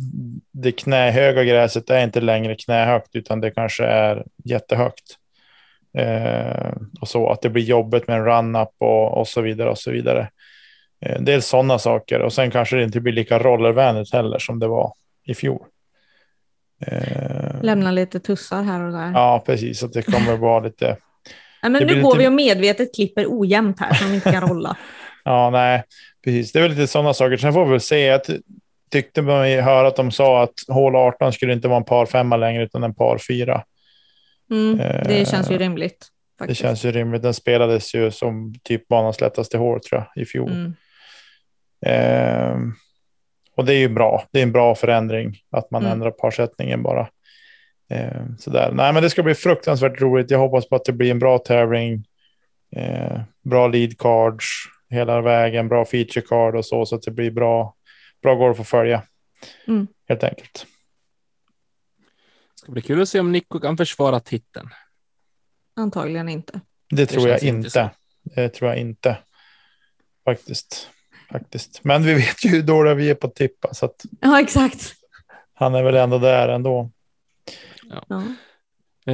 det 0.52 0.72
knähöga 0.72 1.44
gräset 1.44 1.90
är 1.90 2.04
inte 2.04 2.22
längre 2.22 2.56
knähögt 2.56 3.10
utan 3.14 3.42
det 3.42 3.52
kanske 3.52 3.86
är 3.86 4.26
jättehögt. 4.44 5.18
Eh, 5.98 6.72
och 7.02 7.08
så 7.08 7.30
att 7.30 7.42
det 7.42 7.50
blir 7.50 7.64
jobbigt 7.64 8.08
med 8.08 8.18
en 8.18 8.26
run-up 8.26 8.70
och, 8.78 9.18
och 9.18 9.28
så 9.28 9.42
vidare 9.42 9.70
och 9.70 9.78
så 9.78 9.92
vidare. 9.92 10.30
Eh, 11.02 11.22
dels 11.22 11.48
sådana 11.48 11.80
saker 11.80 12.20
och 12.20 12.34
sen 12.34 12.52
kanske 12.52 12.76
det 12.76 12.84
inte 12.84 13.00
blir 13.00 13.14
lika 13.14 13.40
rollervänligt 13.40 14.14
heller 14.14 14.40
som 14.40 14.60
det 14.60 14.68
var 14.68 14.94
i 15.24 15.34
fjol. 15.34 15.66
Eh, 16.82 17.62
Lämna 17.62 17.92
lite 17.92 18.20
tussar 18.20 18.64
här 18.64 18.84
och 18.84 18.92
där. 18.92 19.12
Ja, 19.12 19.44
precis. 19.46 19.84
Att 19.84 19.94
det 19.94 20.02
kommer 20.02 20.38
vara 20.38 20.60
lite... 20.60 20.98
Nej, 21.72 21.80
men 21.82 21.88
det 21.88 21.96
nu 21.96 22.02
går 22.02 22.10
lite- 22.12 22.20
vi 22.24 22.28
och 22.28 22.34
medvetet 22.34 22.96
klipper 22.96 23.26
ojämnt 23.30 23.80
här 23.80 23.94
som 23.94 24.10
vi 24.10 24.16
inte 24.16 24.32
kan 24.32 24.50
rolla. 24.50 24.78
Ja, 25.24 25.50
nej, 25.50 25.84
precis. 26.24 26.52
Det 26.52 26.60
är 26.60 26.64
väl 26.64 26.72
lite 26.72 26.88
sådana 26.88 27.14
saker. 27.14 27.38
Sen 27.38 27.54
får 27.54 27.66
vi 27.66 27.72
väl 27.72 27.80
se. 27.82 28.00
Jag 28.00 28.24
ty- 28.24 28.40
tyckte 28.92 29.22
mig 29.22 29.62
höra 29.62 29.88
att 29.88 29.96
de 29.96 30.12
sa 30.12 30.44
att 30.44 30.54
hål 30.68 30.96
18 30.96 31.34
skulle 31.34 31.54
inte 31.54 31.68
vara 31.68 31.78
en 31.78 31.84
par 31.86 32.06
femma 32.06 32.38
längre 32.38 32.64
utan 32.64 32.84
en 32.84 32.96
par 32.96 33.18
fyra. 33.18 33.64
Mm, 34.52 34.78
det 34.78 35.20
Eh, 35.20 35.26
känns 35.26 35.52
ju 35.52 35.58
rimligt. 35.58 36.00
Det 36.00 36.42
Faktiskt. 36.44 36.62
känns 36.62 36.86
ju 36.86 36.92
rimligt. 36.92 37.22
Den 37.22 37.34
spelades 37.34 37.96
ju 37.96 38.12
som 38.12 38.54
typ 38.64 38.88
banans 38.88 39.22
lättaste 39.22 39.58
hål 39.58 39.80
tror 39.80 40.06
jag 40.14 40.24
i 40.24 40.26
fjol. 40.26 40.52
Mm. 40.52 40.74
Ehm, 41.86 42.74
och 43.58 43.66
det 43.66 43.74
är 43.74 43.78
ju 43.78 43.90
bra. 43.90 44.24
Det 44.32 44.40
är 44.40 44.44
en 44.44 44.52
bra 44.52 44.76
förändring 44.76 45.38
att 45.52 45.72
man 45.72 45.82
Mm. 45.82 45.92
ändrar 45.94 46.12
parsättningen 46.12 46.84
bara. 46.84 47.08
Ehm, 47.90 48.38
sådär. 48.38 48.72
Nej, 48.72 48.94
men 48.94 49.04
det 49.04 49.10
ska 49.10 49.24
bli 49.24 49.36
fruktansvärt 49.36 50.02
roligt. 50.02 50.32
Jag 50.32 50.40
hoppas 50.40 50.70
på 50.70 50.76
att 50.76 50.86
det 50.86 50.94
blir 50.94 51.12
en 51.12 51.20
bra 51.20 51.38
tävling. 51.38 52.06
Eh, 52.76 53.22
bra 53.44 53.68
lead 53.68 53.98
cards 53.98 54.46
hela 54.90 55.22
vägen, 55.22 55.68
bra 55.68 55.86
feature 55.86 56.22
card 56.22 56.56
och 56.56 56.66
så, 56.66 56.86
så 56.86 56.96
att 56.96 57.02
det 57.02 57.12
blir 57.12 57.32
bra, 57.32 57.76
bra 58.22 58.36
golf 58.36 58.60
att 58.60 58.68
följa. 58.68 59.04
Mm. 59.68 59.88
Helt 60.08 60.24
enkelt. 60.24 60.66
Det 62.54 62.60
ska 62.60 62.72
bli 62.72 62.82
kul 62.82 63.02
att 63.02 63.10
se 63.10 63.20
om 63.20 63.32
Nico 63.32 63.60
kan 63.60 63.78
försvara 63.78 64.20
titeln. 64.20 64.70
Antagligen 65.76 66.30
inte. 66.30 66.60
Det 66.90 67.06
tror 67.06 67.28
jag 67.28 67.44
inte. 67.44 67.92
Det 68.24 68.50
tror 68.50 68.70
jag 68.70 68.80
inte. 68.80 69.18
Faktiskt. 70.26 70.90
Faktiskt. 71.32 71.84
Men 71.84 72.04
vi 72.04 72.14
vet 72.14 72.46
ju 72.46 72.50
hur 72.50 72.62
dåliga 72.62 72.94
vi 72.94 73.10
är 73.10 73.16
på 73.16 73.28
att 73.28 73.36
tippa, 73.36 73.74
så 73.74 73.86
att 73.86 74.06
Ja, 74.22 74.42
exakt. 74.42 74.94
han 75.54 75.76
är 75.76 75.84
väl 75.84 75.96
ändå 75.96 76.18
där 76.18 76.48
ändå. 76.48 76.92
Ja. 77.90 78.24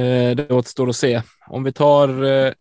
Eh, 0.00 0.36
det 0.36 0.50
återstår 0.50 0.88
att 0.88 0.96
se. 0.96 1.22
Om 1.48 1.64
vi 1.64 1.72
tar 1.72 2.22
eh, 2.24 2.52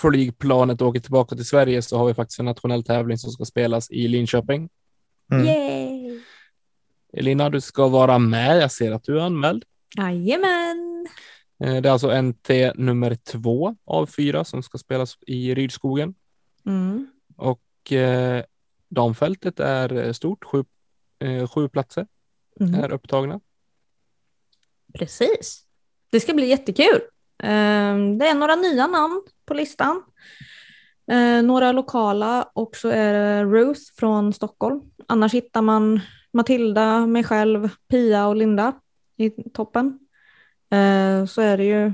flygplanet 0.00 0.80
och 0.80 0.88
åker 0.88 1.00
tillbaka 1.00 1.36
till 1.36 1.44
Sverige 1.44 1.82
så 1.82 1.98
har 1.98 2.06
vi 2.06 2.14
faktiskt 2.14 2.38
en 2.38 2.44
nationell 2.46 2.84
tävling 2.84 3.18
som 3.18 3.30
ska 3.30 3.44
spelas 3.44 3.90
i 3.90 4.08
Linköping. 4.08 4.68
Mm. 5.32 5.46
Yay! 5.46 6.20
Elina, 7.12 7.50
du 7.50 7.60
ska 7.60 7.88
vara 7.88 8.18
med. 8.18 8.58
Jag 8.62 8.72
ser 8.72 8.92
att 8.92 9.04
du 9.04 9.18
är 9.20 9.22
anmäld. 9.24 9.64
Jajamän! 9.96 11.08
Eh, 11.64 11.76
det 11.82 11.88
är 11.88 11.92
alltså 11.92 12.22
NT 12.22 12.50
nummer 12.74 13.14
två 13.14 13.76
av 13.84 14.06
fyra 14.06 14.44
som 14.44 14.62
ska 14.62 14.78
spelas 14.78 15.18
i 15.26 15.54
Rydskogen. 15.54 16.14
Mm. 16.66 17.06
Och 17.36 17.92
eh, 17.92 18.44
Damfältet 18.88 19.60
är 19.60 20.12
stort, 20.12 20.44
sju, 20.44 20.64
eh, 21.18 21.48
sju 21.48 21.68
platser 21.68 22.06
Mhm. 22.60 22.74
är 22.74 22.92
upptagna. 22.92 23.40
Precis. 24.98 25.62
Det 26.10 26.20
ska 26.20 26.34
bli 26.34 26.46
jättekul. 26.46 27.00
Ehm, 27.42 28.18
det 28.18 28.28
är 28.28 28.34
några 28.34 28.54
nya 28.56 28.86
namn 28.86 29.22
på 29.46 29.54
listan. 29.54 30.02
Ehm, 31.10 31.46
några 31.46 31.72
lokala 31.72 32.50
och 32.54 32.76
så 32.76 32.88
är 32.88 33.12
det 33.12 33.44
Ruth 33.44 33.80
från 33.98 34.32
Stockholm. 34.32 34.80
Annars 35.08 35.34
hittar 35.34 35.62
man 35.62 36.00
Matilda, 36.32 37.06
mig 37.06 37.24
själv, 37.24 37.68
Pia 37.88 38.26
och 38.26 38.36
Linda 38.36 38.72
i 39.16 39.30
toppen. 39.30 39.98
Ehm, 40.70 41.26
så 41.26 41.40
är 41.42 41.56
det 41.56 41.64
ju 41.64 41.92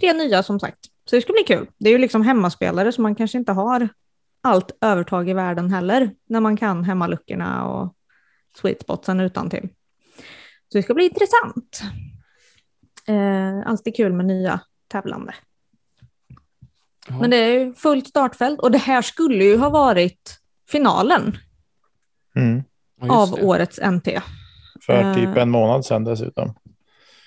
tre 0.00 0.12
nya 0.12 0.42
som 0.42 0.60
sagt. 0.60 0.78
Så 1.04 1.16
det 1.16 1.22
ska 1.22 1.32
bli 1.32 1.44
kul. 1.46 1.66
Det 1.78 1.88
är 1.88 1.92
ju 1.92 1.98
liksom 1.98 2.22
hemmaspelare 2.22 2.92
så 2.92 3.02
man 3.02 3.14
kanske 3.14 3.38
inte 3.38 3.52
har 3.52 3.88
allt 4.42 4.76
övertag 4.80 5.28
i 5.28 5.32
världen 5.32 5.70
heller 5.70 6.10
när 6.28 6.40
man 6.40 6.56
kan 6.56 6.84
hemmaluckorna 6.84 7.68
och 7.68 7.94
sweet 8.56 8.82
spotsen 8.82 9.20
utan 9.20 9.50
till. 9.50 9.68
Så 10.74 10.78
det 10.78 10.82
ska 10.82 10.94
bli 10.94 11.04
intressant. 11.04 11.82
Eh, 13.08 13.70
alltid 13.70 13.96
kul 13.96 14.12
med 14.12 14.26
nya 14.26 14.60
tävlande. 14.92 15.34
Ja. 17.08 17.18
Men 17.20 17.30
det 17.30 17.36
är 17.36 17.48
ju 17.58 17.74
fullt 17.74 18.08
startfält 18.08 18.60
och 18.60 18.70
det 18.70 18.78
här 18.78 19.02
skulle 19.02 19.44
ju 19.44 19.56
ha 19.56 19.68
varit 19.70 20.40
finalen 20.70 21.36
Mm. 22.36 22.62
Ja, 23.00 23.22
av 23.22 23.30
det. 23.30 23.42
årets 23.42 23.78
NT. 23.80 24.20
För 24.86 25.00
Eh. 25.02 25.14
typ 25.14 25.36
en 25.36 25.50
månad 25.50 25.84
sedan 25.84 26.04
dessutom. 26.04 26.54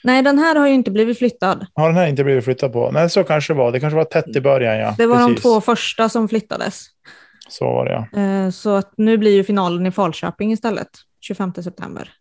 Nej, 0.03 0.21
den 0.23 0.39
här 0.39 0.55
har 0.55 0.67
ju 0.67 0.73
inte 0.73 0.91
blivit 0.91 1.17
flyttad. 1.17 1.65
Har 1.73 1.87
den 1.87 1.97
här 1.97 2.07
inte 2.07 2.23
blivit 2.23 2.43
flyttad 2.43 2.73
på? 2.73 2.91
Nej, 2.91 3.09
så 3.09 3.23
kanske 3.23 3.53
det 3.53 3.57
var. 3.57 3.71
Det 3.71 3.79
kanske 3.79 3.95
var 3.97 4.03
tätt 4.05 4.35
i 4.35 4.41
början, 4.41 4.77
ja. 4.77 4.95
Det 4.97 5.05
var 5.05 5.15
Precis. 5.17 5.35
de 5.35 5.41
två 5.41 5.61
första 5.61 6.09
som 6.09 6.27
flyttades. 6.27 6.85
Så 7.49 7.65
var 7.65 7.85
det, 7.85 7.91
ja. 8.11 8.21
Eh, 8.21 8.49
så 8.49 8.75
att 8.75 8.93
nu 8.97 9.17
blir 9.17 9.31
ju 9.31 9.43
finalen 9.43 9.85
i 9.85 9.91
Falköping 9.91 10.51
istället, 10.51 10.89
25 11.21 11.53
september. 11.53 12.13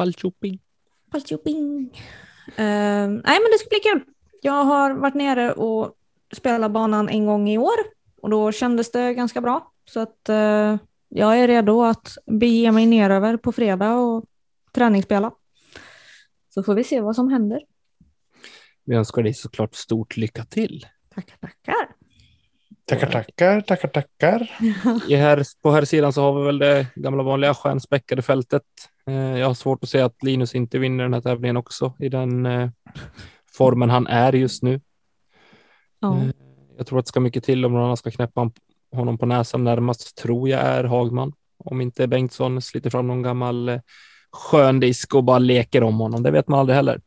Falköping. 0.00 0.58
Falköping. 1.12 1.90
Eh, 2.46 3.08
nej, 3.08 3.38
men 3.40 3.50
det 3.52 3.58
ska 3.58 3.68
bli 3.68 3.80
kul. 3.82 4.04
Jag 4.42 4.64
har 4.64 4.90
varit 4.90 5.14
nere 5.14 5.52
och 5.52 5.94
spelat 6.32 6.70
banan 6.70 7.08
en 7.08 7.26
gång 7.26 7.48
i 7.48 7.58
år 7.58 7.76
och 8.22 8.30
då 8.30 8.52
kändes 8.52 8.90
det 8.90 9.14
ganska 9.14 9.40
bra. 9.40 9.72
Så 9.84 10.00
att 10.00 10.28
eh, 10.28 10.76
jag 11.08 11.38
är 11.38 11.48
redo 11.48 11.82
att 11.82 12.16
bege 12.26 12.72
mig 12.72 12.86
neröver 12.86 13.36
på 13.36 13.52
fredag 13.52 13.94
och 13.94 14.24
träningsspela. 14.72 15.32
Så 16.54 16.62
får 16.62 16.74
vi 16.74 16.84
se 16.84 17.00
vad 17.00 17.16
som 17.16 17.28
händer. 17.28 17.60
Vi 18.84 18.96
önskar 18.96 19.22
dig 19.22 19.34
såklart 19.34 19.74
stort 19.74 20.16
lycka 20.16 20.44
till. 20.44 20.86
Tackar, 21.14 21.36
tackar. 21.36 21.99
Tackar, 22.90 23.10
tackar, 23.10 23.60
tackar, 23.60 23.88
tackar. 23.88 24.50
I 25.08 25.14
här, 25.14 25.44
på 25.62 25.70
här 25.70 25.84
sidan 25.84 26.12
så 26.12 26.22
har 26.22 26.40
vi 26.40 26.46
väl 26.46 26.58
det 26.58 26.86
gamla 26.94 27.22
vanliga 27.22 27.54
stjärnspäckade 27.54 28.22
fältet. 28.22 28.62
Eh, 29.06 29.14
jag 29.14 29.46
har 29.46 29.54
svårt 29.54 29.84
att 29.84 29.90
se 29.90 30.00
att 30.00 30.22
Linus 30.22 30.54
inte 30.54 30.78
vinner 30.78 31.04
den 31.04 31.14
här 31.14 31.20
tävlingen 31.20 31.56
också 31.56 31.92
i 31.98 32.08
den 32.08 32.46
eh, 32.46 32.70
formen 33.56 33.90
han 33.90 34.06
är 34.06 34.32
just 34.32 34.62
nu. 34.62 34.80
Ja. 36.00 36.16
Eh, 36.16 36.28
Jag 36.78 36.86
tror 36.86 36.98
att 36.98 37.04
det 37.04 37.08
ska 37.08 37.20
mycket 37.20 37.44
till 37.44 37.64
om 37.64 37.72
någon 37.72 37.82
annan 37.84 37.96
ska 37.96 38.10
knäppa 38.10 38.40
hon- 38.40 38.52
honom 38.92 39.18
på 39.18 39.26
näsan. 39.26 39.64
Närmast 39.64 40.16
tror 40.16 40.48
jag 40.48 40.60
är 40.60 40.84
Hagman. 40.84 41.32
Om 41.64 41.80
inte 41.80 42.06
Bengtsson 42.06 42.62
sliter 42.62 42.90
fram 42.90 43.06
någon 43.06 43.22
gammal 43.22 43.80
skön 44.32 44.80
disk 44.80 45.14
och 45.14 45.24
bara 45.24 45.38
leker 45.38 45.82
om 45.82 46.00
honom. 46.00 46.22
Det 46.22 46.30
vet 46.30 46.48
man 46.48 46.60
aldrig 46.60 46.76
heller. 46.76 47.00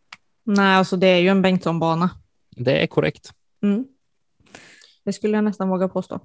Nej, 0.46 0.76
alltså 0.76 0.98
det 0.98 1.08
är 1.08 1.18
ju 1.20 1.28
en 1.28 1.42
Bengtsson-bana. 1.42 2.10
Det 2.56 2.84
är 2.84 2.88
korrekt. 2.88 3.30
Mm. 3.64 3.86
Det 5.06 5.14
skulle 5.14 5.38
jag 5.38 5.44
nästan 5.44 5.70
våga 5.70 5.88
påstå. 5.88 6.20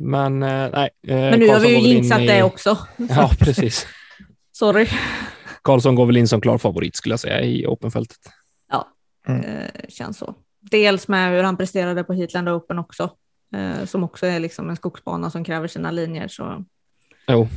Men 0.00 0.42
eh, 0.42 0.70
nej. 0.72 0.90
eh, 1.08 1.16
Men 1.16 1.38
nu 1.40 1.46
har 1.48 1.54
Karlsson 1.54 1.70
vi 1.72 1.78
ju 1.88 1.88
jinxat 1.94 2.20
i- 2.20 2.26
det 2.26 2.42
också. 2.42 2.78
Ja, 2.96 3.30
precis. 3.38 3.86
Sorry. 4.52 4.86
Karlsson 5.62 5.94
går 5.94 6.06
väl 6.06 6.16
in 6.16 6.28
som 6.28 6.40
klar 6.40 6.58
favorit 6.58 6.96
skulle 6.96 7.12
jag 7.12 7.20
säga 7.20 7.40
i 7.40 7.66
Openfältet. 7.66 8.18
Eh, 9.28 9.70
känns 9.88 10.18
så. 10.18 10.34
Dels 10.60 11.08
med 11.08 11.30
hur 11.32 11.42
han 11.42 11.56
presterade 11.56 12.04
på 12.04 12.12
Heatland 12.12 12.48
Open 12.48 12.78
också, 12.78 13.10
eh, 13.56 13.84
som 13.84 14.04
också 14.04 14.26
är 14.26 14.40
liksom 14.40 14.70
en 14.70 14.76
skogsbana 14.76 15.30
som 15.30 15.44
kräver 15.44 15.68
sina 15.68 15.90
linjer, 15.90 16.28
så, 16.28 16.64
Jo. 17.28 17.48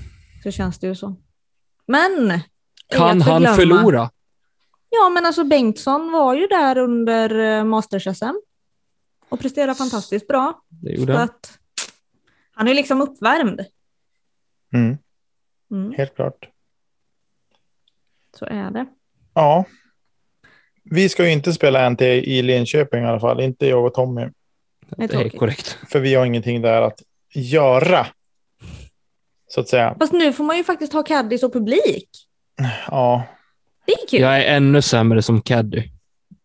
så 0.44 0.52
känns 0.52 0.80
det 0.80 0.88
ju 0.88 0.96
så. 0.96 1.16
Men! 1.88 2.40
Kan 2.88 3.22
han 3.22 3.56
förlora? 3.56 4.10
Ja, 4.90 5.10
men 5.10 5.26
alltså 5.26 5.44
Bengtsson 5.44 6.12
var 6.12 6.34
ju 6.36 6.48
där 6.48 6.78
under 6.78 7.30
eh, 7.40 7.64
Masters-SM 7.64 8.34
och 9.32 9.40
presterade 9.40 9.76
fantastiskt 9.76 10.28
bra. 10.28 10.62
Det 10.70 10.92
gjorde 10.92 11.14
han. 11.14 11.22
att, 11.22 11.60
han 12.52 12.68
är 12.68 12.74
liksom 12.74 13.02
uppvärmd. 13.02 13.66
Mm, 14.74 14.98
Mm, 15.72 15.94
helt 15.98 16.16
klart. 16.16 16.50
så 18.38 18.46
är 18.46 18.72
det. 18.72 18.86
Ja. 19.34 19.66
Vi 20.84 21.10
ska 21.10 21.26
ju 21.26 21.32
inte 21.32 21.54
spela 21.54 21.90
NT 21.90 22.02
i 22.02 22.42
Linköping 22.42 23.04
i 23.04 23.06
alla 23.06 23.20
fall. 23.20 23.42
Inte 23.42 23.68
jag 23.68 23.86
och 23.86 23.94
Tommy. 23.94 24.22
är 24.22 24.32
Det 25.08 25.14
är 25.14 25.30
korrekt. 25.30 25.78
För 25.88 26.00
vi 26.00 26.16
har 26.16 26.26
ingenting 26.26 26.62
där 26.62 26.82
att 26.82 27.02
göra. 27.34 28.08
Så 29.48 29.62
att 29.62 29.70
säga. 29.70 29.96
Fast 30.00 30.14
nu 30.14 30.34
får 30.34 30.44
man 30.44 30.58
ju 30.58 30.64
faktiskt 30.64 30.94
ha 30.94 31.04
caddies 31.04 31.44
och 31.44 31.54
publik. 31.54 32.10
Ja. 32.88 33.24
Det 33.86 33.92
är 33.92 34.08
kul. 34.08 34.22
Jag 34.22 34.38
är 34.38 34.56
ännu 34.56 34.82
sämre 34.82 35.22
som 35.22 35.42
caddy 35.42 35.90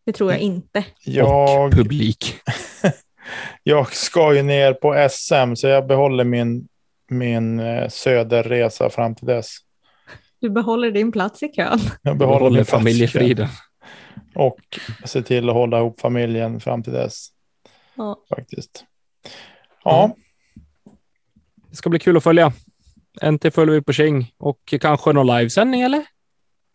Det 0.06 0.12
tror 0.12 0.32
jag 0.32 0.40
inte. 0.40 0.84
Jag, 1.04 1.66
och 1.66 1.72
publik. 1.72 2.34
jag 3.62 3.92
ska 3.92 4.34
ju 4.34 4.42
ner 4.42 4.72
på 4.72 5.08
SM 5.10 5.54
så 5.54 5.66
jag 5.66 5.86
behåller 5.86 6.24
min, 6.24 6.68
min 7.08 7.60
eh, 7.60 7.88
söderresa 7.88 8.90
fram 8.90 9.14
till 9.14 9.26
dess. 9.26 9.56
Du 10.40 10.50
behåller 10.50 10.90
din 10.90 11.12
plats 11.12 11.42
i 11.42 11.48
kön. 11.48 11.78
Jag 12.02 12.18
Behåller 12.18 12.38
behåller 12.38 12.64
familjefriden. 12.64 13.48
Och 14.34 14.60
se 15.04 15.22
till 15.22 15.48
att 15.48 15.54
hålla 15.54 15.78
ihop 15.78 16.00
familjen 16.00 16.60
fram 16.60 16.82
till 16.82 16.92
dess. 16.92 17.28
Ja. 17.94 18.16
Faktiskt. 18.28 18.84
Ja, 19.84 20.16
Det 21.70 21.76
ska 21.76 21.90
bli 21.90 21.98
kul 21.98 22.16
att 22.16 22.22
följa. 22.24 22.52
NT 23.30 23.54
följer 23.54 23.74
vi 23.74 23.82
på 23.82 23.92
Tjing 23.92 24.32
och 24.38 24.74
kanske 24.80 25.12
någon 25.12 25.36
livesändning 25.36 25.80
eller? 25.80 26.04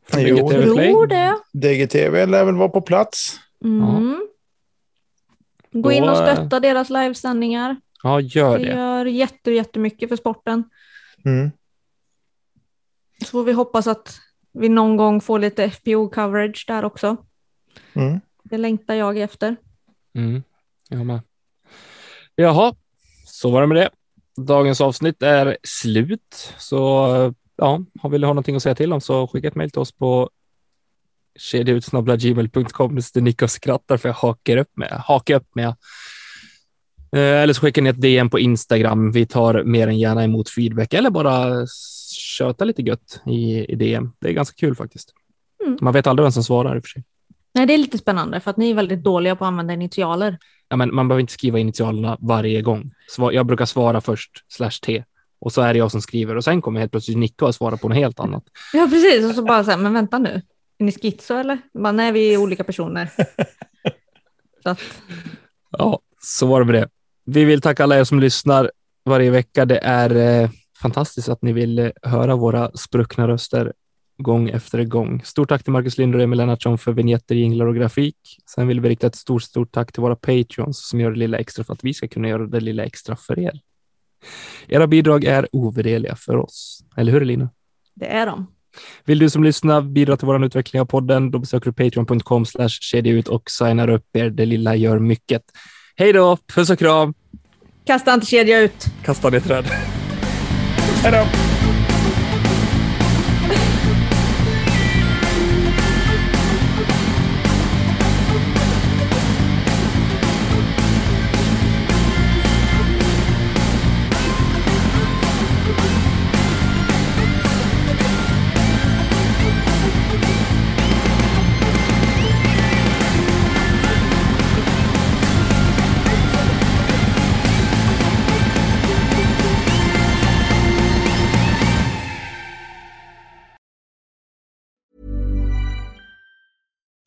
Från 0.08 0.22
Jo. 0.22 0.36
BGTV 0.36 0.74
Play. 0.74 0.92
Tror 0.92 1.08
det. 1.08 1.38
DGTV 1.54 2.26
lär 2.26 2.46
väl 2.46 2.56
vara 2.56 2.70
på 2.70 2.82
plats. 2.82 3.40
Mm. 3.64 4.28
Gå 5.72 5.92
in 5.92 6.04
och 6.04 6.10
Då, 6.16 6.24
eh, 6.24 6.34
stötta 6.34 6.60
deras 6.60 6.90
livesändningar. 6.90 7.76
Ja, 8.04 8.20
gör 8.20 8.60
Det 8.60 8.66
det. 8.66 8.72
gör 8.72 9.06
jätte, 9.06 9.52
jättemycket 9.52 10.10
för 10.10 10.16
sporten. 10.16 10.64
Mm. 11.26 11.52
Så 13.20 13.26
får 13.28 13.44
vi 13.44 13.52
hoppas 13.52 13.88
att 13.88 14.20
vi 14.54 14.70
någon 14.70 14.98
gång 14.98 15.22
får 15.22 15.40
lite 15.40 15.64
FPO-coverage 15.68 16.64
där 16.68 16.86
också. 16.86 17.18
Mm. 17.94 18.20
Det 18.44 18.58
längtar 18.58 18.94
jag 18.94 19.18
efter. 19.18 19.56
Mm, 20.16 20.44
jag 20.90 21.06
med. 21.06 21.20
Jaha, 22.36 22.74
så 23.26 23.52
var 23.52 23.62
det 23.62 23.68
med 23.68 23.78
det. 23.78 23.90
Dagens 24.42 24.82
avsnitt 24.82 25.24
är 25.24 25.58
slut. 25.64 26.54
Så 26.58 27.34
ja, 27.62 28.10
vill 28.10 28.22
du 28.22 28.28
ha 28.28 28.34
någonting 28.34 28.56
att 28.56 28.64
säga 28.64 28.76
till 28.76 28.94
om 28.94 29.02
så 29.02 29.28
skicka 29.28 29.48
ett 29.48 29.56
mejl 29.56 29.72
till 29.72 29.82
oss 29.82 29.92
på 29.92 30.30
kedjautsnabbla.gmail.com. 31.40 33.00
Det 33.14 33.22
nickar 33.22 33.46
och 33.46 33.52
skrattar 33.52 33.98
för 33.98 34.10
jag 34.10 34.14
hakar 34.14 34.58
upp 34.58 34.78
med. 34.78 34.92
Hakar 34.92 35.36
upp 35.36 35.56
med. 35.56 35.68
Eh, 37.16 37.42
Eller 37.42 37.54
så 37.54 37.62
skickar 37.62 37.82
ni 37.82 37.90
ett 37.90 38.02
DM 38.02 38.30
på 38.30 38.40
Instagram. 38.40 39.12
Vi 39.12 39.26
tar 39.26 39.64
mer 39.64 39.88
än 39.88 40.00
gärna 40.00 40.24
emot 40.24 40.50
feedback 40.50 40.94
eller 40.94 41.10
bara 41.10 41.68
köta 42.38 42.66
lite 42.66 42.82
gött 42.82 43.22
i, 43.26 43.66
i 43.66 43.76
DM. 43.76 44.12
Det 44.20 44.30
är 44.30 44.34
ganska 44.34 44.56
kul 44.56 44.76
faktiskt. 44.76 45.14
Mm. 45.66 45.78
Man 45.82 45.94
vet 45.94 46.08
aldrig 46.08 46.24
vem 46.24 46.32
som 46.32 46.44
svarar 46.44 46.76
i 46.76 46.80
och 46.80 46.84
för 46.84 46.90
sig. 46.90 47.04
Nej, 47.54 47.66
det 47.66 47.74
är 47.74 47.78
lite 47.78 47.98
spännande 47.98 48.40
för 48.40 48.52
att 48.52 48.58
ni 48.58 48.70
är 48.70 48.76
väldigt 48.76 49.04
dåliga 49.04 49.36
på 49.36 49.46
att 49.46 49.48
använda 49.48 49.74
initialer. 49.74 50.38
Ja, 50.70 50.76
men 50.76 50.96
man 50.96 51.08
behöver 51.08 51.22
inte 51.22 51.34
skriva 51.34 51.60
initialerna 51.60 52.18
varje 52.22 52.62
gång. 52.62 52.92
Jag 53.32 53.46
brukar 53.46 53.66
svara 53.66 54.02
först 54.02 54.32
slash 54.48 54.72
T 54.86 55.04
och 55.42 55.52
så 55.54 55.62
är 55.62 55.74
det 55.74 55.80
jag 55.80 55.92
som 55.92 56.02
skriver 56.02 56.36
och 56.36 56.44
sen 56.44 56.62
kommer 56.62 56.80
helt 56.80 56.92
plötsligt 56.92 57.18
Nicka 57.18 57.46
och 57.46 57.56
svara 57.56 57.78
på 57.78 57.90
något 57.90 57.98
helt 57.98 58.20
annat. 58.20 58.44
Ja, 58.74 58.88
precis. 58.92 59.26
Och 59.26 59.36
så 59.36 59.44
bara 59.44 59.64
så 59.64 59.72
här, 59.72 59.78
men 59.78 59.94
vänta 59.94 60.18
nu. 60.20 60.42
Är 60.78 60.84
ni 60.84 60.92
schizo 60.92 61.34
eller? 61.34 61.58
Bara, 61.74 61.92
nej, 61.92 62.12
vi 62.12 62.34
är 62.34 62.38
olika 62.38 62.64
personer. 62.64 63.12
så 64.64 64.70
att, 64.70 64.80
Ja, 65.78 66.00
så 66.22 66.46
var 66.46 66.60
det 66.60 66.66
med 66.66 66.76
det. 66.76 66.90
Vi 67.26 67.46
vill 67.46 67.62
tacka 67.62 67.84
alla 67.84 68.00
er 68.00 68.04
som 68.04 68.20
lyssnar 68.20 68.72
varje 69.06 69.32
vecka. 69.32 69.66
Det 69.66 69.78
är 69.78 70.42
eh, 70.44 70.50
fantastiskt 70.82 71.30
att 71.30 71.42
ni 71.42 71.54
vill 71.54 71.80
eh, 71.80 71.90
höra 72.04 72.36
våra 72.36 72.72
spruckna 72.72 73.28
röster 73.28 73.74
gång 74.18 74.50
efter 74.50 74.84
gång. 74.84 75.22
Stort 75.24 75.50
tack 75.50 75.64
till 75.64 75.74
Marcus 75.74 75.98
Lind 75.98 76.16
och 76.16 76.22
Emil 76.22 76.38
Lennartsson 76.38 76.78
för 76.78 76.92
vignetter, 76.92 77.36
jinglar 77.36 77.66
och 77.66 77.76
grafik. 77.76 78.18
Sen 78.56 78.68
vill 78.68 78.82
vi 78.82 78.90
rikta 78.90 79.08
ett 79.08 79.16
stort, 79.16 79.44
stort 79.44 79.72
tack 79.72 79.92
till 79.92 80.02
våra 80.02 80.16
Patreons 80.16 80.88
som 80.90 81.00
gör 81.00 81.12
det 81.12 81.20
lilla 81.20 81.38
extra 81.38 81.64
för 81.64 81.74
att 81.74 81.84
vi 81.84 81.94
ska 81.94 82.08
kunna 82.08 82.28
göra 82.28 82.48
det 82.48 82.60
lilla 82.60 82.84
extra 82.84 83.16
för 83.16 83.40
er. 83.40 83.60
Era 84.68 84.88
bidrag 84.88 85.24
är 85.24 85.48
ovärderliga 85.52 86.16
för 86.16 86.36
oss. 86.38 86.84
Eller 86.98 87.12
hur 87.12 87.22
Elina? 87.22 87.50
det 87.96 88.06
är 88.06 88.26
de. 88.26 88.48
Vill 89.06 89.20
du 89.20 89.30
som 89.30 89.44
lyssnar 89.44 89.82
bidra 89.82 90.18
till 90.18 90.26
vår 90.26 90.46
utveckling 90.46 90.82
av 90.82 90.86
podden, 90.86 91.32
då 91.32 91.40
besöker 91.40 91.72
du 91.72 91.74
patreon.com 91.74 92.46
ut 93.06 93.28
och 93.28 93.52
signar 93.52 93.90
upp 93.90 94.16
er. 94.16 94.30
Det 94.30 94.46
lilla 94.46 94.76
gör 94.76 95.00
mycket. 95.00 95.42
Hej 95.96 96.14
då, 96.14 96.38
puss 96.56 96.70
och 96.70 96.80
kram, 96.80 97.14
Kasta 97.86 98.14
inte 98.14 98.26
kedja 98.26 98.60
ut. 98.60 98.86
kasta 99.06 99.30
ner 99.30 99.40
träd. 99.40 99.66
Hej 101.04 101.12
då! 101.12 101.51